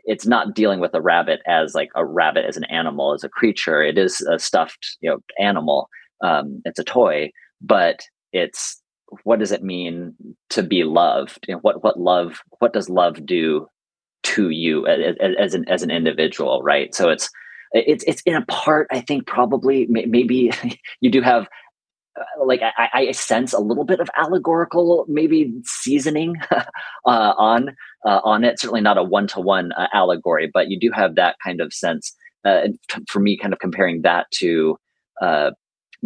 it's 0.04 0.26
not 0.26 0.54
dealing 0.54 0.80
with 0.80 0.94
a 0.94 1.00
rabbit 1.00 1.40
as 1.46 1.74
like 1.74 1.90
a 1.94 2.04
rabbit 2.04 2.46
as 2.46 2.56
an 2.56 2.64
animal, 2.64 3.12
as 3.12 3.24
a 3.24 3.28
creature. 3.28 3.82
It 3.82 3.98
is 3.98 4.20
a 4.22 4.38
stuffed 4.38 4.96
you 5.00 5.10
know 5.10 5.18
animal. 5.38 5.88
Um, 6.24 6.62
it's 6.64 6.78
a 6.78 6.84
toy, 6.84 7.30
but 7.60 8.00
it's 8.32 8.80
what 9.24 9.38
does 9.38 9.52
it 9.52 9.62
mean 9.62 10.14
to 10.50 10.62
be 10.62 10.84
loved? 10.84 11.44
You 11.46 11.54
know, 11.54 11.60
what 11.60 11.82
what 11.84 12.00
love 12.00 12.40
what 12.58 12.72
does 12.72 12.88
love 12.88 13.24
do 13.24 13.66
to 14.24 14.50
you 14.50 14.86
as, 14.86 15.16
as 15.38 15.54
an 15.54 15.68
as 15.68 15.82
an 15.82 15.90
individual, 15.90 16.62
right? 16.62 16.94
So 16.94 17.10
it's 17.10 17.30
it's 17.72 18.04
it's 18.04 18.22
in 18.22 18.34
a 18.34 18.46
part 18.46 18.86
I 18.90 19.00
think 19.00 19.26
probably 19.26 19.86
maybe 19.88 20.50
you 21.00 21.10
do 21.10 21.20
have 21.22 21.48
like 22.44 22.60
I, 22.62 22.88
I, 22.92 23.12
sense 23.12 23.52
a 23.52 23.58
little 23.58 23.84
bit 23.84 24.00
of 24.00 24.08
allegorical 24.16 25.04
maybe 25.08 25.52
seasoning 25.64 26.36
uh, 26.50 26.64
on 27.04 27.70
uh, 28.06 28.20
on 28.24 28.44
it. 28.44 28.60
Certainly 28.60 28.82
not 28.82 28.98
a 28.98 29.02
one 29.02 29.26
to 29.28 29.40
one 29.40 29.72
allegory, 29.92 30.50
but 30.52 30.68
you 30.70 30.78
do 30.78 30.90
have 30.92 31.14
that 31.16 31.36
kind 31.44 31.60
of 31.60 31.72
sense. 31.72 32.14
Uh, 32.44 32.68
for 33.08 33.20
me, 33.20 33.36
kind 33.36 33.52
of 33.52 33.58
comparing 33.58 34.02
that 34.02 34.26
to 34.32 34.78
uh, 35.20 35.50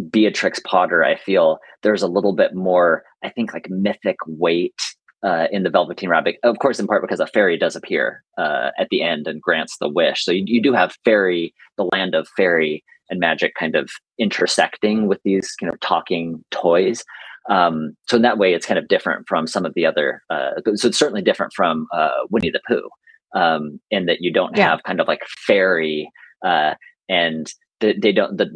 Beatrix 0.09 0.59
Potter, 0.59 1.03
I 1.03 1.15
feel 1.15 1.59
there's 1.83 2.01
a 2.01 2.07
little 2.07 2.33
bit 2.33 2.55
more, 2.55 3.03
I 3.23 3.29
think, 3.29 3.53
like 3.53 3.69
mythic 3.69 4.17
weight 4.25 4.79
uh, 5.23 5.47
in 5.51 5.63
the 5.63 5.69
Velveteen 5.69 6.09
Rabbit. 6.09 6.37
Of 6.43 6.59
course, 6.59 6.79
in 6.79 6.87
part 6.87 7.01
because 7.01 7.19
a 7.19 7.27
fairy 7.27 7.57
does 7.57 7.75
appear 7.75 8.23
uh, 8.37 8.71
at 8.77 8.89
the 8.89 9.01
end 9.01 9.27
and 9.27 9.41
grants 9.41 9.77
the 9.77 9.89
wish. 9.89 10.25
So 10.25 10.31
you, 10.31 10.43
you 10.45 10.61
do 10.61 10.73
have 10.73 10.95
fairy, 11.05 11.53
the 11.77 11.87
land 11.91 12.15
of 12.15 12.27
fairy 12.35 12.83
and 13.09 13.19
magic, 13.19 13.53
kind 13.55 13.75
of 13.75 13.89
intersecting 14.17 15.07
with 15.07 15.19
these 15.23 15.51
kind 15.59 15.71
of 15.71 15.79
talking 15.79 16.43
toys. 16.51 17.03
Um, 17.49 17.95
so 18.07 18.15
in 18.15 18.21
that 18.23 18.37
way, 18.37 18.53
it's 18.53 18.65
kind 18.65 18.79
of 18.79 18.87
different 18.87 19.27
from 19.27 19.47
some 19.47 19.65
of 19.65 19.73
the 19.73 19.85
other. 19.85 20.21
Uh, 20.29 20.51
so 20.75 20.87
it's 20.87 20.97
certainly 20.97 21.21
different 21.21 21.53
from 21.53 21.87
uh, 21.93 22.09
Winnie 22.29 22.51
the 22.51 22.61
Pooh 22.67 22.89
um, 23.35 23.79
in 23.91 24.05
that 24.05 24.21
you 24.21 24.31
don't 24.31 24.55
yeah. 24.55 24.69
have 24.69 24.83
kind 24.83 25.01
of 25.01 25.07
like 25.07 25.21
fairy 25.45 26.09
uh, 26.45 26.73
and 27.09 27.51
they 27.79 28.13
don't 28.13 28.37
the 28.37 28.49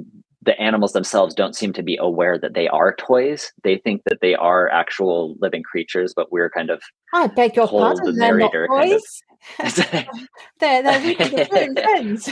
the 0.43 0.57
animals 0.61 0.93
themselves 0.93 1.35
don't 1.35 1.57
seem 1.57 1.73
to 1.73 1.83
be 1.83 1.97
aware 1.99 2.39
that 2.39 2.53
they 2.53 2.69
are 2.69 2.95
toys. 2.95 3.51
They 3.63 3.77
think 3.77 4.03
that 4.05 4.19
they 4.21 4.33
are 4.33 4.69
actual 4.69 5.35
living 5.41 5.61
creatures, 5.61 6.13
but 6.15 6.31
we're 6.31 6.49
kind 6.49 6.69
of 6.69 6.81
I 7.13 7.27
beg 7.27 7.57
your 7.57 7.67
pardon, 7.67 8.05
the 8.05 8.11
they're 8.13 8.37
not 8.37 8.53
toys. 8.53 9.23
Kind 9.57 9.79
of, 9.79 10.05
they're 10.59 10.83
they're 10.83 11.47
really 11.51 11.73
friends. 11.73 12.29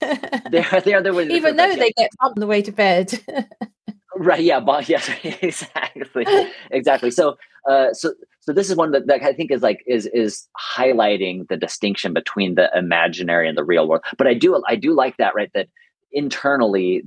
they 0.50 0.64
are 0.64 0.80
they 0.80 0.94
are 0.94 1.02
the 1.02 1.28
even 1.30 1.56
though 1.56 1.74
they 1.74 1.92
get 1.92 2.10
on 2.20 2.32
the 2.36 2.46
way 2.46 2.62
to 2.62 2.72
bed. 2.72 3.20
right. 4.16 4.42
Yeah. 4.42 4.60
But 4.60 4.88
yes. 4.88 5.10
Exactly. 5.42 6.26
exactly. 6.70 7.10
So. 7.10 7.36
Uh. 7.68 7.92
So. 7.92 8.14
So 8.42 8.54
this 8.54 8.70
is 8.70 8.76
one 8.76 8.92
that, 8.92 9.06
that 9.06 9.22
I 9.22 9.34
think 9.34 9.50
is 9.50 9.60
like 9.60 9.84
is 9.86 10.06
is 10.06 10.48
highlighting 10.58 11.46
the 11.48 11.58
distinction 11.58 12.14
between 12.14 12.54
the 12.54 12.70
imaginary 12.74 13.46
and 13.46 13.56
the 13.56 13.62
real 13.62 13.86
world. 13.86 14.02
But 14.16 14.26
I 14.26 14.32
do 14.32 14.62
I 14.66 14.76
do 14.76 14.94
like 14.94 15.18
that 15.18 15.34
right 15.34 15.50
that 15.52 15.68
internally 16.10 17.02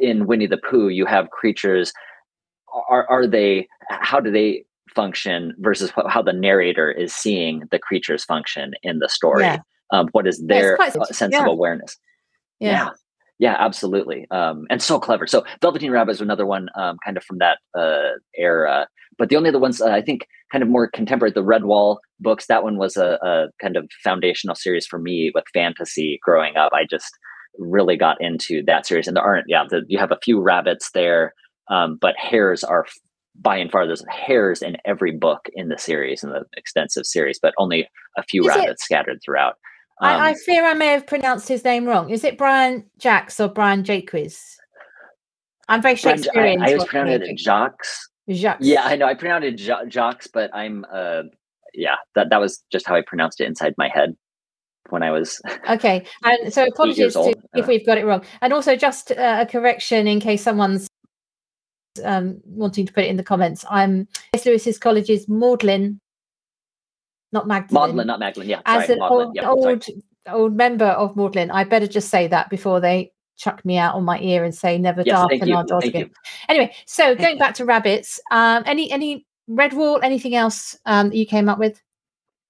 in 0.00 0.26
Winnie 0.26 0.46
the 0.46 0.56
Pooh, 0.56 0.88
you 0.88 1.04
have 1.04 1.30
creatures. 1.30 1.92
Are 2.88 3.06
are 3.10 3.26
they? 3.26 3.68
How 3.90 4.20
do 4.20 4.30
they 4.30 4.64
function 4.94 5.54
versus 5.58 5.92
how 6.08 6.22
the 6.22 6.32
narrator 6.32 6.90
is 6.90 7.14
seeing 7.14 7.64
the 7.70 7.78
creatures 7.78 8.24
function 8.24 8.72
in 8.82 9.00
the 9.00 9.08
story? 9.08 9.44
Yeah. 9.44 9.58
Um, 9.92 10.08
what 10.12 10.26
is 10.26 10.42
their 10.46 10.76
yeah, 10.78 11.02
sense 11.10 11.32
yeah. 11.32 11.42
of 11.42 11.46
awareness? 11.48 11.96
yeah. 12.60 12.90
Yeah. 13.40 13.56
Absolutely. 13.58 14.26
Um, 14.30 14.66
and 14.68 14.82
so 14.82 14.98
clever. 14.98 15.26
So 15.26 15.44
velveteen 15.62 15.92
rabbit 15.92 16.12
is 16.12 16.20
another 16.20 16.44
one 16.44 16.68
um, 16.76 16.96
kind 17.04 17.16
of 17.16 17.22
from 17.22 17.38
that 17.38 17.58
uh, 17.78 18.18
era. 18.36 18.88
But 19.16 19.28
the 19.28 19.36
only 19.36 19.48
other 19.48 19.58
ones 19.58 19.80
uh, 19.80 19.88
i 19.88 20.00
think 20.00 20.26
kind 20.52 20.62
of 20.62 20.68
more 20.68 20.88
contemporary 20.88 21.32
the 21.32 21.42
redwall 21.42 21.98
books 22.20 22.46
that 22.46 22.62
one 22.62 22.78
was 22.78 22.96
a, 22.96 23.18
a, 23.22 23.46
kind 23.60 23.76
of 23.76 23.88
foundational 24.02 24.54
series 24.54 24.86
for 24.86 24.98
me 24.98 25.30
with 25.34 25.44
fantasy 25.52 26.18
growing 26.22 26.56
up. 26.56 26.72
I 26.72 26.84
just 26.88 27.10
really 27.58 27.96
got 27.96 28.16
into 28.20 28.62
that 28.66 28.86
series. 28.86 29.06
And 29.06 29.16
there 29.16 29.24
aren't 29.24 29.46
yeah 29.48 29.64
the, 29.68 29.82
you 29.88 29.98
have 29.98 30.12
a 30.12 30.18
few 30.22 30.40
rabbits 30.40 30.90
there 30.92 31.34
um, 31.70 31.98
but 32.00 32.14
hares 32.16 32.64
are 32.64 32.86
by 33.40 33.56
and 33.56 33.70
far 33.70 33.86
there's 33.86 34.04
hares 34.10 34.62
in 34.62 34.76
every 34.84 35.12
book 35.12 35.48
in 35.54 35.68
the 35.68 35.78
series 35.78 36.24
in 36.24 36.30
the 36.30 36.44
extensive 36.56 37.06
series 37.06 37.38
but 37.40 37.54
only 37.58 37.88
a 38.16 38.22
few 38.22 38.42
is 38.42 38.48
rabbits 38.48 38.82
it, 38.82 38.84
scattered 38.84 39.18
throughout 39.24 39.54
um, 40.00 40.08
I, 40.08 40.28
I, 40.28 40.30
um, 40.30 40.36
fear 40.44 40.64
I 40.64 40.74
may 40.74 40.88
have 40.88 41.06
pronounced 41.06 41.48
his 41.48 41.64
name 41.64 41.84
wrong. 41.86 42.10
Is 42.10 42.24
it 42.24 42.38
Brian 42.38 42.84
Jacks 42.98 43.40
or 43.40 43.48
Brian 43.48 43.84
Jaques? 43.84 44.56
I'm 45.68 45.82
very 45.82 45.96
Shakespearean. 45.96 46.62
I, 46.62 46.66
I 46.66 46.72
always 46.72 46.84
pronounce 46.84 47.28
it 47.28 47.38
Jacques. 47.38 47.86
Jacques. 48.30 48.58
Yeah, 48.60 48.84
I 48.84 48.96
know. 48.96 49.06
I 49.06 49.14
pronounced 49.14 49.46
it 49.46 49.90
Jacques, 49.90 50.26
but 50.32 50.54
I'm 50.54 50.84
uh 50.92 51.22
yeah, 51.74 51.96
that 52.14 52.30
that 52.30 52.40
was 52.40 52.62
just 52.70 52.86
how 52.86 52.96
I 52.96 53.02
pronounced 53.06 53.40
it 53.40 53.46
inside 53.46 53.74
my 53.76 53.88
head 53.88 54.16
when 54.90 55.02
I 55.02 55.10
was 55.10 55.40
okay. 55.70 56.04
And 56.22 56.52
so 56.52 56.64
apologies 56.64 57.14
to, 57.14 57.34
if 57.54 57.66
we've 57.66 57.84
got 57.84 57.98
it 57.98 58.06
wrong. 58.06 58.24
And 58.40 58.52
also 58.52 58.76
just 58.76 59.12
uh, 59.12 59.38
a 59.40 59.46
correction 59.46 60.06
in 60.06 60.20
case 60.20 60.42
someone's 60.42 60.88
um, 62.04 62.40
wanting 62.44 62.86
to 62.86 62.92
put 62.92 63.04
it 63.04 63.08
in 63.08 63.16
the 63.16 63.22
comments. 63.22 63.64
I'm 63.68 64.08
S. 64.32 64.46
Lewis's 64.46 64.78
College's 64.78 65.28
Magdalen 65.28 66.00
not 67.32 67.46
Magdalen. 67.46 67.88
Magdalen, 67.88 68.06
not 68.06 68.20
Magdalen. 68.20 68.48
Yeah, 68.48 68.60
as 68.66 68.90
an 68.90 69.00
old, 69.02 69.34
yeah, 69.34 69.48
old, 69.48 69.84
old 70.28 70.56
member 70.56 70.86
of 70.86 71.16
Magdalen, 71.16 71.50
I 71.50 71.64
better 71.64 71.86
just 71.86 72.08
say 72.08 72.26
that 72.28 72.50
before 72.50 72.80
they 72.80 73.12
chuck 73.36 73.64
me 73.64 73.78
out 73.78 73.94
on 73.94 74.04
my 74.04 74.18
ear 74.20 74.44
and 74.44 74.54
say 74.54 74.78
never 74.78 75.02
yes, 75.04 75.16
darken 75.16 75.52
our 75.52 75.64
doors 75.64 75.84
again. 75.84 76.10
Anyway, 76.48 76.74
so 76.86 77.14
going 77.14 77.38
back 77.38 77.54
to 77.54 77.64
rabbits, 77.64 78.20
um, 78.30 78.62
any 78.66 78.90
any 78.90 79.24
Redwall, 79.48 80.00
anything 80.02 80.34
else 80.34 80.76
um, 80.84 81.08
that 81.08 81.16
you 81.16 81.24
came 81.26 81.48
up 81.48 81.58
with? 81.58 81.80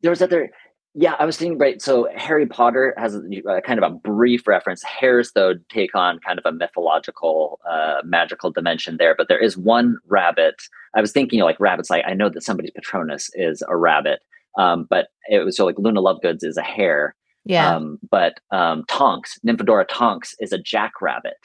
There 0.02 0.10
was 0.10 0.22
other. 0.22 0.50
Yeah, 0.94 1.14
I 1.18 1.26
was 1.26 1.36
thinking. 1.36 1.58
Right, 1.58 1.80
so 1.80 2.08
Harry 2.16 2.46
Potter 2.46 2.92
has 2.96 3.14
a, 3.14 3.20
a 3.48 3.62
kind 3.62 3.82
of 3.82 3.88
a 3.88 3.94
brief 3.94 4.48
reference. 4.48 4.82
Hares, 4.82 5.30
though, 5.32 5.54
take 5.68 5.94
on 5.94 6.18
kind 6.18 6.40
of 6.40 6.46
a 6.46 6.50
mythological, 6.50 7.60
uh, 7.70 7.98
magical 8.04 8.50
dimension 8.50 8.96
there. 8.98 9.14
But 9.16 9.28
there 9.28 9.38
is 9.38 9.56
one 9.56 9.96
rabbit. 10.08 10.56
I 10.96 11.00
was 11.00 11.12
thinking, 11.12 11.40
like 11.40 11.60
rabbits. 11.60 11.90
Like 11.90 12.04
I 12.04 12.14
know 12.14 12.28
that 12.30 12.42
somebody's 12.42 12.72
Patronus 12.72 13.30
is 13.34 13.62
a 13.68 13.76
rabbit, 13.76 14.20
um, 14.56 14.86
but 14.88 15.08
it 15.28 15.44
was 15.44 15.56
so 15.56 15.64
like 15.66 15.78
Luna 15.78 16.00
Lovegoods 16.00 16.42
is 16.44 16.56
a 16.56 16.62
hare. 16.62 17.14
Yeah. 17.44 17.76
Um, 17.76 17.98
but 18.10 18.34
um, 18.50 18.84
Tonks, 18.88 19.38
Nymphadora 19.46 19.86
Tonks 19.88 20.34
is 20.40 20.52
a 20.52 20.58
jackrabbit. 20.58 21.36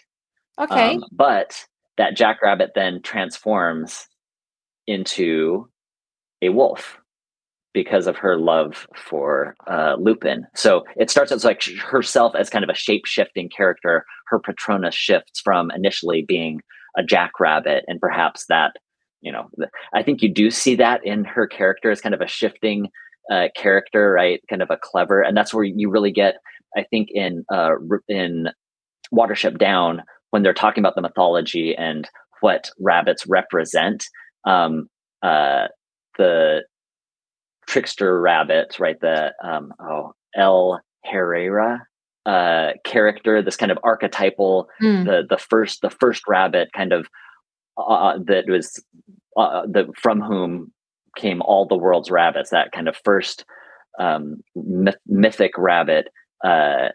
Okay. 0.59 0.95
Um, 0.95 1.03
but 1.11 1.63
that 1.97 2.15
jackrabbit 2.15 2.71
then 2.75 3.01
transforms 3.01 4.07
into 4.87 5.69
a 6.41 6.49
wolf 6.49 6.99
because 7.73 8.05
of 8.05 8.15
her 8.17 8.37
love 8.37 8.87
for 8.95 9.55
uh, 9.67 9.95
Lupin. 9.99 10.45
So 10.55 10.83
it 10.95 11.09
starts 11.09 11.31
as 11.31 11.43
like 11.43 11.63
herself 11.79 12.35
as 12.35 12.49
kind 12.49 12.63
of 12.63 12.69
a 12.69 12.75
shape 12.75 13.05
shifting 13.05 13.49
character. 13.49 14.05
Her 14.27 14.39
Patronus 14.39 14.93
shifts 14.93 15.41
from 15.41 15.71
initially 15.71 16.23
being 16.27 16.61
a 16.97 17.03
jackrabbit, 17.03 17.83
and 17.87 17.99
perhaps 17.99 18.45
that 18.49 18.73
you 19.23 19.31
know 19.31 19.49
i 19.93 20.03
think 20.03 20.21
you 20.21 20.31
do 20.31 20.51
see 20.51 20.75
that 20.75 21.03
in 21.03 21.23
her 21.23 21.47
character 21.47 21.89
as 21.89 22.01
kind 22.01 22.13
of 22.13 22.21
a 22.21 22.27
shifting 22.27 22.89
uh, 23.31 23.47
character 23.55 24.11
right 24.11 24.41
kind 24.49 24.61
of 24.61 24.69
a 24.69 24.77
clever 24.77 25.21
and 25.21 25.35
that's 25.35 25.53
where 25.53 25.63
you 25.63 25.89
really 25.89 26.11
get 26.11 26.35
i 26.77 26.83
think 26.83 27.07
in 27.11 27.43
uh 27.51 27.71
in 28.07 28.49
watership 29.13 29.57
down 29.57 30.03
when 30.31 30.43
they're 30.43 30.53
talking 30.53 30.81
about 30.81 30.95
the 30.95 31.01
mythology 31.01 31.75
and 31.75 32.09
what 32.41 32.69
rabbits 32.79 33.25
represent 33.25 34.05
um 34.45 34.87
uh 35.23 35.67
the 36.17 36.61
trickster 37.65 38.19
rabbit 38.19 38.77
right 38.77 38.99
the 38.99 39.33
um 39.41 39.73
oh 39.79 40.11
el 40.35 40.81
herrera 41.05 41.81
uh 42.25 42.71
character 42.83 43.41
this 43.41 43.55
kind 43.55 43.71
of 43.71 43.79
archetypal 43.83 44.67
mm. 44.81 45.05
the 45.05 45.23
the 45.29 45.37
first 45.37 45.81
the 45.81 45.89
first 45.89 46.23
rabbit 46.27 46.69
kind 46.75 46.91
of 46.91 47.07
uh, 47.77 48.17
that 48.25 48.45
was 48.47 48.83
uh, 49.37 49.63
the 49.65 49.91
from 50.01 50.21
whom 50.21 50.71
came 51.17 51.41
all 51.41 51.67
the 51.67 51.77
world's 51.77 52.11
rabbits. 52.11 52.49
That 52.49 52.71
kind 52.71 52.87
of 52.87 52.95
first 53.03 53.45
um, 53.99 54.41
myth- 54.55 54.95
mythic 55.07 55.51
rabbit 55.57 56.09
uh, 56.43 56.89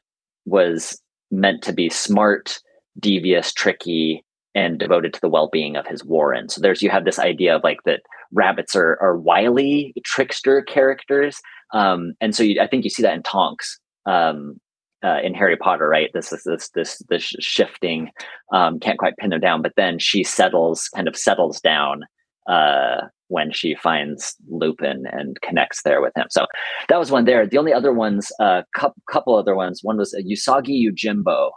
was 0.44 1.00
meant 1.30 1.62
to 1.62 1.72
be 1.72 1.88
smart, 1.88 2.58
devious, 2.98 3.52
tricky, 3.52 4.24
and 4.54 4.78
devoted 4.78 5.12
to 5.14 5.20
the 5.20 5.28
well-being 5.28 5.76
of 5.76 5.86
his 5.86 6.04
warren. 6.04 6.48
So 6.48 6.60
there's 6.60 6.82
you 6.82 6.90
have 6.90 7.04
this 7.04 7.18
idea 7.18 7.56
of 7.56 7.62
like 7.62 7.78
that 7.84 8.00
rabbits 8.32 8.74
are 8.74 8.98
are 9.00 9.16
wily 9.16 9.94
trickster 10.04 10.62
characters, 10.62 11.40
um, 11.72 12.14
and 12.20 12.34
so 12.34 12.42
you, 12.42 12.60
I 12.60 12.66
think 12.66 12.84
you 12.84 12.90
see 12.90 13.02
that 13.02 13.14
in 13.14 13.22
Tonks. 13.22 13.78
Um, 14.06 14.58
uh, 15.04 15.18
in 15.22 15.34
Harry 15.34 15.56
Potter, 15.56 15.88
right? 15.88 16.10
This 16.12 16.32
is 16.32 16.42
this 16.44 16.70
this 16.70 16.98
this 17.08 17.22
shifting, 17.22 18.10
um, 18.52 18.80
can't 18.80 18.98
quite 18.98 19.16
pin 19.16 19.30
them 19.30 19.40
down, 19.40 19.62
but 19.62 19.72
then 19.76 19.98
she 19.98 20.24
settles, 20.24 20.88
kind 20.94 21.08
of 21.08 21.16
settles 21.16 21.60
down 21.60 22.02
uh, 22.48 23.02
when 23.28 23.52
she 23.52 23.74
finds 23.74 24.34
Lupin 24.48 25.04
and 25.12 25.40
connects 25.42 25.82
there 25.82 26.00
with 26.00 26.12
him. 26.16 26.26
So 26.30 26.46
that 26.88 26.98
was 26.98 27.10
one 27.10 27.26
there. 27.26 27.46
The 27.46 27.58
only 27.58 27.72
other 27.72 27.92
ones, 27.92 28.32
a 28.40 28.44
uh, 28.44 28.62
cu- 28.74 28.94
couple 29.10 29.36
other 29.36 29.54
ones. 29.54 29.80
One 29.82 29.98
was 29.98 30.14
Usagi 30.14 30.84
Yojimbo, 30.86 31.50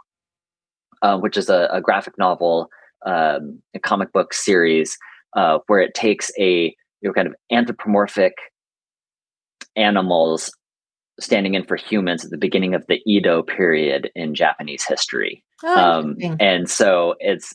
uh, 1.02 1.18
which 1.18 1.36
is 1.36 1.48
a, 1.48 1.68
a 1.72 1.80
graphic 1.80 2.18
novel, 2.18 2.68
um, 3.06 3.60
a 3.74 3.80
comic 3.80 4.12
book 4.12 4.34
series 4.34 4.96
uh, 5.36 5.58
where 5.66 5.80
it 5.80 5.94
takes 5.94 6.30
a 6.38 6.74
you 7.00 7.08
know, 7.08 7.12
kind 7.12 7.26
of 7.26 7.34
anthropomorphic 7.50 8.34
animals 9.74 10.52
standing 11.20 11.54
in 11.54 11.64
for 11.64 11.76
humans 11.76 12.24
at 12.24 12.30
the 12.30 12.38
beginning 12.38 12.74
of 12.74 12.86
the 12.86 13.00
Edo 13.06 13.42
period 13.42 14.10
in 14.14 14.34
Japanese 14.34 14.84
history. 14.84 15.44
Oh, 15.62 15.80
um, 15.80 16.16
and 16.40 16.68
so 16.68 17.14
it's 17.20 17.54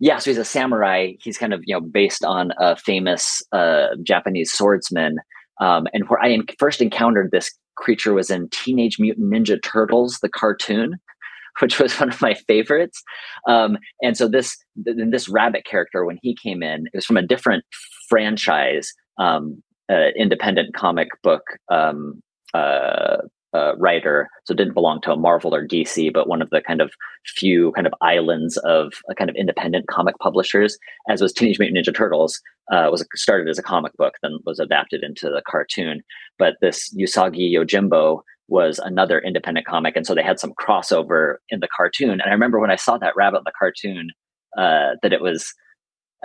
yeah, 0.00 0.18
so 0.18 0.30
he's 0.30 0.38
a 0.38 0.44
samurai. 0.44 1.14
He's 1.20 1.38
kind 1.38 1.52
of 1.52 1.62
you 1.64 1.74
know 1.74 1.80
based 1.80 2.24
on 2.24 2.52
a 2.58 2.76
famous 2.76 3.42
uh, 3.52 3.88
Japanese 4.02 4.52
swordsman. 4.52 5.16
Um, 5.60 5.88
and 5.92 6.08
where 6.08 6.22
I 6.22 6.38
first 6.58 6.80
encountered 6.80 7.30
this 7.32 7.50
creature 7.76 8.14
was 8.14 8.30
in 8.30 8.48
Teenage 8.50 8.98
Mutant 9.00 9.32
Ninja 9.32 9.60
Turtles, 9.62 10.18
the 10.22 10.28
cartoon, 10.28 10.96
which 11.60 11.78
was 11.78 11.98
one 11.98 12.10
of 12.10 12.20
my 12.20 12.34
favorites. 12.34 13.02
Um, 13.48 13.78
and 14.02 14.16
so 14.16 14.28
this 14.28 14.56
this 14.76 15.28
rabbit 15.28 15.64
character, 15.64 16.04
when 16.04 16.18
he 16.22 16.36
came 16.36 16.62
in, 16.62 16.86
it 16.86 16.96
was 16.96 17.06
from 17.06 17.16
a 17.16 17.26
different 17.26 17.64
franchise, 18.08 18.92
um, 19.18 19.62
uh, 19.90 20.08
independent 20.16 20.74
comic 20.74 21.08
book 21.22 21.42
um, 21.70 22.22
uh, 22.54 23.18
uh, 23.54 23.74
writer, 23.76 24.28
so 24.44 24.54
didn't 24.54 24.74
belong 24.74 25.00
to 25.00 25.12
a 25.12 25.16
Marvel 25.16 25.54
or 25.54 25.66
DC, 25.66 26.12
but 26.12 26.28
one 26.28 26.42
of 26.42 26.50
the 26.50 26.60
kind 26.60 26.80
of 26.80 26.92
few 27.26 27.72
kind 27.72 27.86
of 27.86 27.94
islands 28.02 28.56
of 28.58 28.92
a 29.10 29.14
kind 29.14 29.30
of 29.30 29.36
independent 29.36 29.86
comic 29.88 30.18
publishers, 30.18 30.78
as 31.08 31.22
was 31.22 31.32
Teenage 31.32 31.58
Mutant 31.58 31.78
Ninja 31.78 31.94
Turtles, 31.94 32.40
uh, 32.70 32.88
was 32.90 33.06
started 33.14 33.48
as 33.48 33.58
a 33.58 33.62
comic 33.62 33.92
book, 33.96 34.14
then 34.22 34.38
was 34.44 34.58
adapted 34.58 35.02
into 35.02 35.30
the 35.30 35.42
cartoon. 35.48 36.02
But 36.38 36.56
this 36.60 36.94
Usagi 36.94 37.52
Yojimbo 37.52 38.20
was 38.48 38.78
another 38.78 39.18
independent 39.18 39.66
comic, 39.66 39.96
and 39.96 40.06
so 40.06 40.14
they 40.14 40.22
had 40.22 40.40
some 40.40 40.52
crossover 40.60 41.36
in 41.48 41.60
the 41.60 41.68
cartoon. 41.74 42.12
And 42.12 42.22
I 42.22 42.30
remember 42.30 42.58
when 42.58 42.70
I 42.70 42.76
saw 42.76 42.98
that 42.98 43.16
rabbit 43.16 43.38
in 43.38 43.44
the 43.44 43.52
cartoon, 43.58 44.10
uh, 44.58 44.96
that 45.02 45.12
it 45.12 45.20
was 45.20 45.54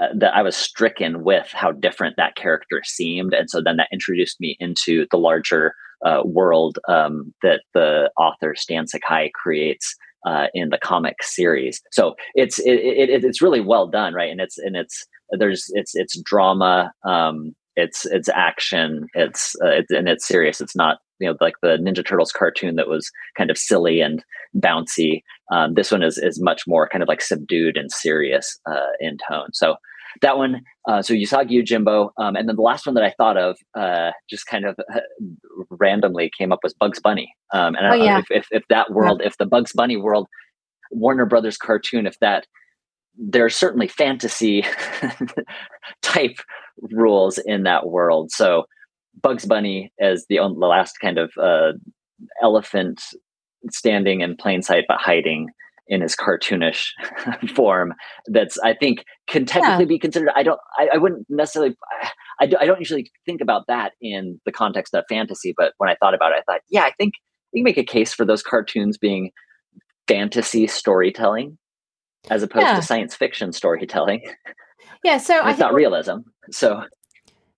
uh, 0.01 0.07
that 0.15 0.35
I 0.35 0.41
was 0.41 0.57
stricken 0.57 1.23
with 1.23 1.49
how 1.51 1.71
different 1.71 2.15
that 2.17 2.35
character 2.35 2.81
seemed, 2.83 3.33
and 3.33 3.49
so 3.49 3.61
then 3.61 3.77
that 3.77 3.89
introduced 3.93 4.41
me 4.41 4.57
into 4.59 5.05
the 5.11 5.17
larger 5.17 5.73
uh, 6.05 6.21
world 6.25 6.79
um, 6.87 7.33
that 7.41 7.61
the 7.73 8.09
author 8.17 8.55
Stan 8.55 8.87
Sakai 8.87 9.31
creates 9.33 9.95
uh, 10.25 10.47
in 10.53 10.69
the 10.69 10.77
comic 10.77 11.21
series. 11.21 11.81
So 11.91 12.15
it's 12.35 12.59
it, 12.59 12.79
it, 12.79 13.23
it's 13.23 13.41
really 13.41 13.61
well 13.61 13.87
done, 13.87 14.13
right? 14.13 14.31
And 14.31 14.39
it's 14.39 14.57
and 14.57 14.75
it's 14.75 15.05
there's 15.31 15.65
it's 15.73 15.95
it's 15.95 16.19
drama, 16.21 16.91
um, 17.05 17.55
it's 17.75 18.05
it's 18.05 18.29
action, 18.29 19.07
it's, 19.13 19.55
uh, 19.63 19.69
it's 19.69 19.91
and 19.91 20.07
it's 20.07 20.27
serious. 20.27 20.61
It's 20.61 20.75
not 20.75 20.99
you 21.19 21.29
know 21.29 21.37
like 21.41 21.55
the 21.61 21.77
Ninja 21.77 22.05
Turtles 22.05 22.31
cartoon 22.31 22.75
that 22.75 22.87
was 22.87 23.09
kind 23.37 23.49
of 23.49 23.57
silly 23.57 24.01
and 24.01 24.23
bouncy. 24.55 25.23
Um, 25.51 25.73
this 25.73 25.91
one 25.91 26.03
is 26.03 26.17
is 26.17 26.41
much 26.41 26.63
more 26.67 26.87
kind 26.87 27.01
of 27.01 27.09
like 27.09 27.21
subdued 27.21 27.77
and 27.77 27.91
serious 27.91 28.59
uh, 28.69 28.91
in 28.99 29.17
tone. 29.29 29.49
So 29.53 29.75
that 30.21 30.37
one. 30.37 30.61
Uh, 30.87 31.01
so 31.01 31.13
Usagi 31.13 31.51
Yojimbo, 31.51 32.09
um, 32.17 32.35
and 32.35 32.47
then 32.47 32.55
the 32.55 32.61
last 32.61 32.85
one 32.85 32.95
that 32.95 33.03
I 33.03 33.13
thought 33.17 33.37
of, 33.37 33.57
uh, 33.75 34.11
just 34.29 34.45
kind 34.45 34.65
of 34.65 34.77
uh, 34.93 34.99
randomly 35.69 36.31
came 36.37 36.51
up 36.51 36.59
was 36.63 36.73
Bugs 36.73 36.99
Bunny. 36.99 37.33
Um, 37.53 37.75
and 37.75 37.87
I 37.87 37.89
oh, 37.89 37.97
don't 37.97 38.05
yeah. 38.05 38.13
know 38.13 38.19
if, 38.19 38.31
if, 38.31 38.47
if, 38.51 38.63
that 38.69 38.91
world, 38.91 39.19
yeah. 39.21 39.27
if 39.27 39.37
the 39.37 39.45
Bugs 39.45 39.73
Bunny 39.73 39.97
world, 39.97 40.27
Warner 40.91 41.25
Brothers 41.25 41.57
cartoon 41.57 42.05
if 42.05 42.19
that 42.19 42.45
there 43.17 43.45
are 43.45 43.49
certainly 43.49 43.87
fantasy 43.87 44.65
type 46.01 46.37
rules 46.91 47.37
in 47.45 47.63
that 47.63 47.87
world. 47.87 48.31
So 48.31 48.65
Bugs 49.21 49.45
Bunny 49.45 49.91
as 49.99 50.25
the, 50.29 50.39
only, 50.39 50.59
the 50.59 50.67
last 50.67 50.99
kind 50.99 51.17
of 51.17 51.31
uh, 51.39 51.73
elephant 52.41 53.01
standing 53.69 54.21
in 54.21 54.35
plain 54.35 54.61
sight 54.61 54.85
but 54.87 54.99
hiding 54.99 55.49
in 55.87 56.01
his 56.01 56.15
cartoonish 56.15 56.89
form 57.55 57.93
that's 58.27 58.57
i 58.59 58.73
think 58.73 59.03
can 59.27 59.45
technically 59.45 59.83
yeah. 59.83 59.89
be 59.89 59.99
considered 59.99 60.29
i 60.35 60.43
don't 60.43 60.59
I, 60.77 60.89
I 60.93 60.97
wouldn't 60.97 61.25
necessarily 61.29 61.75
I, 62.39 62.51
I 62.59 62.65
don't 62.65 62.79
usually 62.79 63.11
think 63.25 63.41
about 63.41 63.67
that 63.67 63.93
in 64.01 64.39
the 64.45 64.51
context 64.51 64.93
of 64.93 65.03
fantasy 65.09 65.53
but 65.55 65.73
when 65.77 65.89
i 65.89 65.95
thought 65.95 66.13
about 66.13 66.31
it 66.31 66.43
i 66.47 66.51
thought 66.51 66.61
yeah 66.69 66.83
i 66.83 66.91
think 66.91 67.15
you 67.51 67.63
make 67.63 67.77
a 67.77 67.83
case 67.83 68.13
for 68.13 68.25
those 68.25 68.41
cartoons 68.41 68.97
being 68.97 69.31
fantasy 70.07 70.67
storytelling 70.67 71.57
as 72.29 72.43
opposed 72.43 72.65
yeah. 72.65 72.75
to 72.75 72.81
science 72.81 73.15
fiction 73.15 73.51
storytelling 73.51 74.21
yeah 75.03 75.17
so 75.17 75.41
i 75.43 75.53
thought 75.53 75.73
realism 75.73 76.19
so 76.49 76.83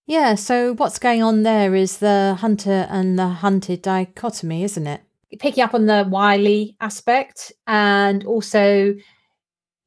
yeah 0.07 0.33
so 0.33 0.73
what's 0.73 0.97
going 0.97 1.21
on 1.21 1.43
there 1.43 1.75
is 1.75 1.99
the 1.99 2.35
hunter 2.39 2.87
and 2.89 3.19
the 3.19 3.27
hunted 3.27 3.81
dichotomy 3.83 4.63
isn't 4.63 4.87
it 4.87 5.01
picking 5.39 5.63
up 5.63 5.73
on 5.73 5.85
the 5.85 6.05
wily 6.09 6.75
aspect 6.81 7.51
and 7.67 8.25
also 8.25 8.93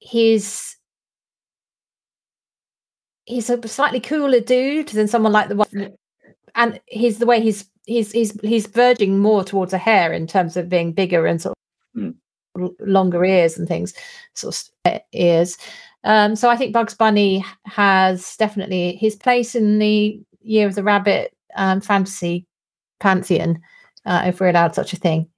his 0.01 0.77
he's 3.25 3.51
a 3.51 3.69
slightly 3.69 4.01
cooler 4.01 4.41
dude 4.41 4.89
than 4.89 5.09
someone 5.09 5.33
like 5.33 5.49
the 5.49 5.57
one 5.57 5.97
and 6.55 6.81
he's 6.87 7.19
the 7.19 7.27
way 7.27 7.41
he's 7.41 7.69
he's 7.87 8.13
he's 8.13 8.39
he's 8.41 8.67
verging 8.67 9.19
more 9.19 9.45
towards 9.45 9.73
a 9.73 9.79
hare 9.79 10.13
in 10.13 10.27
terms 10.27 10.57
of 10.57 10.69
being 10.69 10.93
bigger 10.93 11.27
and 11.27 11.43
sort 11.43 11.57
of 11.97 12.15
mm. 12.57 12.75
longer 12.81 13.25
ears 13.25 13.59
and 13.59 13.69
things 13.69 13.93
sort 14.35 14.63
of 14.85 15.01
ears 15.13 15.59
um 16.05 16.35
so 16.37 16.49
i 16.49 16.57
think 16.57 16.73
bugs 16.73 16.95
bunny 16.95 17.45
has 17.65 18.37
definitely 18.37 18.97
his 18.97 19.17
place 19.17 19.55
in 19.55 19.79
the 19.79 20.21
year 20.41 20.67
of 20.67 20.75
the 20.75 20.83
rabbit 20.83 21.37
um 21.57 21.81
fantasy 21.81 22.47
pantheon 23.01 23.61
uh, 24.09 24.23
if 24.27 24.41
we're 24.41 24.49
allowed 24.49 24.75
such 24.75 24.93
a 24.93 24.97
thing. 24.97 25.29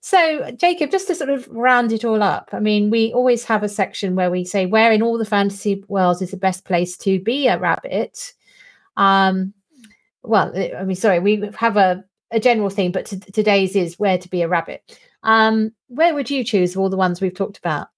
So, 0.00 0.50
Jacob, 0.52 0.90
just 0.90 1.08
to 1.08 1.14
sort 1.14 1.30
of 1.30 1.48
round 1.48 1.92
it 1.92 2.04
all 2.04 2.22
up, 2.22 2.50
I 2.52 2.60
mean, 2.60 2.90
we 2.90 3.12
always 3.12 3.44
have 3.44 3.62
a 3.62 3.68
section 3.68 4.14
where 4.14 4.30
we 4.30 4.44
say 4.44 4.66
where 4.66 4.92
in 4.92 5.02
all 5.02 5.18
the 5.18 5.24
fantasy 5.24 5.84
worlds 5.88 6.22
is 6.22 6.30
the 6.30 6.36
best 6.36 6.64
place 6.64 6.96
to 6.98 7.20
be 7.20 7.48
a 7.48 7.58
rabbit. 7.58 8.32
Um, 8.96 9.52
well, 10.22 10.52
eh, 10.54 10.72
I 10.78 10.84
mean, 10.84 10.96
sorry, 10.96 11.20
we 11.20 11.50
have 11.56 11.76
a, 11.76 12.04
a 12.30 12.40
general 12.40 12.70
theme, 12.70 12.92
but 12.92 13.06
t- 13.06 13.18
today's 13.18 13.76
is 13.76 13.98
where 13.98 14.18
to 14.18 14.28
be 14.28 14.42
a 14.42 14.48
rabbit. 14.48 14.98
Um, 15.22 15.72
where 15.88 16.14
would 16.14 16.30
you 16.30 16.44
choose 16.44 16.74
of 16.74 16.80
all 16.80 16.90
the 16.90 16.96
ones 16.96 17.20
we've 17.20 17.34
talked 17.34 17.58
about? 17.58 17.88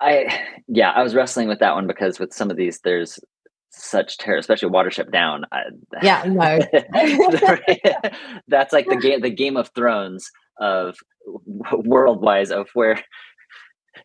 I 0.00 0.46
yeah, 0.68 0.90
I 0.90 1.02
was 1.02 1.14
wrestling 1.14 1.48
with 1.48 1.58
that 1.60 1.74
one 1.74 1.86
because 1.86 2.18
with 2.18 2.32
some 2.32 2.50
of 2.50 2.56
these, 2.56 2.80
there's 2.80 3.18
such 3.76 4.18
terror, 4.18 4.38
especially 4.38 4.70
Watership 4.70 5.10
Down. 5.10 5.44
I, 5.52 5.62
yeah, 6.02 6.24
no. 6.26 6.58
that's 8.48 8.72
like 8.72 8.86
the 8.86 8.96
game, 8.96 9.20
the 9.20 9.30
Game 9.30 9.56
of 9.56 9.70
Thrones 9.74 10.30
of 10.60 10.96
worldwise 11.46 12.50
of 12.50 12.68
where 12.74 13.02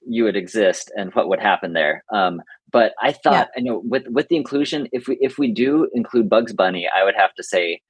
you 0.07 0.23
would 0.23 0.35
exist 0.35 0.91
and 0.95 1.13
what 1.13 1.29
would 1.29 1.39
happen 1.39 1.73
there. 1.73 2.03
Um, 2.13 2.41
but 2.71 2.93
I 3.01 3.11
thought, 3.11 3.49
yeah. 3.55 3.57
I 3.57 3.61
know 3.61 3.81
with 3.83 4.07
with 4.07 4.27
the 4.27 4.35
inclusion, 4.35 4.87
if 4.91 5.07
we 5.07 5.17
if 5.19 5.37
we 5.37 5.51
do 5.51 5.89
include 5.93 6.29
Bugs 6.29 6.53
Bunny, 6.53 6.87
I 6.93 7.03
would 7.03 7.15
have 7.15 7.33
to 7.35 7.43
say 7.43 7.81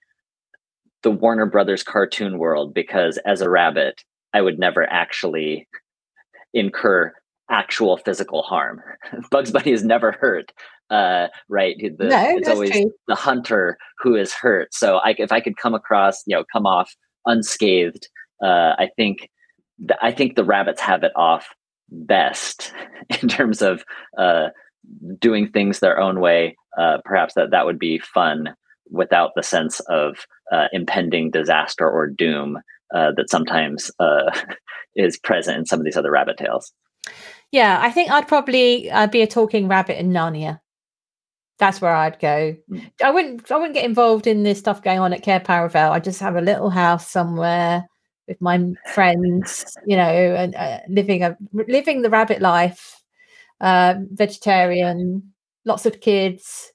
the 1.03 1.11
Warner 1.11 1.45
Brothers 1.45 1.83
cartoon 1.83 2.37
world 2.37 2.73
because 2.73 3.17
as 3.25 3.41
a 3.41 3.49
rabbit, 3.49 4.03
I 4.33 4.41
would 4.41 4.59
never 4.59 4.89
actually 4.91 5.67
incur 6.53 7.13
actual 7.49 7.97
physical 7.97 8.43
harm. 8.43 8.81
Bugs 9.31 9.51
Bunny 9.51 9.71
is 9.71 9.83
never 9.83 10.11
hurt 10.11 10.51
uh, 10.89 11.27
right? 11.47 11.75
The, 11.79 12.05
no, 12.05 12.37
it's 12.37 12.49
always 12.49 12.71
true. 12.71 12.91
the 13.07 13.15
hunter 13.15 13.77
who 13.99 14.15
is 14.15 14.33
hurt. 14.33 14.73
So 14.73 14.97
I, 14.97 15.15
if 15.17 15.31
I 15.31 15.39
could 15.39 15.57
come 15.57 15.73
across, 15.73 16.23
you 16.25 16.35
know, 16.35 16.43
come 16.51 16.65
off 16.65 16.91
unscathed, 17.25 18.07
uh, 18.43 18.73
I 18.77 18.89
think, 18.95 19.29
th- 19.79 19.99
I 20.01 20.11
think 20.11 20.35
the 20.35 20.43
rabbits 20.43 20.81
have 20.81 21.03
it 21.03 21.11
off 21.15 21.47
best 21.89 22.73
in 23.21 23.27
terms 23.27 23.61
of 23.61 23.83
uh, 24.17 24.47
doing 25.19 25.49
things 25.49 25.79
their 25.79 25.99
own 25.99 26.19
way. 26.19 26.55
Uh, 26.77 26.97
perhaps 27.03 27.33
that 27.33 27.51
that 27.51 27.65
would 27.65 27.79
be 27.79 27.99
fun 27.99 28.49
without 28.89 29.31
the 29.35 29.43
sense 29.43 29.79
of 29.81 30.25
uh, 30.51 30.65
impending 30.71 31.29
disaster 31.29 31.87
or 31.87 32.07
doom 32.07 32.57
uh, 32.95 33.11
that 33.15 33.29
sometimes 33.29 33.91
uh, 33.99 34.31
is 34.95 35.19
present 35.19 35.57
in 35.57 35.65
some 35.65 35.79
of 35.79 35.85
these 35.85 35.97
other 35.97 36.11
rabbit 36.11 36.37
tales. 36.37 36.71
Yeah, 37.51 37.79
I 37.81 37.91
think 37.91 38.11
I'd 38.11 38.27
probably 38.27 38.89
uh, 38.89 39.07
be 39.07 39.21
a 39.21 39.27
talking 39.27 39.67
rabbit 39.67 39.99
in 39.99 40.11
Narnia 40.11 40.59
that's 41.59 41.81
where 41.81 41.93
I'd 41.93 42.19
go. 42.19 42.55
Mm. 42.71 42.91
I 43.03 43.11
wouldn't 43.11 43.51
I 43.51 43.57
wouldn't 43.57 43.75
get 43.75 43.85
involved 43.85 44.25
in 44.25 44.43
this 44.43 44.59
stuff 44.59 44.81
going 44.81 44.99
on 44.99 45.13
at 45.13 45.23
Cair 45.23 45.39
Paravel. 45.39 45.91
I 45.91 45.99
just 45.99 46.19
have 46.21 46.35
a 46.35 46.41
little 46.41 46.69
house 46.69 47.07
somewhere 47.07 47.87
with 48.27 48.41
my 48.41 48.73
friends, 48.93 49.65
you 49.85 49.97
know, 49.97 50.03
and 50.03 50.55
uh, 50.55 50.79
living 50.87 51.23
a 51.23 51.37
living 51.51 52.01
the 52.01 52.09
rabbit 52.09 52.41
life, 52.41 53.01
uh, 53.59 53.95
vegetarian, 54.11 55.33
lots 55.65 55.85
of 55.85 55.99
kids. 55.99 56.71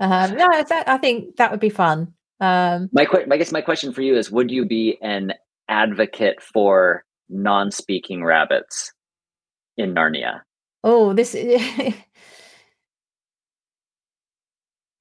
Um, 0.00 0.34
no, 0.34 0.48
that, 0.48 0.88
I 0.88 0.96
think 0.96 1.36
that 1.36 1.50
would 1.50 1.60
be 1.60 1.70
fun. 1.70 2.14
Um, 2.40 2.88
my 2.92 3.06
I 3.30 3.36
guess 3.36 3.52
my 3.52 3.60
question 3.60 3.92
for 3.92 4.02
you 4.02 4.16
is: 4.16 4.30
Would 4.30 4.50
you 4.50 4.64
be 4.64 4.98
an 5.02 5.34
advocate 5.68 6.42
for 6.42 7.04
non-speaking 7.28 8.24
rabbits 8.24 8.92
in 9.76 9.94
Narnia? 9.94 10.40
Oh, 10.82 11.12
this 11.12 11.34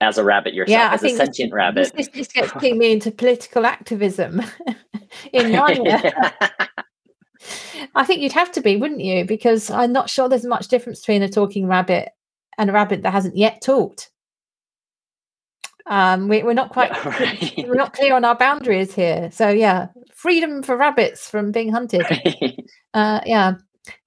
as 0.02 0.18
a 0.18 0.24
rabbit 0.24 0.54
yourself, 0.54 0.78
yeah, 0.78 0.94
as 0.94 1.04
a 1.04 1.16
sentient 1.16 1.52
this, 1.52 1.56
rabbit. 1.56 1.92
This, 1.96 2.08
this, 2.10 2.28
gets 2.28 2.56
me 2.56 2.92
into 2.92 3.12
political 3.12 3.66
activism 3.66 4.40
in 5.34 5.52
Narnia. 5.52 6.34
I 7.96 8.06
think 8.06 8.22
you'd 8.22 8.32
have 8.34 8.52
to 8.54 8.62
be, 8.62 8.76
wouldn't 8.76 9.02
you? 9.02 9.26
Because 9.26 9.70
I'm 9.70 9.92
not 9.92 10.10
sure 10.10 10.30
there's 10.30 10.46
much 10.46 10.68
difference 10.68 11.02
between 11.02 11.24
a 11.24 11.30
talking 11.30 11.68
rabbit 11.68 12.10
and 12.58 12.70
a 12.70 12.74
rabbit 12.74 13.04
that 13.04 13.12
hasn't 13.12 13.38
yet 13.38 13.62
talked. 13.62 14.10
Um, 15.86 16.28
we, 16.28 16.42
are 16.42 16.54
not 16.54 16.70
quite 16.70 16.92
right. 17.06 17.54
we're 17.68 17.74
not 17.74 17.94
clear 17.94 18.14
on 18.16 18.24
our 18.24 18.36
boundaries 18.36 18.94
here. 18.94 19.32
So 19.32 19.50
yeah, 19.50 19.88
freedom 20.14 20.62
for 20.62 20.78
rabbits 20.78 21.30
from 21.30 21.52
being 21.52 21.72
hunted. 21.72 22.06
Uh, 22.94 23.22
yeah, 23.26 23.54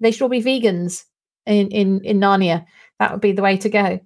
they 0.01 0.11
should 0.11 0.23
all 0.23 0.29
be 0.29 0.43
vegans 0.43 1.05
in 1.47 1.69
in 1.69 2.05
in 2.05 2.21
Narnia. 2.21 2.65
That 2.99 3.13
would 3.13 3.21
be 3.21 3.33
the 3.33 3.43
way 3.43 3.57
to 3.57 3.69
go. 3.69 4.01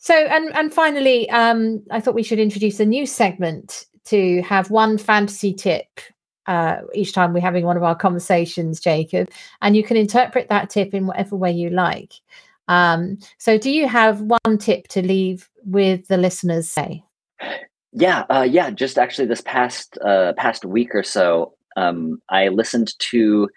So, 0.00 0.14
and 0.14 0.50
and 0.56 0.72
finally, 0.72 1.28
um, 1.30 1.82
I 1.90 2.00
thought 2.00 2.14
we 2.14 2.22
should 2.22 2.38
introduce 2.38 2.80
a 2.80 2.86
new 2.86 3.04
segment 3.04 3.84
to 4.06 4.40
have 4.42 4.70
one 4.70 4.96
fantasy 4.96 5.52
tip 5.52 6.00
uh, 6.46 6.78
each 6.94 7.12
time 7.12 7.34
we're 7.34 7.40
having 7.40 7.66
one 7.66 7.76
of 7.76 7.82
our 7.82 7.94
conversations, 7.94 8.80
Jacob, 8.80 9.28
and 9.60 9.76
you 9.76 9.84
can 9.84 9.98
interpret 9.98 10.48
that 10.48 10.70
tip 10.70 10.94
in 10.94 11.06
whatever 11.06 11.36
way 11.36 11.52
you 11.52 11.68
like. 11.68 12.14
Um, 12.66 13.18
so, 13.36 13.58
do 13.58 13.70
you 13.70 13.86
have 13.88 14.22
one 14.22 14.56
tip 14.58 14.88
to 14.88 15.02
leave 15.02 15.50
with 15.66 16.08
the 16.08 16.16
listeners? 16.16 16.70
Say, 16.70 17.04
yeah, 17.92 18.24
uh, 18.30 18.46
yeah. 18.50 18.70
Just 18.70 18.96
actually, 18.96 19.28
this 19.28 19.42
past 19.42 19.98
uh, 19.98 20.32
past 20.38 20.64
week 20.64 20.94
or 20.94 21.02
so, 21.02 21.52
um, 21.76 22.22
I 22.30 22.48
listened 22.48 22.98
to 23.00 23.50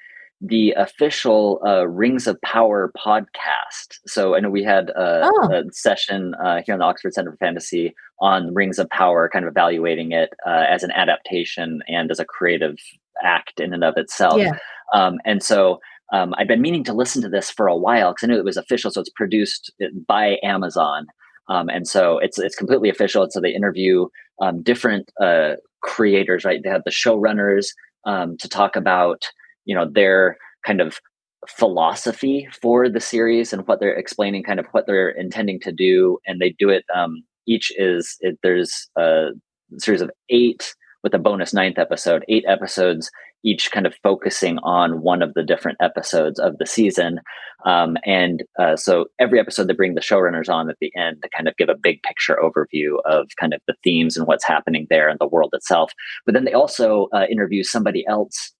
the 0.45 0.71
official 0.71 1.61
uh, 1.65 1.87
Rings 1.87 2.27
of 2.27 2.39
Power 2.41 2.91
podcast. 2.97 3.99
So 4.05 4.35
I 4.35 4.41
know 4.41 4.49
we 4.49 4.63
had 4.63 4.89
a, 4.89 5.21
oh. 5.23 5.49
a 5.53 5.71
session 5.71 6.33
uh, 6.35 6.61
here 6.65 6.73
in 6.73 6.79
the 6.79 6.85
Oxford 6.85 7.13
Center 7.13 7.31
for 7.31 7.37
Fantasy 7.37 7.95
on 8.19 8.53
Rings 8.53 8.77
of 8.77 8.89
Power, 8.89 9.29
kind 9.31 9.45
of 9.45 9.51
evaluating 9.51 10.11
it 10.11 10.31
uh, 10.45 10.65
as 10.69 10.83
an 10.83 10.91
adaptation 10.91 11.81
and 11.87 12.11
as 12.11 12.19
a 12.19 12.25
creative 12.25 12.75
act 13.23 13.61
in 13.61 13.73
and 13.73 13.85
of 13.85 13.93
itself. 13.95 14.37
Yeah. 14.37 14.57
Um, 14.93 15.19
and 15.23 15.41
so 15.41 15.79
um, 16.11 16.33
I've 16.37 16.47
been 16.47 16.61
meaning 16.61 16.83
to 16.85 16.93
listen 16.93 17.21
to 17.21 17.29
this 17.29 17.49
for 17.49 17.67
a 17.67 17.77
while 17.77 18.11
because 18.11 18.27
I 18.27 18.31
knew 18.31 18.37
it 18.37 18.45
was 18.45 18.57
official. 18.57 18.91
So 18.91 18.99
it's 18.99 19.09
produced 19.15 19.71
uh, 19.81 19.87
by 20.07 20.39
Amazon. 20.43 21.07
Um, 21.47 21.69
and 21.69 21.87
so 21.87 22.19
it's 22.19 22.37
it's 22.37 22.55
completely 22.55 22.89
official. 22.89 23.23
And 23.23 23.31
so 23.31 23.39
they 23.39 23.53
interview 23.53 24.07
um, 24.41 24.61
different 24.61 25.09
uh, 25.21 25.53
creators, 25.81 26.43
right? 26.43 26.61
They 26.61 26.69
have 26.69 26.83
the 26.83 26.91
showrunners 26.91 27.67
um, 28.05 28.35
to 28.37 28.49
talk 28.49 28.75
about 28.75 29.23
you 29.65 29.75
know 29.75 29.89
their 29.91 30.37
kind 30.65 30.81
of 30.81 30.99
philosophy 31.47 32.47
for 32.61 32.87
the 32.87 33.01
series 33.01 33.51
and 33.51 33.67
what 33.67 33.79
they're 33.79 33.95
explaining 33.95 34.43
kind 34.43 34.59
of 34.59 34.65
what 34.71 34.87
they're 34.87 35.09
intending 35.09 35.59
to 35.59 35.71
do 35.71 36.17
and 36.25 36.39
they 36.39 36.55
do 36.57 36.69
it 36.69 36.85
um, 36.95 37.21
each 37.47 37.71
is 37.77 38.15
it, 38.21 38.39
there's 38.43 38.89
a 38.97 39.29
series 39.77 40.01
of 40.01 40.09
eight 40.29 40.73
with 41.03 41.13
a 41.13 41.19
bonus 41.19 41.53
ninth 41.53 41.77
episode 41.77 42.23
eight 42.29 42.45
episodes 42.47 43.11
each 43.43 43.71
kind 43.71 43.85
of 43.85 43.93
focusing 44.01 44.57
on 44.59 45.01
one 45.01 45.21
of 45.21 45.33
the 45.33 45.43
different 45.43 45.77
episodes 45.81 46.39
of 46.39 46.57
the 46.57 46.65
season. 46.65 47.19
Um, 47.65 47.97
and 48.05 48.43
uh, 48.57 48.75
so 48.75 49.05
every 49.19 49.39
episode 49.39 49.67
they 49.67 49.73
bring 49.73 49.95
the 49.95 50.01
showrunners 50.01 50.49
on 50.49 50.69
at 50.69 50.77
the 50.79 50.91
end 50.95 51.21
to 51.21 51.29
kind 51.35 51.47
of 51.47 51.55
give 51.57 51.69
a 51.69 51.75
big 51.75 52.01
picture 52.03 52.37
overview 52.41 52.95
of 53.05 53.27
kind 53.39 53.53
of 53.53 53.61
the 53.67 53.75
themes 53.83 54.17
and 54.17 54.27
what's 54.27 54.45
happening 54.45 54.87
there 54.89 55.09
in 55.09 55.17
the 55.19 55.27
world 55.27 55.51
itself. 55.53 55.91
But 56.25 56.33
then 56.33 56.45
they 56.45 56.53
also 56.53 57.07
uh, 57.13 57.25
interview 57.29 57.63
somebody 57.63 58.05
else 58.07 58.52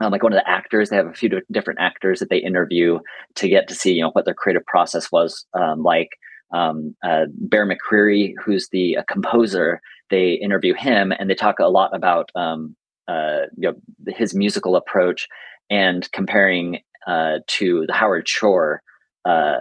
um, 0.00 0.12
like 0.12 0.22
one 0.22 0.32
of 0.32 0.38
the 0.38 0.48
actors. 0.48 0.90
They 0.90 0.96
have 0.96 1.06
a 1.06 1.12
few 1.12 1.30
different 1.50 1.80
actors 1.80 2.20
that 2.20 2.30
they 2.30 2.38
interview 2.38 2.98
to 3.36 3.48
get 3.48 3.68
to 3.68 3.74
see 3.74 3.94
you 3.94 4.02
know 4.02 4.10
what 4.10 4.24
their 4.24 4.34
creative 4.34 4.66
process 4.66 5.10
was 5.10 5.46
um, 5.54 5.82
like. 5.82 6.10
Um, 6.50 6.96
uh, 7.04 7.26
Bear 7.30 7.68
McCreary, 7.68 8.32
who's 8.42 8.70
the 8.70 8.96
uh, 8.96 9.02
composer, 9.06 9.82
they 10.08 10.32
interview 10.32 10.72
him 10.72 11.12
and 11.12 11.28
they 11.28 11.34
talk 11.34 11.58
a 11.58 11.66
lot 11.66 11.94
about 11.94 12.30
um, 12.34 12.74
uh, 13.06 13.42
you 13.56 13.70
know 13.70 13.74
his 14.14 14.34
musical 14.34 14.76
approach 14.76 15.28
and 15.68 16.10
comparing 16.12 16.80
uh, 17.06 17.38
to 17.46 17.84
the 17.86 17.92
Howard 17.92 18.28
Shore 18.28 18.82
uh, 19.24 19.58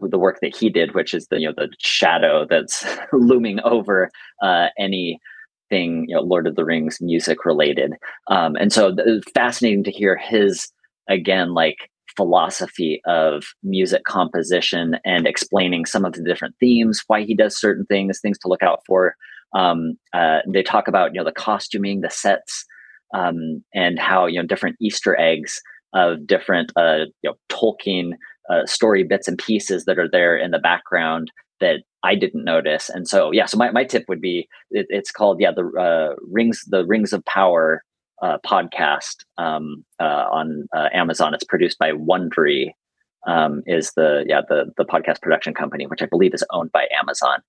the 0.00 0.18
work 0.18 0.38
that 0.40 0.56
he 0.56 0.70
did, 0.70 0.94
which 0.94 1.14
is 1.14 1.26
the 1.28 1.40
you 1.40 1.48
know 1.48 1.54
the 1.56 1.68
shadow 1.78 2.46
that's 2.48 2.84
looming 3.12 3.58
over 3.64 4.10
any 4.78 5.18
thing 5.70 6.04
you 6.08 6.14
know 6.14 6.20
lord 6.20 6.46
of 6.46 6.56
the 6.56 6.64
rings 6.64 6.98
music 7.00 7.44
related. 7.44 7.94
Um, 8.28 8.56
and 8.56 8.72
so 8.72 8.94
it's 8.98 9.30
fascinating 9.32 9.84
to 9.84 9.90
hear 9.90 10.16
his 10.16 10.68
again 11.08 11.54
like 11.54 11.90
philosophy 12.16 13.00
of 13.06 13.44
music 13.62 14.04
composition 14.04 14.96
and 15.04 15.26
explaining 15.26 15.86
some 15.86 16.04
of 16.04 16.12
the 16.12 16.22
different 16.22 16.54
themes 16.60 17.02
why 17.06 17.22
he 17.22 17.34
does 17.34 17.58
certain 17.58 17.86
things 17.86 18.20
things 18.20 18.38
to 18.38 18.48
look 18.48 18.62
out 18.62 18.80
for. 18.86 19.14
Um, 19.54 19.94
uh, 20.12 20.40
they 20.46 20.62
talk 20.62 20.86
about 20.88 21.14
you 21.14 21.20
know 21.20 21.24
the 21.24 21.32
costuming 21.32 22.00
the 22.00 22.10
sets 22.10 22.64
um, 23.14 23.64
and 23.74 23.98
how 23.98 24.26
you 24.26 24.40
know 24.40 24.46
different 24.46 24.76
easter 24.80 25.18
eggs 25.18 25.60
of 25.94 26.26
different 26.26 26.72
uh, 26.76 27.06
you 27.22 27.30
know 27.30 27.34
tolkien 27.48 28.12
uh, 28.50 28.66
story 28.66 29.04
bits 29.04 29.28
and 29.28 29.38
pieces 29.38 29.84
that 29.84 29.98
are 29.98 30.08
there 30.10 30.36
in 30.36 30.50
the 30.50 30.58
background 30.58 31.30
that 31.60 31.82
I 32.02 32.14
didn't 32.14 32.44
notice. 32.44 32.88
And 32.88 33.06
so, 33.06 33.30
yeah, 33.30 33.46
so 33.46 33.58
my, 33.58 33.70
my 33.70 33.84
tip 33.84 34.04
would 34.08 34.20
be 34.20 34.48
it, 34.70 34.86
it's 34.88 35.10
called, 35.10 35.40
yeah, 35.40 35.52
the 35.52 35.66
uh, 35.78 36.16
Rings, 36.30 36.64
the 36.66 36.84
Rings 36.86 37.12
of 37.12 37.24
Power 37.26 37.84
uh, 38.22 38.38
podcast 38.44 39.24
um, 39.38 39.84
uh, 40.00 40.26
on 40.30 40.66
uh, 40.74 40.88
Amazon. 40.92 41.34
It's 41.34 41.44
produced 41.44 41.78
by 41.78 41.92
Wondery, 41.92 42.70
um, 43.26 43.62
is 43.66 43.92
the, 43.96 44.24
yeah, 44.26 44.40
the, 44.48 44.72
the 44.76 44.84
podcast 44.84 45.20
production 45.20 45.52
company, 45.52 45.86
which 45.86 46.02
I 46.02 46.06
believe 46.06 46.32
is 46.32 46.44
owned 46.50 46.72
by 46.72 46.86
Amazon. 46.98 47.40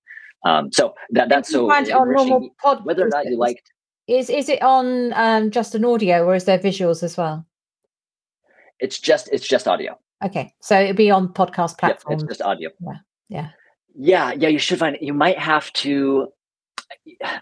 Um, 0.44 0.70
so 0.72 0.94
that, 1.10 1.28
that's 1.28 1.50
so 1.50 1.70
on 1.70 1.88
normal 1.88 2.50
pod- 2.62 2.84
whether 2.84 3.06
or 3.06 3.08
not 3.08 3.26
you 3.26 3.38
liked. 3.38 3.72
Is, 4.08 4.28
is 4.28 4.48
it 4.48 4.60
on 4.60 5.12
um, 5.14 5.50
just 5.50 5.74
an 5.74 5.84
audio 5.84 6.26
or 6.26 6.34
is 6.34 6.44
there 6.44 6.58
visuals 6.58 7.02
as 7.02 7.16
well? 7.16 7.46
It's 8.80 8.98
just, 8.98 9.30
it's 9.32 9.46
just 9.46 9.68
audio. 9.68 9.98
Okay. 10.24 10.52
So 10.60 10.78
it'll 10.78 10.96
be 10.96 11.10
on 11.10 11.28
podcast 11.28 11.78
platforms. 11.78 12.22
Yep, 12.22 12.30
it's 12.30 12.38
just 12.38 12.42
audio. 12.42 12.70
Yeah. 12.80 12.98
Yeah. 13.28 13.48
Yeah, 13.94 14.32
yeah, 14.32 14.48
you 14.48 14.58
should 14.58 14.78
find 14.78 14.96
it. 14.96 15.02
You 15.02 15.14
might 15.14 15.38
have 15.38 15.72
to. 15.74 16.28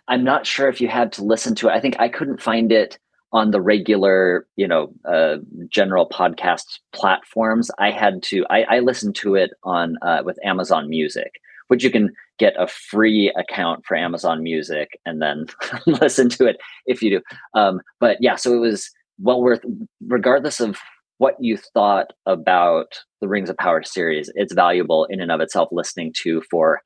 I'm 0.09 0.25
not 0.25 0.47
sure 0.47 0.69
if 0.69 0.81
you 0.81 0.89
had 0.89 1.13
to 1.13 1.25
listen 1.25 1.55
to 1.57 1.69
it. 1.69 1.73
I 1.73 1.81
think 1.81 1.97
I 1.99 2.09
couldn't 2.09 2.43
find 2.43 2.73
it 2.73 2.99
on 3.33 3.51
the 3.53 3.61
regular, 3.61 4.47
you 4.57 4.67
know, 4.67 4.93
uh, 5.09 5.37
general 5.69 6.09
podcast 6.09 6.65
platforms. 6.93 7.71
I 7.79 7.91
had 7.91 8.23
to. 8.25 8.45
I, 8.51 8.63
I 8.63 8.79
listened 8.81 9.15
to 9.17 9.35
it 9.35 9.51
on 9.65 9.97
uh, 10.03 10.23
with 10.25 10.39
Amazon 10.45 10.89
Music, 10.89 11.41
which 11.69 11.85
you 11.85 11.91
can 11.91 12.11
get 12.39 12.55
a 12.59 12.67
free 12.67 13.33
account 13.37 13.85
for 13.87 13.97
Amazon 13.97 14.43
Music 14.43 14.99
and 15.07 15.23
then 15.23 15.47
listen 15.87 16.29
to 16.31 16.47
it 16.47 16.57
if 16.87 17.03
you 17.03 17.11
do. 17.11 17.21
Um, 17.55 17.81
but 18.01 18.17
yeah, 18.21 18.37
so 18.37 18.55
it 18.55 18.59
was 18.59 18.91
well 19.21 19.43
worth, 19.43 19.65
regardless 20.07 20.61
of 20.61 20.79
what 21.19 21.37
you 21.39 21.57
thought 21.57 22.13
about 22.27 22.99
the 23.21 23.29
Rings 23.29 23.51
of 23.51 23.57
Power 23.57 23.83
series. 23.83 24.31
It's 24.35 24.55
valuable 24.55 25.07
in 25.11 25.21
and 25.21 25.31
of 25.31 25.41
itself 25.41 25.69
listening 25.73 26.13
to 26.23 26.43
for 26.51 26.81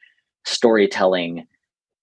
storytelling, 0.44 1.46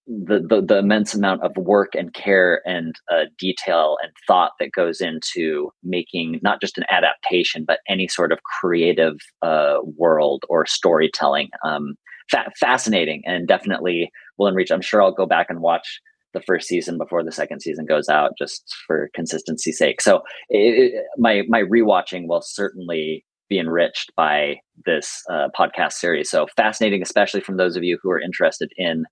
the 0.06 0.40
the, 0.48 0.62
the 0.62 0.78
immense 0.78 1.14
amount 1.14 1.42
of 1.42 1.56
work 1.56 1.94
and 1.94 2.12
care 2.12 2.60
and 2.64 2.94
uh, 3.10 3.24
detail 3.38 3.96
and 4.02 4.12
thought 4.26 4.52
that 4.58 4.72
goes 4.74 5.00
into 5.00 5.70
making 5.82 6.40
not 6.42 6.60
just 6.60 6.76
an 6.76 6.84
adaptation 6.90 7.64
but 7.64 7.78
any 7.88 8.08
sort 8.08 8.32
of 8.32 8.38
creative 8.60 9.14
uh, 9.42 9.76
world 9.96 10.44
or 10.48 10.66
storytelling. 10.66 11.48
Um, 11.64 11.94
fa- 12.30 12.50
fascinating 12.58 13.22
and 13.26 13.46
definitely 13.46 14.10
will 14.38 14.48
enrich. 14.48 14.70
I'm 14.70 14.80
sure 14.80 15.02
I'll 15.02 15.12
go 15.12 15.26
back 15.26 15.46
and 15.48 15.60
watch 15.60 16.00
the 16.34 16.40
first 16.40 16.66
season 16.66 16.98
before 16.98 17.22
the 17.22 17.30
second 17.30 17.60
season 17.60 17.84
goes 17.84 18.08
out, 18.08 18.32
just 18.38 18.64
for 18.86 19.10
consistency's 19.14 19.78
sake. 19.78 20.00
So 20.00 20.22
it, 20.48 20.94
it, 20.94 21.04
my 21.18 21.42
my 21.48 21.62
rewatching 21.62 22.26
will 22.26 22.42
certainly 22.42 23.24
be 23.52 23.58
enriched 23.58 24.12
by 24.16 24.56
this 24.86 25.22
uh, 25.30 25.48
podcast 25.58 25.92
series. 25.92 26.30
So 26.30 26.46
fascinating, 26.56 27.02
especially 27.02 27.40
from 27.40 27.58
those 27.58 27.76
of 27.76 27.84
you 27.84 27.98
who 28.02 28.10
are 28.10 28.20
interested 28.20 28.72
in 28.76 29.04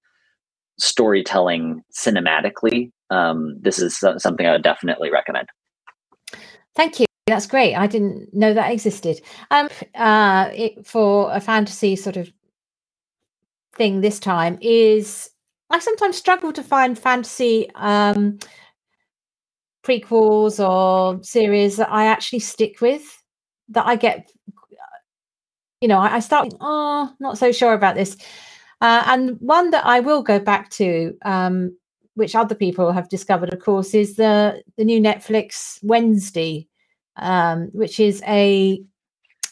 storytelling 0.79 1.83
cinematically. 1.97 2.91
Um, 3.11 3.57
this 3.61 3.79
is 3.79 3.99
something 3.99 4.47
I 4.47 4.53
would 4.53 4.63
definitely 4.63 5.11
recommend. 5.11 5.49
Thank 6.75 7.01
you. 7.01 7.07
That's 7.27 7.47
great. 7.47 7.75
I 7.75 7.87
didn't 7.87 8.33
know 8.33 8.55
that 8.55 8.73
existed. 8.73 9.21
Um, 9.51 9.69
uh, 9.95 10.51
it, 10.55 10.87
for 10.87 11.33
a 11.33 11.41
fantasy 11.41 11.97
sort 11.97 12.17
of 12.17 12.33
thing 13.75 14.01
this 14.01 14.19
time 14.19 14.59
is 14.61 15.31
I 15.69 15.79
sometimes 15.79 16.17
struggle 16.17 16.53
to 16.53 16.63
find 16.63 16.99
fantasy 16.99 17.71
um, 17.75 18.39
prequels 19.85 20.59
or 20.59 21.23
series 21.23 21.77
that 21.77 21.93
I 21.93 22.07
actually 22.07 22.41
stick 22.41 22.81
with. 22.81 23.20
That 23.71 23.87
I 23.87 23.97
get, 23.97 24.31
you 25.81 25.89
know, 25.89 25.99
I, 25.99 26.17
I 26.17 26.21
start, 26.21 26.53
oh, 26.61 27.13
not 27.21 27.39
so 27.39 27.53
sure 27.53 27.73
about 27.73 27.95
this. 27.95 28.17
Uh, 28.81 29.03
and 29.07 29.37
one 29.41 29.71
that 29.71 29.85
I 29.87 30.01
will 30.01 30.23
go 30.23 30.39
back 30.39 30.71
to, 30.71 31.17
um, 31.23 31.77
which 32.15 32.35
other 32.35 32.55
people 32.55 32.93
have 32.93 33.09
discovered, 33.09 33.53
of 33.53 33.61
course, 33.61 33.95
is 33.95 34.17
the 34.17 34.63
the 34.77 34.85
new 34.85 35.01
Netflix 35.01 35.79
Wednesday, 35.83 36.69
um, 37.17 37.69
which 37.73 38.01
is 38.01 38.23
a, 38.27 38.83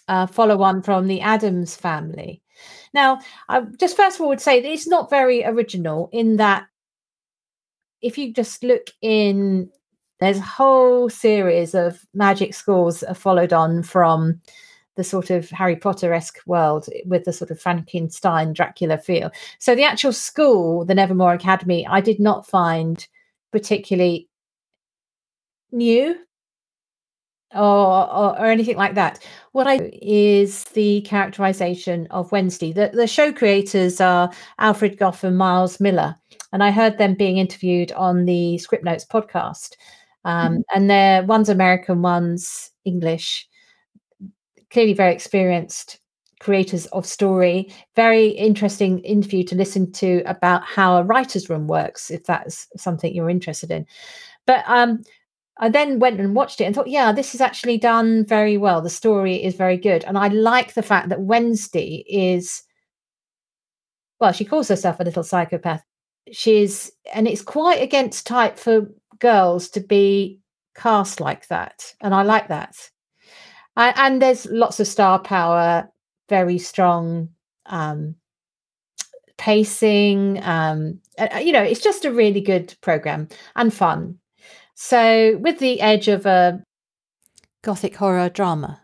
a 0.08 0.26
follow 0.26 0.62
on 0.62 0.82
from 0.82 1.06
the 1.06 1.20
Addams 1.20 1.76
Family. 1.76 2.42
Now, 2.92 3.20
I 3.48 3.60
just 3.78 3.96
first 3.96 4.16
of 4.16 4.22
all 4.22 4.28
would 4.28 4.40
say 4.40 4.60
that 4.60 4.70
it's 4.70 4.88
not 4.88 5.10
very 5.10 5.44
original 5.44 6.08
in 6.12 6.36
that 6.36 6.66
if 8.00 8.18
you 8.18 8.32
just 8.32 8.62
look 8.62 8.88
in, 9.02 9.70
there's 10.20 10.38
a 10.38 10.42
whole 10.42 11.08
series 11.08 11.74
of 11.74 12.04
magic 12.14 12.54
schools 12.54 13.04
followed 13.14 13.52
on 13.52 13.82
from 13.82 14.40
the 14.96 15.04
sort 15.04 15.30
of 15.30 15.48
Harry 15.50 15.76
Potter 15.76 16.12
esque 16.12 16.40
world 16.44 16.86
with 17.06 17.24
the 17.24 17.32
sort 17.32 17.52
of 17.52 17.60
Frankenstein 17.60 18.52
Dracula 18.52 18.98
feel. 18.98 19.30
So 19.60 19.76
the 19.76 19.84
actual 19.84 20.12
school, 20.12 20.84
the 20.84 20.94
Nevermore 20.94 21.34
Academy, 21.34 21.86
I 21.86 22.00
did 22.00 22.18
not 22.18 22.48
find 22.48 23.06
particularly 23.52 24.28
new 25.70 26.16
or, 27.54 28.12
or, 28.12 28.38
or 28.40 28.46
anything 28.46 28.76
like 28.76 28.94
that. 28.94 29.24
What 29.52 29.68
I 29.68 29.76
is 30.02 30.64
the 30.64 31.00
characterization 31.02 32.06
of 32.10 32.32
Wednesday. 32.32 32.72
The 32.72 32.90
the 32.92 33.06
show 33.06 33.32
creators 33.32 34.00
are 34.00 34.30
Alfred 34.58 34.98
Gough 34.98 35.24
and 35.24 35.38
Miles 35.38 35.80
Millar, 35.80 36.16
and 36.52 36.62
I 36.62 36.70
heard 36.70 36.98
them 36.98 37.14
being 37.14 37.38
interviewed 37.38 37.92
on 37.92 38.24
the 38.24 38.58
Script 38.58 38.84
Notes 38.84 39.06
podcast. 39.06 39.76
Um, 40.24 40.52
mm-hmm. 40.52 40.60
And 40.74 40.90
they're 40.90 41.22
one's 41.24 41.48
American, 41.48 42.02
one's 42.02 42.70
English. 42.84 43.48
Clearly, 44.70 44.94
very 44.94 45.12
experienced 45.12 46.00
creators 46.40 46.86
of 46.86 47.04
story. 47.06 47.72
Very 47.96 48.28
interesting 48.28 49.00
interview 49.00 49.42
to 49.44 49.56
listen 49.56 49.90
to 49.92 50.22
about 50.26 50.62
how 50.64 50.96
a 50.96 51.02
writer's 51.02 51.48
room 51.50 51.66
works, 51.66 52.10
if 52.10 52.24
that's 52.24 52.68
something 52.76 53.14
you're 53.14 53.30
interested 53.30 53.70
in. 53.70 53.86
But 54.46 54.64
um, 54.66 55.02
I 55.58 55.68
then 55.68 55.98
went 55.98 56.20
and 56.20 56.34
watched 56.34 56.60
it 56.60 56.64
and 56.64 56.74
thought, 56.74 56.88
yeah, 56.88 57.12
this 57.12 57.34
is 57.34 57.40
actually 57.40 57.78
done 57.78 58.24
very 58.24 58.56
well. 58.56 58.80
The 58.80 58.90
story 58.90 59.42
is 59.42 59.56
very 59.56 59.76
good. 59.76 60.04
And 60.04 60.16
I 60.16 60.28
like 60.28 60.74
the 60.74 60.82
fact 60.82 61.08
that 61.08 61.22
Wednesday 61.22 62.04
is, 62.08 62.62
well, 64.20 64.32
she 64.32 64.44
calls 64.44 64.68
herself 64.68 65.00
a 65.00 65.04
little 65.04 65.24
psychopath. 65.24 65.82
She's, 66.30 66.92
and 67.12 67.26
it's 67.26 67.42
quite 67.42 67.82
against 67.82 68.26
type 68.26 68.58
for 68.58 68.88
girls 69.20 69.68
to 69.70 69.80
be 69.80 70.40
cast 70.74 71.20
like 71.20 71.48
that. 71.48 71.94
And 72.00 72.14
I 72.14 72.22
like 72.22 72.48
that. 72.48 72.90
I, 73.76 73.92
and 73.96 74.20
there's 74.20 74.46
lots 74.46 74.80
of 74.80 74.88
star 74.88 75.18
power, 75.18 75.88
very 76.28 76.58
strong 76.58 77.28
um, 77.66 78.14
pacing. 79.36 80.42
Um, 80.42 81.00
you 81.40 81.52
know, 81.52 81.62
it's 81.62 81.80
just 81.80 82.04
a 82.04 82.12
really 82.12 82.40
good 82.40 82.74
program 82.80 83.28
and 83.56 83.72
fun. 83.72 84.18
So, 84.74 85.38
with 85.38 85.58
the 85.58 85.80
edge 85.80 86.08
of 86.08 86.26
a 86.26 86.62
gothic 87.62 87.96
horror 87.96 88.28
drama. 88.28 88.80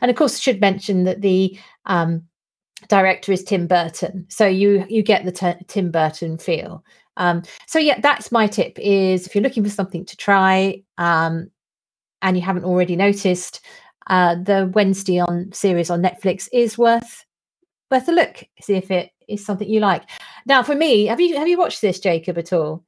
And 0.00 0.10
of 0.10 0.16
course, 0.16 0.36
I 0.36 0.40
should 0.40 0.60
mention 0.60 1.04
that 1.04 1.22
the 1.22 1.58
um, 1.86 2.22
director 2.88 3.32
is 3.32 3.42
Tim 3.42 3.66
Burton, 3.66 4.26
so 4.28 4.46
you 4.46 4.84
you 4.88 5.02
get 5.02 5.24
the 5.24 5.32
t- 5.32 5.64
Tim 5.66 5.90
Burton 5.90 6.38
feel. 6.38 6.84
Um, 7.16 7.42
so 7.66 7.78
yeah, 7.78 8.00
that's 8.00 8.32
my 8.32 8.46
tip: 8.46 8.78
is 8.78 9.26
if 9.26 9.34
you're 9.34 9.42
looking 9.42 9.64
for 9.64 9.70
something 9.70 10.04
to 10.04 10.16
try 10.16 10.82
um, 10.98 11.50
and 12.22 12.36
you 12.36 12.42
haven't 12.42 12.64
already 12.64 12.96
noticed, 12.96 13.60
uh, 14.08 14.36
the 14.36 14.70
Wednesday 14.74 15.18
on 15.18 15.50
series 15.52 15.90
on 15.90 16.02
Netflix 16.02 16.48
is 16.52 16.78
worth 16.78 17.24
worth 17.90 18.08
a 18.08 18.12
look. 18.12 18.42
See 18.60 18.74
if 18.74 18.90
it 18.90 19.10
is 19.28 19.44
something 19.44 19.68
you 19.68 19.80
like. 19.80 20.02
Now, 20.46 20.62
for 20.62 20.74
me, 20.74 21.06
have 21.06 21.20
you 21.20 21.36
have 21.36 21.48
you 21.48 21.58
watched 21.58 21.82
this, 21.82 22.00
Jacob, 22.00 22.38
at 22.38 22.52
all? 22.52 22.84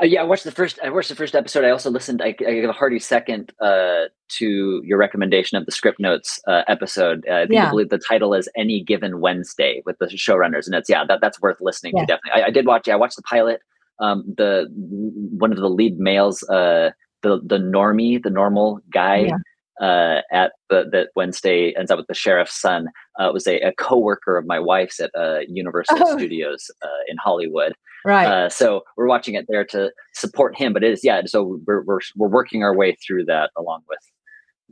Uh, 0.00 0.04
yeah, 0.04 0.20
I 0.20 0.24
watched 0.24 0.44
the 0.44 0.52
first. 0.52 0.78
I 0.82 0.90
watched 0.90 1.08
the 1.08 1.14
first 1.14 1.34
episode. 1.34 1.64
I 1.64 1.70
also 1.70 1.90
listened. 1.90 2.20
I, 2.20 2.28
I 2.28 2.32
give 2.32 2.68
a 2.68 2.72
hearty 2.72 2.98
second 2.98 3.52
uh, 3.60 4.04
to 4.28 4.82
your 4.84 4.98
recommendation 4.98 5.56
of 5.56 5.64
the 5.64 5.72
script 5.72 5.98
notes 5.98 6.40
uh, 6.46 6.62
episode. 6.68 7.24
Uh, 7.28 7.34
I 7.34 7.40
think 7.42 7.54
yeah. 7.54 7.66
I 7.66 7.70
believe 7.70 7.88
the 7.88 7.98
title 7.98 8.34
is 8.34 8.48
"Any 8.56 8.82
Given 8.82 9.20
Wednesday" 9.20 9.82
with 9.86 9.98
the 9.98 10.06
showrunners, 10.06 10.66
and 10.66 10.74
it's 10.74 10.90
yeah, 10.90 11.04
that, 11.06 11.20
that's 11.20 11.40
worth 11.40 11.58
listening 11.60 11.94
yeah. 11.96 12.02
to. 12.02 12.06
Definitely, 12.06 12.42
I, 12.42 12.46
I, 12.46 12.50
did 12.50 12.66
watch. 12.66 12.86
Yeah, 12.86 12.94
I 12.94 12.96
watched 12.96 13.16
the 13.16 13.22
pilot. 13.22 13.60
Um, 13.98 14.24
the 14.36 14.66
one 14.76 15.52
of 15.52 15.58
the 15.58 15.70
lead 15.70 15.98
males, 15.98 16.42
uh, 16.50 16.90
the 17.22 17.40
the 17.42 17.58
normie, 17.58 18.22
the 18.22 18.30
normal 18.30 18.80
guy. 18.92 19.18
Yeah 19.28 19.38
uh, 19.80 20.20
at 20.32 20.52
the 20.70 20.84
that 20.92 21.08
Wednesday 21.14 21.74
ends 21.76 21.90
up 21.90 21.98
with 21.98 22.06
the 22.06 22.14
sheriff's 22.14 22.60
son 22.60 22.88
uh, 23.18 23.30
was 23.32 23.46
a, 23.46 23.60
a 23.60 23.72
co-worker 23.72 24.36
of 24.36 24.46
my 24.46 24.58
wife's 24.58 25.00
at 25.00 25.10
uh, 25.18 25.40
Universal 25.48 25.98
oh. 26.00 26.16
Studios 26.16 26.70
uh, 26.82 26.88
in 27.08 27.16
Hollywood. 27.18 27.74
Right. 28.04 28.26
Uh, 28.26 28.48
so 28.48 28.82
we're 28.96 29.08
watching 29.08 29.34
it 29.34 29.46
there 29.48 29.64
to 29.66 29.90
support 30.14 30.56
him, 30.56 30.72
but 30.72 30.84
it 30.84 30.92
is 30.92 31.00
yeah. 31.02 31.22
So 31.26 31.58
we're 31.66 31.82
we're 31.82 32.00
we're 32.16 32.28
working 32.28 32.62
our 32.62 32.74
way 32.74 32.96
through 33.06 33.24
that 33.26 33.50
along 33.56 33.82
with 33.88 33.98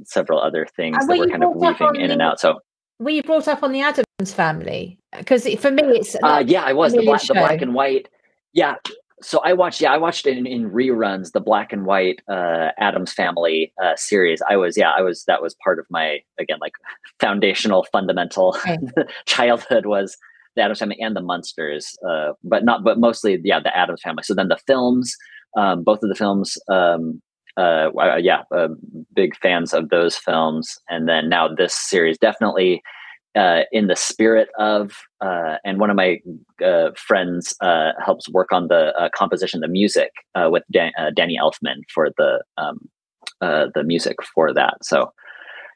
several 0.05 0.41
other 0.41 0.67
things 0.77 0.97
that 1.07 1.19
we're 1.19 1.29
kind 1.29 1.45
of 1.45 1.55
weaving 1.55 1.97
in 1.97 2.09
the, 2.09 2.13
and 2.15 2.23
out. 2.23 2.41
So 2.41 2.61
were 2.99 3.11
you 3.11 3.23
brought 3.23 3.49
up 3.49 3.63
on 3.63 3.73
the 3.73 3.81
Addams 3.81 4.33
family? 4.33 4.99
Because 5.17 5.47
for 5.59 5.71
me, 5.71 5.83
it's 5.83 6.17
uh, 6.23 6.45
yeah, 6.47 6.63
I 6.63 6.73
was 6.73 6.93
the 6.93 7.03
black, 7.03 7.23
the 7.23 7.35
black 7.35 7.61
and 7.61 7.75
white. 7.75 8.09
Yeah, 8.53 8.77
so 9.25 9.41
I 9.41 9.55
watched, 9.55 9.81
yeah, 9.81 9.93
I 9.93 9.97
watched 9.97 10.27
in, 10.27 10.47
in 10.47 10.71
reruns 10.71 11.33
the 11.33 11.41
black 11.41 11.73
and 11.73 11.87
white 11.87 12.21
uh, 12.29 12.69
Addams 12.79 13.13
Family 13.13 13.73
uh, 13.83 13.97
series. 13.97 14.43
I 14.49 14.57
was, 14.57 14.77
yeah, 14.77 14.91
I 14.91 15.01
was. 15.01 15.25
That 15.25 15.43
was 15.43 15.57
part 15.65 15.79
of 15.79 15.87
my 15.91 16.19
again 16.39 16.59
like 16.61 16.75
foundational, 17.21 17.87
fundamental 17.91 18.57
childhood 19.27 19.87
was 19.87 20.17
the 20.57 20.63
Addams 20.63 20.79
Family 20.79 21.01
and 21.01 21.17
the 21.17 21.23
Munsters, 21.23 21.97
uh, 22.09 22.33
but 22.45 22.65
not, 22.65 22.85
but 22.85 22.99
mostly, 22.99 23.41
yeah, 23.43 23.61
the 23.61 23.77
Addams 23.77 24.03
Family. 24.03 24.23
So 24.23 24.35
then 24.35 24.49
the 24.49 24.59
films, 24.67 25.17
um, 25.57 25.83
both 25.83 26.03
of 26.03 26.09
the 26.09 26.15
films, 26.15 26.57
um, 26.69 27.21
uh, 27.57 27.91
yeah, 28.21 28.43
uh, 28.55 28.69
big 29.15 29.37
fans 29.37 29.73
of 29.73 29.89
those 29.89 30.17
films, 30.17 30.79
and 30.89 31.09
then 31.09 31.29
now 31.29 31.49
this 31.49 31.75
series 31.75 32.19
definitely 32.19 32.83
uh, 33.35 33.63
in 33.73 33.89
the 33.89 33.97
spirit 33.97 34.49
of, 34.59 34.93
uh, 35.21 35.57
and 35.65 35.81
one 35.81 35.91
of 35.91 35.97
my 35.97 36.21
uh, 36.65 36.91
friends 36.97 37.55
uh, 37.61 37.91
helps 38.05 38.29
work 38.29 38.53
on 38.53 38.69
the 38.69 38.97
uh, 38.99 39.09
composition, 39.15 39.61
the 39.61 39.69
music 39.69 40.11
uh, 40.35 40.49
with 40.51 40.63
Dan- 40.71 40.93
Danny 41.15 41.37
Elfman 41.41 41.83
for 41.93 42.11
the 42.17 42.43
um, 42.59 42.89
the 43.41 43.83
music 43.85 44.17
for 44.35 44.55
that. 44.55 44.75
So, 44.83 45.13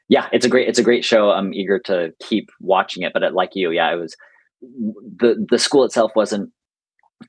yeah, 0.07 0.27
it's 0.31 0.45
a 0.45 0.49
great 0.49 0.67
it's 0.67 0.79
a 0.79 0.83
great 0.83 1.03
show. 1.03 1.31
I'm 1.31 1.53
eager 1.53 1.79
to 1.79 2.13
keep 2.21 2.49
watching 2.61 3.03
it. 3.03 3.13
But 3.13 3.33
like 3.33 3.51
you, 3.53 3.71
yeah, 3.71 3.91
it 3.91 3.97
was 3.97 4.15
the 4.61 5.45
the 5.49 5.59
school 5.59 5.83
itself 5.83 6.11
wasn't 6.15 6.51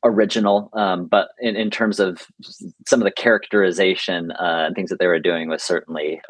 original 0.05 0.71
um, 0.75 1.07
but 1.07 1.31
in, 1.41 1.57
in 1.57 1.69
terms 1.69 1.99
of 1.99 2.25
some 2.87 3.01
of 3.01 3.05
the 3.05 3.11
characterization 3.11 4.33
and 4.39 4.73
things 4.77 4.89
that 4.89 5.01
they 5.01 5.09
were 5.09 5.19
doing 5.19 5.49
was 5.49 5.65
certainly 5.65 6.21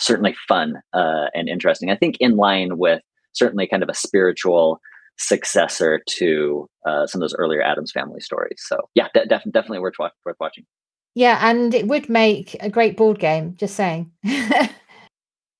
certainly 0.00 0.34
fun 0.48 0.74
and 0.92 1.48
interesting 1.48 1.88
i 1.88 1.96
think 1.96 2.16
in 2.18 2.36
line 2.36 2.78
with 2.78 3.00
certainly 3.36 3.66
kind 3.66 3.82
of 3.82 3.88
a 3.88 3.94
spiritual 3.94 4.80
successor 5.18 6.02
to 6.06 6.68
uh, 6.86 7.06
some 7.06 7.20
of 7.20 7.22
those 7.22 7.34
earlier 7.36 7.62
Addams 7.62 7.92
family 7.92 8.20
stories. 8.20 8.62
So 8.66 8.88
yeah, 8.94 9.08
de- 9.14 9.26
def- 9.26 9.44
definitely 9.44 9.80
worth, 9.80 9.98
watch- 9.98 10.12
worth 10.24 10.36
watching. 10.40 10.64
Yeah, 11.14 11.38
and 11.40 11.74
it 11.74 11.88
would 11.88 12.08
make 12.10 12.56
a 12.60 12.68
great 12.68 12.96
board 12.96 13.18
game. 13.18 13.56
Just 13.56 13.74
saying. 13.74 14.10
you 14.22 14.32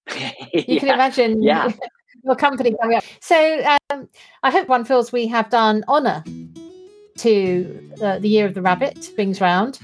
yeah. 0.53 0.79
can 0.79 0.89
imagine 0.89 1.43
yeah. 1.43 1.73
your 2.25 2.37
company 2.37 2.75
coming 2.81 2.99
up. 2.99 3.05
So 3.21 3.77
um, 3.91 4.09
I 4.43 4.51
hope 4.51 4.69
one 4.69 4.85
feels 4.85 5.13
we 5.13 5.27
have 5.29 5.49
done 5.49 5.85
honour 5.89 6.23
to 7.19 7.91
uh, 8.03 8.19
the 8.19 8.29
year 8.29 8.45
of 8.45 8.53
the 8.53 8.61
rabbit 8.61 9.11
brings 9.15 9.41
round, 9.41 9.79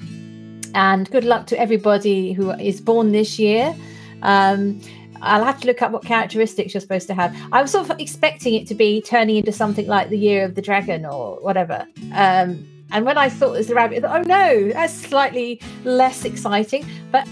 and 0.75 1.11
good 1.11 1.25
luck 1.25 1.47
to 1.47 1.59
everybody 1.59 2.33
who 2.33 2.51
is 2.51 2.81
born 2.81 3.13
this 3.13 3.39
year. 3.39 3.75
Um, 4.23 4.81
I'll 5.23 5.45
have 5.45 5.61
to 5.61 5.67
look 5.67 5.83
up 5.83 5.93
what 5.93 6.05
characteristics 6.05 6.75
you're 6.75 6.81
supposed 6.81 7.07
to 7.07 7.15
have. 7.15 7.35
I 7.53 7.63
was 7.63 7.71
sort 7.71 7.89
of 7.89 8.01
expecting 8.01 8.55
it 8.55 8.67
to 8.67 8.75
be 8.75 9.01
turning 9.01 9.37
into 9.37 9.53
something 9.53 9.87
like 9.87 10.11
the 10.11 10.19
Year 10.19 10.45
of 10.45 10.57
the 10.57 10.63
Dragon 10.63 11.07
or 11.07 11.37
whatever. 11.37 11.87
Um, 12.13 12.69
and 12.91 13.07
when 13.07 13.17
I 13.17 13.29
thought 13.29 13.55
it 13.55 13.59
was 13.59 13.69
the 13.69 13.75
rabbit, 13.75 14.03
thought, 14.03 14.21
oh 14.21 14.29
no, 14.29 14.73
that's 14.73 14.93
slightly 14.93 15.61
less 15.85 16.25
exciting. 16.25 16.85
But 17.11 17.27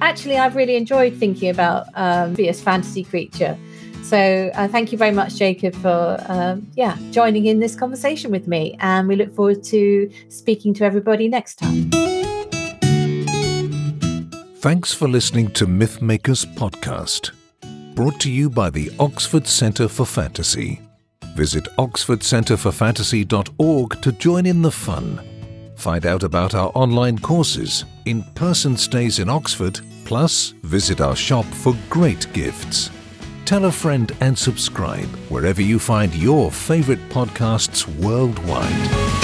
actually, 0.00 0.38
I've 0.38 0.56
really 0.56 0.76
enjoyed 0.76 1.14
thinking 1.16 1.50
about 1.50 1.88
um, 1.94 2.34
fantasy 2.34 3.04
creature. 3.04 3.58
So 4.02 4.50
uh, 4.54 4.68
thank 4.68 4.92
you 4.92 4.98
very 4.98 5.12
much, 5.12 5.36
Jacob, 5.36 5.74
for 5.76 6.22
um, 6.28 6.70
yeah 6.74 6.96
joining 7.10 7.46
in 7.46 7.58
this 7.58 7.74
conversation 7.74 8.30
with 8.30 8.46
me, 8.46 8.76
and 8.80 9.08
we 9.08 9.16
look 9.16 9.34
forward 9.34 9.64
to 9.64 10.10
speaking 10.28 10.74
to 10.74 10.84
everybody 10.84 11.26
next 11.26 11.56
time. 11.56 12.13
Thanks 14.64 14.94
for 14.94 15.06
listening 15.06 15.50
to 15.50 15.66
Mythmakers 15.66 16.46
Podcast, 16.54 17.32
brought 17.94 18.18
to 18.20 18.30
you 18.30 18.48
by 18.48 18.70
the 18.70 18.90
Oxford 18.98 19.46
Centre 19.46 19.88
for 19.88 20.06
Fantasy. 20.06 20.80
Visit 21.36 21.64
oxfordcentreforfantasy.org 21.76 24.00
to 24.00 24.12
join 24.12 24.46
in 24.46 24.62
the 24.62 24.70
fun. 24.70 25.20
Find 25.76 26.06
out 26.06 26.22
about 26.22 26.54
our 26.54 26.72
online 26.74 27.18
courses, 27.18 27.84
in 28.06 28.22
person 28.36 28.78
stays 28.78 29.18
in 29.18 29.28
Oxford, 29.28 29.80
plus 30.06 30.54
visit 30.62 31.02
our 31.02 31.14
shop 31.14 31.44
for 31.44 31.76
great 31.90 32.26
gifts. 32.32 32.88
Tell 33.44 33.66
a 33.66 33.70
friend 33.70 34.16
and 34.20 34.38
subscribe 34.38 35.14
wherever 35.28 35.60
you 35.60 35.78
find 35.78 36.14
your 36.14 36.50
favourite 36.50 37.06
podcasts 37.10 37.86
worldwide. 38.02 39.23